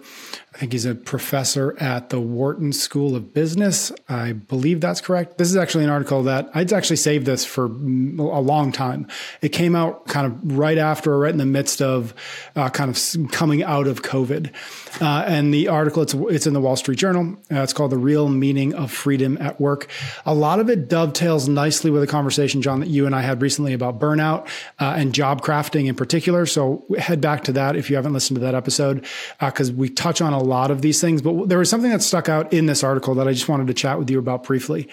I 0.56 0.58
think 0.58 0.72
he's 0.72 0.86
a 0.86 0.96
professor 0.96 1.76
at 1.82 2.12
the 2.12 2.22
Wharton 2.22 2.72
School 2.72 3.18
of 3.18 3.34
Business. 3.34 3.92
I 4.08 4.32
believe 4.32 4.80
that's 4.80 5.02
correct. 5.02 5.38
This 5.38 5.50
is 5.50 5.58
actually 5.58 5.84
an 5.84 5.90
article 5.90 6.24
that 6.24 6.50
I'd 6.54 6.72
actually 6.72 6.96
saved 6.96 7.26
this 7.26 7.44
for 7.44 7.66
a 7.66 8.40
long 8.40 8.72
time. 8.72 9.06
It 9.42 9.50
came 9.50 9.76
out 9.76 10.08
kind 10.08 10.26
of 10.26 10.58
right 10.58 10.78
after 10.78 11.12
or 11.12 11.20
right 11.20 11.32
in 11.34 11.40
the 11.40 11.46
midst 11.46 11.82
of 11.82 12.14
uh, 12.56 12.70
kind 12.70 12.90
of 12.90 13.32
coming 13.34 13.64
out 13.64 13.86
of 13.86 14.02
COVID. 14.02 14.54
Uh, 15.02 15.26
and 15.28 15.54
the 15.54 15.68
article, 15.68 16.02
it's, 16.02 16.14
it's 16.14 16.48
in 16.48 16.54
the 16.54 16.62
Wall 16.62 16.78
Street 16.78 17.00
Journal. 17.00 17.36
Uh, 17.52 17.62
it's 17.62 17.74
called 17.74 17.92
The 17.92 17.98
Real 17.98 18.30
Meaning 18.30 18.74
of 18.76 18.94
Freedom 18.94 19.38
at 19.42 19.60
Work. 19.60 19.90
A 20.26 20.34
lot 20.34 20.62
of 20.62 20.70
it 20.70 20.88
dovetails 20.88 21.50
nicely 21.50 21.92
with 21.92 22.02
a 22.02 22.08
conversation, 22.08 22.62
John, 22.62 22.80
that 22.80 22.88
you 22.88 23.06
and 23.06 23.14
I 23.14 23.24
had 23.24 23.42
recently 23.42 23.74
about 23.74 24.00
burnout 24.00 24.48
uh, 24.80 24.94
and 24.96 25.14
job 25.14 25.42
crafting 25.42 25.88
in 25.88 25.96
particular. 25.96 26.46
So 26.46 26.86
head 26.98 27.20
back 27.20 27.44
to 27.44 27.52
that 27.52 27.76
if 27.76 27.90
you 27.90 27.98
haven't 27.98 28.14
listened 28.14 28.36
to 28.36 28.42
that 28.42 28.56
episode, 28.56 29.06
because 29.42 29.70
uh, 29.70 29.74
we 29.74 29.90
touch 29.90 30.22
on 30.22 30.32
a 30.32 30.45
lot 30.46 30.72
of 30.72 30.82
these 30.82 31.02
things. 31.02 31.22
But 31.22 31.50
there 31.50 31.58
was 31.58 31.70
something 31.70 31.92
that 31.92 32.02
stuck 32.02 32.30
out 32.30 32.54
in 32.54 32.66
this 32.66 32.84
article 32.84 33.16
that 33.16 33.28
I 33.28 33.34
just 33.34 33.50
wanted 33.50 33.68
to 33.68 33.74
chat 33.74 34.00
with 34.00 34.10
you 34.10 34.20
about 34.20 34.44
briefly. 34.44 34.88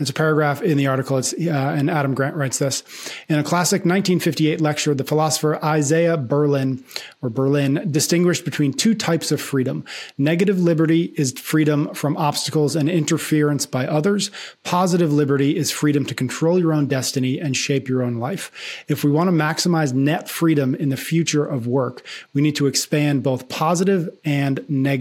It's 0.00 0.10
a 0.10 0.14
paragraph 0.14 0.62
in 0.62 0.76
the 0.76 0.86
article. 0.86 1.18
It's, 1.18 1.32
uh, 1.32 1.74
and 1.78 1.90
Adam 1.90 2.14
Grant 2.14 2.36
writes 2.36 2.58
this 2.58 2.82
in 3.28 3.38
a 3.38 3.44
classic 3.44 3.80
1958 3.80 4.60
lecture, 4.60 4.94
the 4.94 5.04
philosopher 5.04 5.62
Isaiah 5.64 6.16
Berlin 6.16 6.84
or 7.22 7.30
Berlin 7.30 7.88
distinguished 7.90 8.44
between 8.44 8.72
two 8.72 8.94
types 8.94 9.32
of 9.32 9.40
freedom. 9.40 9.84
Negative 10.18 10.58
liberty 10.58 11.12
is 11.16 11.32
freedom 11.32 11.92
from 11.94 12.16
obstacles 12.16 12.76
and 12.76 12.88
interference 12.88 13.66
by 13.66 13.86
others. 13.86 14.30
Positive 14.64 15.12
liberty 15.12 15.56
is 15.56 15.70
freedom 15.70 16.04
to 16.06 16.14
control 16.14 16.58
your 16.58 16.72
own 16.72 16.86
destiny 16.86 17.38
and 17.38 17.56
shape 17.56 17.88
your 17.88 18.02
own 18.02 18.16
life. 18.16 18.84
If 18.88 19.04
we 19.04 19.10
want 19.10 19.28
to 19.28 19.32
maximize 19.32 19.92
net 19.92 20.28
freedom 20.28 20.74
in 20.74 20.88
the 20.88 20.96
future 20.96 21.44
of 21.44 21.66
work, 21.66 22.04
we 22.34 22.42
need 22.42 22.56
to 22.56 22.66
expand 22.66 23.22
both 23.22 23.48
positive 23.48 24.08
and 24.24 24.64
negative 24.68 24.95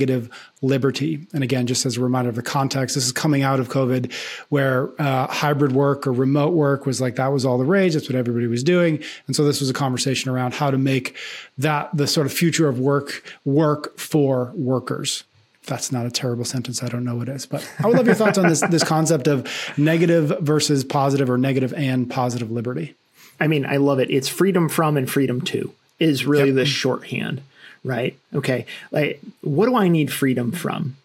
liberty. 0.61 1.25
And 1.33 1.43
again, 1.43 1.67
just 1.67 1.85
as 1.85 1.97
a 1.97 2.01
reminder 2.01 2.29
of 2.29 2.35
the 2.35 2.41
context, 2.41 2.95
this 2.95 3.05
is 3.05 3.11
coming 3.11 3.43
out 3.43 3.59
of 3.59 3.69
COVID 3.69 4.11
where 4.49 4.89
uh, 5.01 5.27
hybrid 5.27 5.71
work 5.71 6.07
or 6.07 6.11
remote 6.11 6.53
work 6.53 6.85
was 6.85 7.01
like 7.01 7.15
that 7.15 7.31
was 7.31 7.45
all 7.45 7.57
the 7.57 7.65
rage. 7.65 7.93
That's 7.93 8.09
what 8.09 8.15
everybody 8.15 8.47
was 8.47 8.63
doing. 8.63 9.03
And 9.27 9.35
so 9.35 9.43
this 9.43 9.59
was 9.59 9.69
a 9.69 9.73
conversation 9.73 10.31
around 10.31 10.53
how 10.53 10.71
to 10.71 10.77
make 10.77 11.15
that 11.57 11.95
the 11.95 12.07
sort 12.07 12.27
of 12.27 12.33
future 12.33 12.67
of 12.67 12.79
work 12.79 13.23
work 13.45 13.97
for 13.97 14.51
workers. 14.55 15.23
That's 15.65 15.91
not 15.91 16.05
a 16.05 16.11
terrible 16.11 16.45
sentence, 16.45 16.83
I 16.83 16.89
don't 16.89 17.03
know 17.03 17.15
what 17.15 17.27
is. 17.27 17.45
But 17.45 17.67
I 17.83 17.87
would 17.87 17.97
love 17.97 18.05
your 18.05 18.15
thoughts 18.15 18.37
on 18.37 18.47
this 18.47 18.61
this 18.61 18.83
concept 18.83 19.27
of 19.27 19.47
negative 19.77 20.31
versus 20.39 20.83
positive 20.83 21.29
or 21.29 21.37
negative 21.37 21.73
and 21.73 22.09
positive 22.09 22.51
liberty. 22.51 22.95
I 23.39 23.47
mean, 23.47 23.65
I 23.65 23.77
love 23.77 23.99
it. 23.99 24.09
It's 24.09 24.29
freedom 24.29 24.69
from 24.69 24.95
and 24.95 25.09
freedom 25.09 25.41
to 25.41 25.73
is 25.99 26.25
really 26.25 26.49
yep. 26.49 26.55
the 26.55 26.65
shorthand 26.65 27.41
right? 27.85 28.17
Okay, 28.33 28.65
like 28.91 29.21
what 29.41 29.67
do 29.67 29.75
I 29.75 29.87
need 29.87 30.11
freedom 30.11 30.51
from? 30.51 30.97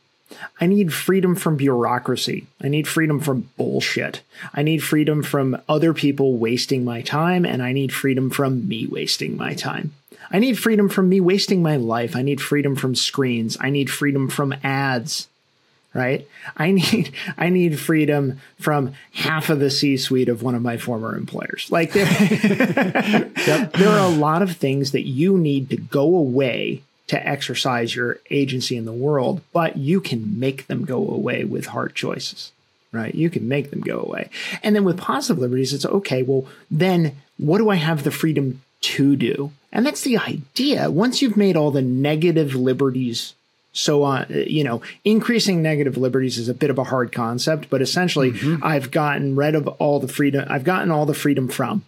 I 0.60 0.66
need 0.66 0.92
freedom 0.92 1.34
from 1.34 1.56
bureaucracy. 1.56 2.46
I 2.62 2.68
need 2.68 2.86
freedom 2.88 3.20
from 3.20 3.50
bullshit. 3.56 4.22
I 4.54 4.62
need 4.62 4.78
freedom 4.78 5.22
from 5.22 5.60
other 5.68 5.92
people 5.92 6.38
wasting 6.38 6.84
my 6.84 7.02
time, 7.02 7.44
and 7.44 7.62
I 7.62 7.72
need 7.72 7.92
freedom 7.92 8.30
from 8.30 8.66
me 8.66 8.86
wasting 8.86 9.36
my 9.36 9.54
time. 9.54 9.92
I 10.30 10.38
need 10.38 10.58
freedom 10.58 10.88
from 10.88 11.08
me 11.08 11.20
wasting 11.20 11.62
my 11.62 11.76
life. 11.76 12.14
I 12.14 12.22
need 12.22 12.40
freedom 12.40 12.76
from 12.76 12.94
screens. 12.94 13.56
I 13.60 13.70
need 13.70 13.90
freedom 13.90 14.28
from 14.28 14.54
ads 14.62 15.28
right? 15.94 16.26
I 16.56 16.70
need 16.72 17.12
I 17.36 17.48
need 17.48 17.78
freedom 17.78 18.40
from 18.58 18.92
half 19.14 19.50
of 19.50 19.60
the 19.60 19.70
C-suite 19.70 20.28
of 20.28 20.42
one 20.42 20.54
of 20.54 20.62
my 20.62 20.76
former 20.76 21.16
employers. 21.16 21.68
Like 21.70 21.92
there, 21.92 22.06
yep. 23.46 23.72
there 23.72 23.88
are 23.88 24.06
a 24.06 24.16
lot 24.16 24.42
of 24.42 24.56
things 24.56 24.92
that 24.92 25.06
you 25.06 25.38
need 25.38 25.70
to 25.70 25.76
go 25.76 26.16
away 26.16 26.82
to 27.08 27.28
exercise 27.28 27.94
your 27.94 28.20
agency 28.30 28.76
in 28.76 28.84
the 28.84 28.92
world, 28.92 29.40
but 29.52 29.76
you 29.76 30.00
can 30.00 30.38
make 30.38 30.68
them 30.68 30.84
go 30.84 31.08
away 31.08 31.44
with 31.44 31.66
hard 31.66 31.94
choices. 31.94 32.52
Right? 32.92 33.14
You 33.14 33.30
can 33.30 33.46
make 33.46 33.70
them 33.70 33.82
go 33.82 34.00
away. 34.00 34.30
And 34.64 34.74
then 34.74 34.82
with 34.82 34.98
positive 34.98 35.38
liberties, 35.38 35.72
it's 35.72 35.86
okay, 35.86 36.24
well, 36.24 36.46
then 36.72 37.14
what 37.38 37.58
do 37.58 37.70
I 37.70 37.76
have 37.76 38.02
the 38.02 38.10
freedom 38.10 38.62
to 38.80 39.14
do? 39.14 39.52
And 39.72 39.86
that's 39.86 40.02
the 40.02 40.18
idea. 40.18 40.90
Once 40.90 41.22
you've 41.22 41.36
made 41.36 41.56
all 41.56 41.70
the 41.70 41.82
negative 41.82 42.56
liberties 42.56 43.34
so, 43.72 44.02
uh, 44.02 44.26
you 44.28 44.64
know, 44.64 44.82
increasing 45.04 45.62
negative 45.62 45.96
liberties 45.96 46.38
is 46.38 46.48
a 46.48 46.54
bit 46.54 46.70
of 46.70 46.78
a 46.78 46.84
hard 46.84 47.12
concept, 47.12 47.70
but 47.70 47.80
essentially, 47.80 48.32
mm-hmm. 48.32 48.64
I've 48.64 48.90
gotten 48.90 49.36
rid 49.36 49.54
of 49.54 49.68
all 49.68 50.00
the 50.00 50.08
freedom. 50.08 50.44
I've 50.48 50.64
gotten 50.64 50.90
all 50.90 51.06
the 51.06 51.14
freedom 51.14 51.48
from. 51.48 51.84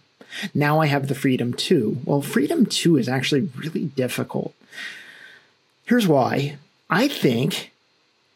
Now 0.53 0.79
I 0.79 0.87
have 0.87 1.07
the 1.07 1.15
freedom 1.15 1.53
to. 1.53 1.97
Well, 2.05 2.21
freedom 2.21 2.65
to 2.65 2.97
is 2.97 3.09
actually 3.09 3.49
really 3.55 3.85
difficult. 3.85 4.53
Here's 5.85 6.07
why. 6.07 6.57
I 6.89 7.07
think 7.07 7.71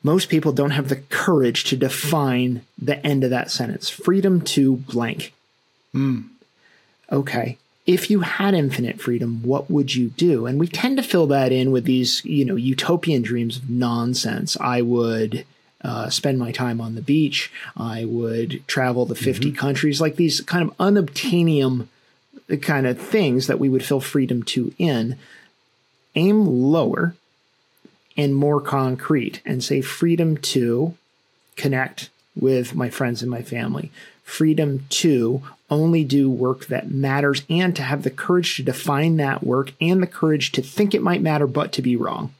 most 0.03 0.29
people 0.29 0.51
don't 0.51 0.71
have 0.71 0.89
the 0.89 0.97
courage 0.97 1.63
to 1.65 1.77
define 1.77 2.63
the 2.77 3.03
end 3.05 3.23
of 3.23 3.29
that 3.29 3.49
sentence. 3.49 3.89
Freedom 3.89 4.41
to 4.41 4.75
blank. 4.75 5.33
Mm. 5.95 6.27
Okay 7.11 7.57
if 7.87 8.11
you 8.11 8.19
had 8.19 8.53
infinite 8.53 8.99
freedom, 8.99 9.41
what 9.43 9.71
would 9.71 9.95
you 9.95 10.09
do? 10.09 10.45
And 10.45 10.59
we 10.59 10.67
tend 10.67 10.97
to 10.97 11.03
fill 11.03 11.25
that 11.27 11.53
in 11.53 11.71
with 11.71 11.85
these, 11.85 12.23
you 12.25 12.43
know, 12.43 12.57
utopian 12.57 13.21
dreams 13.21 13.57
of 13.57 13.69
nonsense. 13.69 14.57
I 14.59 14.81
would 14.81 15.45
uh, 15.81 16.09
spend 16.09 16.37
my 16.37 16.51
time 16.51 16.81
on 16.81 16.95
the 16.95 17.01
beach. 17.01 17.49
I 17.77 18.03
would 18.03 18.67
travel 18.67 19.05
the 19.05 19.15
50 19.15 19.47
mm-hmm. 19.47 19.57
countries, 19.57 20.01
like 20.01 20.17
these 20.17 20.41
kind 20.41 20.69
of 20.69 20.75
unobtainium 20.77 21.87
kind 22.61 22.85
of 22.87 22.99
things 22.99 23.47
that 23.47 23.59
we 23.59 23.69
would 23.69 23.85
feel 23.85 24.01
freedom 24.01 24.43
to 24.43 24.73
in. 24.77 25.17
Aim 26.15 26.45
lower 26.45 27.15
and 28.17 28.35
more 28.35 28.59
concrete 28.59 29.41
and 29.45 29.63
say 29.63 29.79
freedom 29.79 30.35
to 30.37 30.95
connect 31.55 32.09
with 32.35 32.75
my 32.75 32.89
friends 32.89 33.21
and 33.21 33.31
my 33.31 33.41
family, 33.41 33.91
freedom 34.27 34.85
to 34.89 35.41
only 35.69 36.03
do 36.03 36.29
work 36.29 36.67
that 36.67 36.91
matters 36.91 37.43
and 37.49 37.73
to 37.75 37.81
have 37.81 38.03
the 38.03 38.11
courage 38.11 38.57
to 38.57 38.63
define 38.63 39.15
that 39.17 39.41
work 39.41 39.71
and 39.79 40.03
the 40.03 40.07
courage 40.07 40.51
to 40.51 40.61
think 40.61 40.93
it 40.93 41.01
might 41.01 41.21
matter, 41.21 41.47
but 41.47 41.71
to 41.71 41.81
be 41.81 41.95
wrong. 41.95 42.33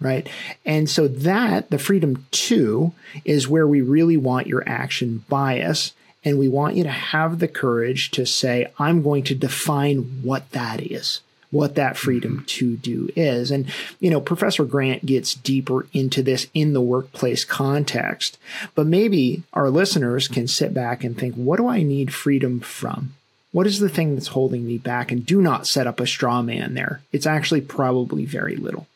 Right. 0.00 0.26
And 0.64 0.88
so 0.88 1.06
that 1.06 1.68
the 1.68 1.78
freedom 1.78 2.26
to 2.30 2.92
is 3.26 3.46
where 3.46 3.66
we 3.66 3.82
really 3.82 4.16
want 4.16 4.46
your 4.46 4.66
action 4.66 5.22
bias. 5.28 5.92
And 6.24 6.38
we 6.38 6.48
want 6.48 6.76
you 6.76 6.84
to 6.84 6.90
have 6.90 7.38
the 7.38 7.48
courage 7.48 8.10
to 8.12 8.24
say, 8.24 8.66
I'm 8.78 9.02
going 9.02 9.24
to 9.24 9.34
define 9.34 10.22
what 10.22 10.50
that 10.52 10.80
is 10.80 11.20
what 11.50 11.74
that 11.74 11.96
freedom 11.96 12.44
to 12.46 12.76
do 12.76 13.10
is. 13.16 13.50
And, 13.50 13.66
you 13.98 14.10
know, 14.10 14.20
Professor 14.20 14.64
Grant 14.64 15.04
gets 15.04 15.34
deeper 15.34 15.86
into 15.92 16.22
this 16.22 16.46
in 16.54 16.72
the 16.72 16.80
workplace 16.80 17.44
context, 17.44 18.38
but 18.74 18.86
maybe 18.86 19.42
our 19.52 19.70
listeners 19.70 20.28
can 20.28 20.46
sit 20.46 20.72
back 20.72 21.02
and 21.02 21.18
think, 21.18 21.34
what 21.34 21.56
do 21.56 21.66
I 21.68 21.82
need 21.82 22.14
freedom 22.14 22.60
from? 22.60 23.14
What 23.52 23.66
is 23.66 23.80
the 23.80 23.88
thing 23.88 24.14
that's 24.14 24.28
holding 24.28 24.66
me 24.66 24.78
back? 24.78 25.10
And 25.10 25.26
do 25.26 25.42
not 25.42 25.66
set 25.66 25.88
up 25.88 25.98
a 25.98 26.06
straw 26.06 26.40
man 26.40 26.74
there. 26.74 27.00
It's 27.12 27.26
actually 27.26 27.62
probably 27.62 28.24
very 28.24 28.54
little. 28.54 28.86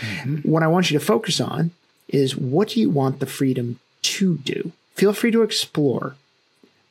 Mm-hmm. 0.00 0.48
What 0.48 0.62
I 0.62 0.68
want 0.68 0.90
you 0.90 0.98
to 0.98 1.04
focus 1.04 1.40
on 1.40 1.70
is 2.08 2.36
what 2.36 2.68
do 2.70 2.80
you 2.80 2.88
want 2.88 3.20
the 3.20 3.26
freedom 3.26 3.78
to 4.02 4.38
do? 4.38 4.72
Feel 4.94 5.12
free 5.12 5.30
to 5.32 5.42
explore, 5.42 6.16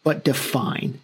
but 0.03 0.23
define. 0.23 0.99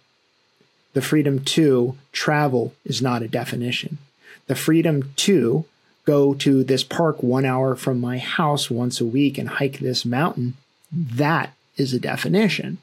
The 0.92 1.02
freedom 1.02 1.44
to 1.44 1.96
travel 2.12 2.74
is 2.84 3.00
not 3.00 3.22
a 3.22 3.28
definition. 3.28 3.98
The 4.46 4.56
freedom 4.56 5.12
to 5.16 5.64
go 6.04 6.34
to 6.34 6.64
this 6.64 6.82
park 6.82 7.22
one 7.22 7.44
hour 7.44 7.76
from 7.76 8.00
my 8.00 8.18
house 8.18 8.70
once 8.70 9.00
a 9.00 9.04
week 9.04 9.38
and 9.38 9.48
hike 9.48 9.78
this 9.78 10.04
mountain, 10.04 10.54
that 10.92 11.52
is 11.76 11.94
a 11.94 12.00
definition. 12.00 12.78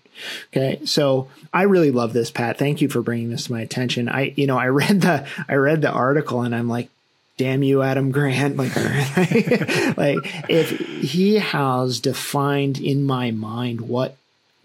Okay. 0.51 0.79
So 0.85 1.27
I 1.53 1.63
really 1.63 1.91
love 1.91 2.13
this, 2.13 2.31
Pat. 2.31 2.57
Thank 2.57 2.81
you 2.81 2.89
for 2.89 3.01
bringing 3.01 3.29
this 3.29 3.45
to 3.45 3.51
my 3.51 3.61
attention. 3.61 4.09
I, 4.09 4.33
you 4.35 4.47
know, 4.47 4.57
I 4.57 4.67
read 4.67 5.01
the, 5.01 5.27
I 5.47 5.55
read 5.55 5.81
the 5.81 5.91
article 5.91 6.41
and 6.41 6.55
I'm 6.55 6.69
like, 6.69 6.89
damn 7.37 7.63
you, 7.63 7.83
Adam 7.83 8.11
Grant. 8.11 8.57
Like, 8.57 8.77
like 9.97 10.49
if 10.49 10.69
he 10.79 11.35
has 11.35 11.99
defined 11.99 12.79
in 12.79 13.03
my 13.03 13.31
mind 13.31 13.81
what 13.81 14.15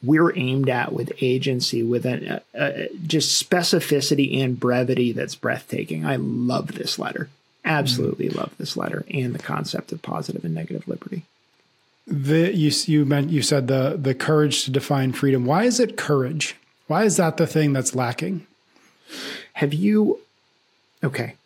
we're 0.03 0.37
aimed 0.37 0.69
at 0.69 0.93
with 0.93 1.13
agency, 1.21 1.83
with 1.83 2.05
a, 2.05 2.43
a, 2.55 2.89
just 3.07 3.43
specificity 3.43 4.43
and 4.43 4.59
brevity 4.59 5.13
that's 5.13 5.35
breathtaking. 5.35 6.05
I 6.05 6.17
love 6.17 6.73
this 6.73 6.99
letter. 6.99 7.29
Absolutely 7.65 8.29
mm-hmm. 8.29 8.39
love 8.39 8.57
this 8.59 8.77
letter 8.77 9.05
and 9.13 9.35
the 9.35 9.39
concept 9.39 9.93
of 9.93 10.03
positive 10.03 10.45
and 10.45 10.55
negative 10.55 10.89
liberty. 10.89 11.23
The, 12.07 12.53
you 12.53 12.73
you 12.87 13.05
meant 13.05 13.31
you 13.31 13.43
said 13.43 13.69
the 13.69 13.97
the 13.97 14.15
courage 14.15 14.65
to 14.65 14.73
define 14.73 15.13
freedom. 15.13 15.47
Why 15.47 15.65
is 15.65 15.79
it 15.79 15.97
courage? 15.97 16.57
Why 16.89 17.05
is 17.05 17.17
that 17.17 17.37
the 17.37 17.47
thing 17.47 17.73
that's 17.73 17.95
lacking? 17.95 18.45
Have 19.55 19.73
you? 19.73 20.19
Okay. 21.05 21.37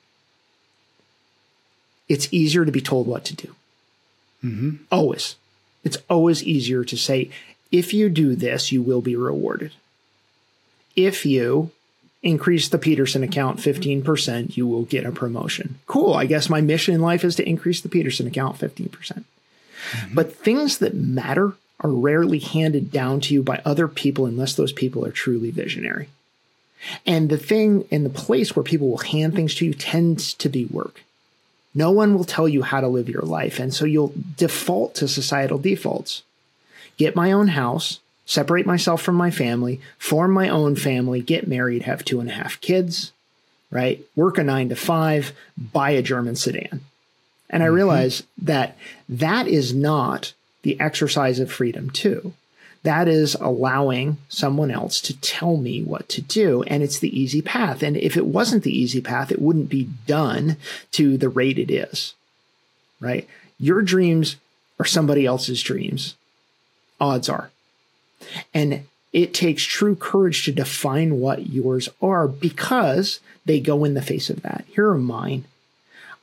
It's 2.09 2.33
easier 2.33 2.65
to 2.65 2.73
be 2.73 2.81
told 2.81 3.07
what 3.07 3.25
to 3.27 3.35
do. 3.35 3.55
Mm-hmm. 4.43 4.77
Always. 4.91 5.37
It's 5.85 5.99
always 6.09 6.43
easier 6.43 6.85
to 6.85 6.97
say, 6.97 7.31
if 7.71 7.93
you 7.93 8.09
do 8.09 8.35
this, 8.35 8.73
you 8.73 8.83
will 8.83 9.01
be 9.01 9.17
rewarded. 9.17 9.73
If 10.95 11.27
you 11.27 11.71
increase 12.23 12.69
the 12.69 12.79
Peterson 12.79 13.23
account 13.23 13.59
15%, 13.59 14.57
you 14.57 14.67
will 14.67 14.85
get 14.85 15.07
a 15.07 15.13
promotion. 15.13 15.79
Cool. 15.87 16.15
I 16.15 16.27
guess 16.27 16.49
my 16.49 16.61
mission 16.61 16.95
in 16.95 17.01
life 17.01 17.25
is 17.25 17.37
to 17.37 17.49
increase 17.49 17.81
the 17.81 17.89
Peterson 17.89 18.27
account 18.27 18.59
15%. 18.59 18.91
percent 18.93 19.27
mm 19.27 20.09
hmm 20.09 20.15
But 20.15 20.35
things 20.35 20.79
that 20.79 20.95
matter 20.95 21.55
are 21.81 21.91
rarely 21.91 22.39
handed 22.39 22.91
down 22.91 23.21
to 23.21 23.35
you 23.35 23.43
by 23.43 23.61
other 23.65 23.87
people 23.87 24.27
unless 24.27 24.55
those 24.55 24.73
people 24.73 25.05
are 25.05 25.13
truly 25.13 25.51
visionary. 25.51 26.09
And 27.05 27.29
the 27.29 27.39
thing 27.39 27.87
and 27.91 28.05
the 28.05 28.11
place 28.11 28.57
where 28.57 28.63
people 28.63 28.89
will 28.89 28.99
hand 28.99 29.35
things 29.35 29.55
to 29.57 29.67
you 29.67 29.75
tends 29.75 30.35
to 30.35 30.49
be 30.49 30.65
work. 30.67 31.03
No 31.75 31.91
one 31.91 32.15
will 32.15 32.25
tell 32.25 32.49
you 32.49 32.63
how 32.63 32.81
to 32.81 32.89
live 32.89 33.09
your 33.09 33.23
life. 33.23 33.59
And 33.59 33.75
so 33.75 33.85
you'll 33.85 34.15
default 34.37 34.95
to 34.97 35.07
societal 35.07 35.59
defaults 35.59 36.23
get 36.97 37.17
my 37.17 37.33
own 37.33 37.49
house, 37.49 38.01
separate 38.25 38.67
myself 38.67 39.03
from 39.03 39.15
my 39.15 39.31
family, 39.31 39.81
form 39.99 40.33
my 40.33 40.49
own 40.49 40.77
family, 40.77 41.21
get 41.21 41.47
married, 41.47 41.83
have 41.83 42.05
two 42.05 42.21
and 42.21 42.29
a 42.29 42.35
half 42.35 42.61
kids, 42.61 43.13
right? 43.71 44.05
Work 44.15 44.39
a 44.39 44.45
nine 44.45 44.69
to 44.69 44.77
five, 44.77 45.33
buy 45.57 45.91
a 45.91 46.03
German 46.03 46.37
sedan. 46.37 46.81
And 47.49 47.63
I 47.63 47.67
mm-hmm. 47.67 47.75
realize 47.75 48.23
that 48.39 48.77
that 49.09 49.47
is 49.47 49.73
not 49.73 50.33
the 50.63 50.79
exercise 50.81 51.39
of 51.39 51.53
freedom, 51.53 51.91
too. 51.91 52.33
That 52.83 53.09
is 53.09 53.35
allowing 53.37 54.19
someone 54.29 54.71
else 54.71 55.01
to 55.03 55.21
tell 55.21 55.57
me 55.57 55.83
what 55.83 56.09
to 56.11 56.23
do. 56.23 56.63
And 56.65 56.83
it's 56.83 56.99
the 56.99 57.19
easy 57.19 57.43
path. 57.43 57.83
And 57.83 57.97
if 57.97 58.17
it 58.17 58.27
wasn't 58.27 58.63
the 58.63 58.77
easy 58.77 59.01
path, 59.01 59.33
it 59.33 59.43
wouldn't 59.43 59.69
be 59.69 59.89
done 60.07 60.57
to 60.93 61.17
the 61.17 61.29
rate 61.29 61.59
it 61.59 61.71
is, 61.71 62.15
right? 63.01 63.29
Your 63.59 63.83
dreams 63.83 64.37
are 64.79 64.85
somebody 64.85 65.27
else's 65.27 65.63
dreams 65.63 66.15
odds 67.01 67.29
are. 67.29 67.51
And 68.55 68.85
it 69.13 69.33
takes 69.33 69.63
true 69.63 69.97
courage 69.97 70.45
to 70.45 70.53
define 70.53 71.21
what 71.21 71.49
yours 71.49 71.89
are 72.03 72.29
because 72.29 73.21
they 73.45 73.61
go 73.61 73.85
in 73.85 73.95
the 73.95 74.03
face 74.03 74.29
of 74.29 74.43
that. 74.43 74.65
Here 74.69 74.89
are 74.89 74.99
mine. 74.99 75.45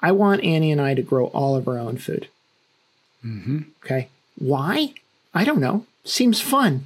I 0.02 0.12
want 0.12 0.44
Annie 0.44 0.72
and 0.72 0.82
I 0.82 0.94
to 0.94 1.02
grow 1.02 1.28
all 1.28 1.56
of 1.56 1.68
our 1.68 1.80
own 1.80 1.98
food. 1.98 2.28
Mm-hmm. 3.26 3.60
Okay. 3.84 4.10
Why? 4.38 4.94
I 5.34 5.44
don't 5.44 5.62
know. 5.62 5.86
Seems 6.04 6.42
fun, 6.42 6.86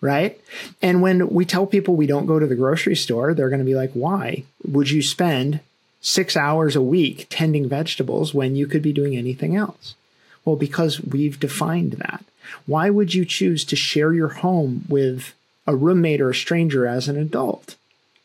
right? 0.00 0.40
And 0.80 1.02
when 1.02 1.28
we 1.28 1.44
tell 1.44 1.66
people 1.66 1.96
we 1.96 2.06
don't 2.06 2.26
go 2.26 2.38
to 2.38 2.46
the 2.46 2.54
grocery 2.54 2.94
store, 2.94 3.34
they're 3.34 3.48
going 3.48 3.58
to 3.58 3.64
be 3.64 3.74
like, 3.74 3.92
why 3.92 4.44
would 4.64 4.90
you 4.90 5.02
spend 5.02 5.60
six 6.00 6.36
hours 6.36 6.76
a 6.76 6.82
week 6.82 7.26
tending 7.28 7.68
vegetables 7.68 8.32
when 8.32 8.54
you 8.54 8.66
could 8.66 8.82
be 8.82 8.92
doing 8.92 9.16
anything 9.16 9.56
else? 9.56 9.94
Well, 10.44 10.56
because 10.56 11.00
we've 11.00 11.40
defined 11.40 11.92
that. 11.94 12.24
Why 12.66 12.90
would 12.90 13.14
you 13.14 13.24
choose 13.24 13.64
to 13.66 13.76
share 13.76 14.12
your 14.12 14.28
home 14.28 14.84
with 14.88 15.34
a 15.66 15.76
roommate 15.76 16.20
or 16.20 16.30
a 16.30 16.34
stranger 16.34 16.86
as 16.86 17.08
an 17.08 17.16
adult? 17.16 17.76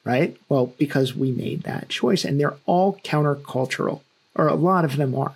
Right? 0.03 0.37
Well, 0.47 0.73
because 0.77 1.15
we 1.15 1.31
made 1.31 1.63
that 1.63 1.89
choice 1.89 2.23
and 2.23 2.39
they're 2.39 2.55
all 2.65 2.99
countercultural, 3.03 4.01
or 4.35 4.47
a 4.47 4.55
lot 4.55 4.85
of 4.85 4.95
them 4.95 5.13
are. 5.15 5.35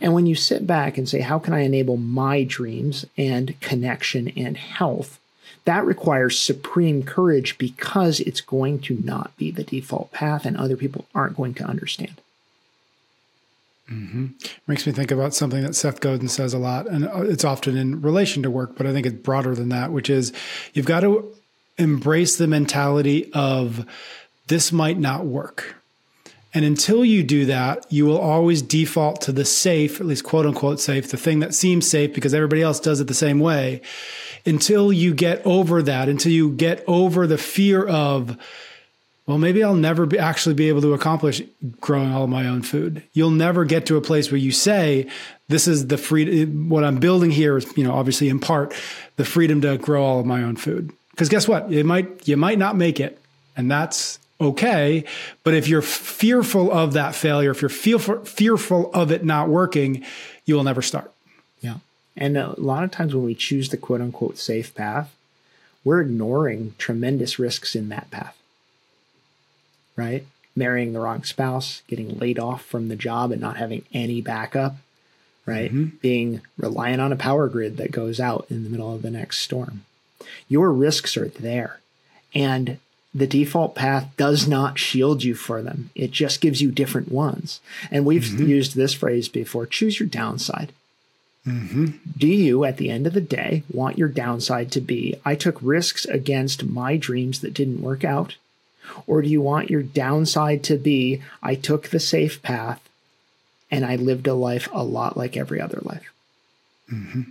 And 0.00 0.12
when 0.12 0.26
you 0.26 0.34
sit 0.34 0.66
back 0.66 0.98
and 0.98 1.08
say, 1.08 1.20
how 1.20 1.38
can 1.38 1.54
I 1.54 1.60
enable 1.60 1.96
my 1.96 2.44
dreams 2.44 3.06
and 3.16 3.58
connection 3.60 4.28
and 4.36 4.56
health? 4.56 5.18
That 5.64 5.86
requires 5.86 6.38
supreme 6.38 7.02
courage 7.02 7.56
because 7.58 8.20
it's 8.20 8.40
going 8.40 8.80
to 8.80 8.98
not 9.04 9.36
be 9.36 9.50
the 9.50 9.64
default 9.64 10.10
path 10.10 10.44
and 10.44 10.56
other 10.56 10.76
people 10.76 11.06
aren't 11.14 11.36
going 11.36 11.54
to 11.54 11.64
understand. 11.64 12.20
Mm-hmm. 13.90 14.26
Makes 14.68 14.86
me 14.86 14.92
think 14.92 15.10
about 15.10 15.34
something 15.34 15.62
that 15.62 15.74
Seth 15.74 16.00
Godin 16.00 16.28
says 16.28 16.54
a 16.54 16.58
lot, 16.58 16.86
and 16.86 17.08
uh, 17.08 17.22
it's 17.22 17.44
often 17.44 17.76
in 17.76 18.00
relation 18.00 18.42
to 18.44 18.50
work, 18.50 18.76
but 18.76 18.86
I 18.86 18.92
think 18.92 19.04
it's 19.04 19.16
broader 19.16 19.54
than 19.54 19.70
that, 19.70 19.90
which 19.90 20.08
is 20.08 20.32
you've 20.74 20.86
got 20.86 21.00
to 21.00 21.34
embrace 21.76 22.36
the 22.36 22.46
mentality 22.46 23.32
of 23.32 23.84
this 24.46 24.70
might 24.70 24.98
not 24.98 25.26
work. 25.26 25.76
And 26.52 26.64
until 26.64 27.04
you 27.04 27.22
do 27.22 27.46
that, 27.46 27.86
you 27.90 28.06
will 28.06 28.18
always 28.18 28.60
default 28.60 29.20
to 29.22 29.32
the 29.32 29.44
safe, 29.44 30.00
at 30.00 30.06
least 30.06 30.24
quote 30.24 30.46
unquote 30.46 30.80
safe, 30.80 31.10
the 31.10 31.16
thing 31.16 31.40
that 31.40 31.54
seems 31.54 31.88
safe 31.88 32.12
because 32.12 32.34
everybody 32.34 32.62
else 32.62 32.80
does 32.80 33.00
it 33.00 33.06
the 33.06 33.14
same 33.14 33.38
way. 33.38 33.82
Until 34.44 34.92
you 34.92 35.14
get 35.14 35.44
over 35.46 35.82
that, 35.82 36.08
until 36.08 36.32
you 36.32 36.50
get 36.50 36.82
over 36.86 37.26
the 37.26 37.38
fear 37.38 37.86
of, 37.86 38.36
well, 39.30 39.38
maybe 39.38 39.62
I'll 39.62 39.76
never 39.76 40.06
be, 40.06 40.18
actually 40.18 40.56
be 40.56 40.68
able 40.70 40.82
to 40.82 40.92
accomplish 40.92 41.40
growing 41.80 42.12
all 42.12 42.24
of 42.24 42.30
my 42.30 42.48
own 42.48 42.62
food. 42.62 43.04
You'll 43.12 43.30
never 43.30 43.64
get 43.64 43.86
to 43.86 43.96
a 43.96 44.00
place 44.00 44.32
where 44.32 44.38
you 44.38 44.50
say, 44.50 45.06
this 45.46 45.68
is 45.68 45.86
the 45.86 45.96
freedom, 45.96 46.68
what 46.68 46.82
I'm 46.82 46.98
building 46.98 47.30
here 47.30 47.56
is, 47.56 47.76
you 47.76 47.84
know, 47.84 47.92
obviously 47.92 48.28
in 48.28 48.40
part 48.40 48.74
the 49.14 49.24
freedom 49.24 49.60
to 49.60 49.78
grow 49.78 50.02
all 50.02 50.18
of 50.18 50.26
my 50.26 50.42
own 50.42 50.56
food. 50.56 50.90
Because 51.12 51.28
guess 51.28 51.46
what? 51.46 51.70
You 51.70 51.84
might, 51.84 52.26
you 52.26 52.36
might 52.36 52.58
not 52.58 52.74
make 52.74 52.98
it. 52.98 53.20
And 53.56 53.70
that's 53.70 54.18
okay. 54.40 55.04
But 55.44 55.54
if 55.54 55.68
you're 55.68 55.80
fearful 55.80 56.72
of 56.72 56.94
that 56.94 57.14
failure, 57.14 57.52
if 57.52 57.62
you're 57.62 57.68
fearful, 57.68 58.24
fearful 58.24 58.90
of 58.92 59.12
it 59.12 59.24
not 59.24 59.48
working, 59.48 60.04
you 60.44 60.56
will 60.56 60.64
never 60.64 60.82
start. 60.82 61.12
Yeah. 61.60 61.76
And 62.16 62.36
a 62.36 62.60
lot 62.60 62.82
of 62.82 62.90
times 62.90 63.14
when 63.14 63.26
we 63.26 63.36
choose 63.36 63.68
the 63.68 63.76
quote 63.76 64.00
unquote 64.00 64.38
safe 64.38 64.74
path, 64.74 65.14
we're 65.84 66.00
ignoring 66.00 66.74
tremendous 66.78 67.38
risks 67.38 67.76
in 67.76 67.90
that 67.90 68.10
path 68.10 68.34
right? 70.00 70.26
Marrying 70.56 70.92
the 70.92 71.00
wrong 71.00 71.22
spouse, 71.22 71.82
getting 71.86 72.18
laid 72.18 72.38
off 72.38 72.64
from 72.64 72.88
the 72.88 72.96
job 72.96 73.30
and 73.30 73.40
not 73.40 73.58
having 73.58 73.84
any 73.92 74.22
backup, 74.22 74.76
right? 75.44 75.70
Mm-hmm. 75.70 75.96
Being 76.00 76.40
reliant 76.56 77.02
on 77.02 77.12
a 77.12 77.16
power 77.16 77.48
grid 77.48 77.76
that 77.76 77.92
goes 77.92 78.18
out 78.18 78.46
in 78.48 78.64
the 78.64 78.70
middle 78.70 78.94
of 78.94 79.02
the 79.02 79.10
next 79.10 79.40
storm. 79.40 79.84
Your 80.48 80.72
risks 80.72 81.16
are 81.16 81.28
there. 81.28 81.80
And 82.34 82.78
the 83.14 83.26
default 83.26 83.74
path 83.74 84.08
does 84.16 84.48
not 84.48 84.78
shield 84.78 85.22
you 85.22 85.34
for 85.34 85.60
them. 85.62 85.90
It 85.94 86.12
just 86.12 86.40
gives 86.40 86.62
you 86.62 86.70
different 86.70 87.10
ones. 87.12 87.60
And 87.90 88.06
we've 88.06 88.22
mm-hmm. 88.22 88.46
used 88.46 88.74
this 88.74 88.94
phrase 88.94 89.28
before 89.28 89.66
choose 89.66 90.00
your 90.00 90.08
downside. 90.08 90.72
Mm-hmm. 91.46 91.86
Do 92.16 92.28
you, 92.28 92.64
at 92.64 92.76
the 92.76 92.90
end 92.90 93.06
of 93.06 93.14
the 93.14 93.20
day, 93.20 93.64
want 93.72 93.98
your 93.98 94.08
downside 94.08 94.70
to 94.72 94.80
be 94.80 95.16
I 95.24 95.34
took 95.34 95.58
risks 95.60 96.04
against 96.04 96.64
my 96.64 96.96
dreams 96.96 97.40
that 97.40 97.54
didn't 97.54 97.82
work 97.82 98.04
out 98.04 98.36
or 99.06 99.22
do 99.22 99.28
you 99.28 99.40
want 99.40 99.70
your 99.70 99.82
downside 99.82 100.62
to 100.64 100.76
be 100.76 101.22
I 101.42 101.54
took 101.54 101.88
the 101.88 102.00
safe 102.00 102.42
path 102.42 102.86
and 103.70 103.84
I 103.84 103.96
lived 103.96 104.26
a 104.26 104.34
life 104.34 104.68
a 104.72 104.84
lot 104.84 105.16
like 105.16 105.36
every 105.36 105.60
other 105.60 105.80
life? 105.82 106.12
Mm-hmm. 106.92 107.22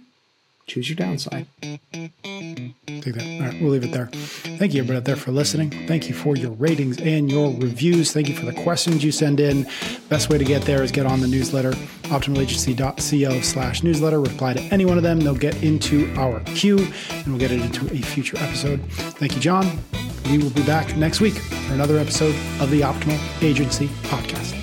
Choose 0.70 0.90
your 0.90 0.96
downside. 0.96 1.48
Take 1.62 3.16
that. 3.16 3.42
All 3.42 3.48
right, 3.48 3.62
we'll 3.62 3.72
leave 3.72 3.84
it 3.84 3.92
there. 3.92 4.08
Thank 4.08 4.74
you, 4.74 4.82
everybody 4.82 4.98
out 4.98 5.06
there, 5.06 5.16
for 5.16 5.32
listening. 5.32 5.72
Thank 5.88 6.08
you 6.08 6.14
for 6.16 6.36
your 6.36 6.52
ratings 6.52 7.00
and 7.02 7.32
your 7.32 7.52
reviews. 7.52 8.12
Thank 8.12 8.30
you 8.30 8.36
for 8.36 8.46
the 8.46 8.54
questions 8.54 9.04
you 9.04 9.12
send 9.12 9.40
in. 9.40 9.68
Best 10.10 10.30
way 10.30 10.38
to 10.38 10.46
get 10.46 10.62
there 10.62 10.84
is 10.84 10.92
get 10.92 11.06
on 11.06 11.20
the 11.20 11.28
newsletter, 11.28 11.72
optimalagency.co 12.04 13.42
slash 13.42 13.84
newsletter. 13.84 14.22
Reply 14.22 14.54
to 14.54 14.62
any 14.74 14.86
one 14.86 14.98
of 14.98 15.04
them. 15.04 15.20
They'll 15.20 15.36
get 15.36 15.62
into 15.64 16.14
our 16.16 16.40
queue 16.42 16.78
and 17.10 17.28
we'll 17.28 17.40
get 17.40 17.52
it 17.52 17.62
into 17.62 17.86
a 17.94 17.98
future 18.02 18.38
episode. 18.38 18.80
Thank 18.92 19.36
you, 19.36 19.42
John 19.42 19.80
we 20.30 20.38
will 20.38 20.52
be 20.52 20.64
back 20.64 20.96
next 20.96 21.22
week 21.22 21.34
for 21.34 21.74
another 21.74 21.98
episode 21.98 22.36
of 22.62 22.70
the 22.70 22.82
Optimal 22.82 23.44
Agency 23.44 23.88
Podcast. 24.04 24.59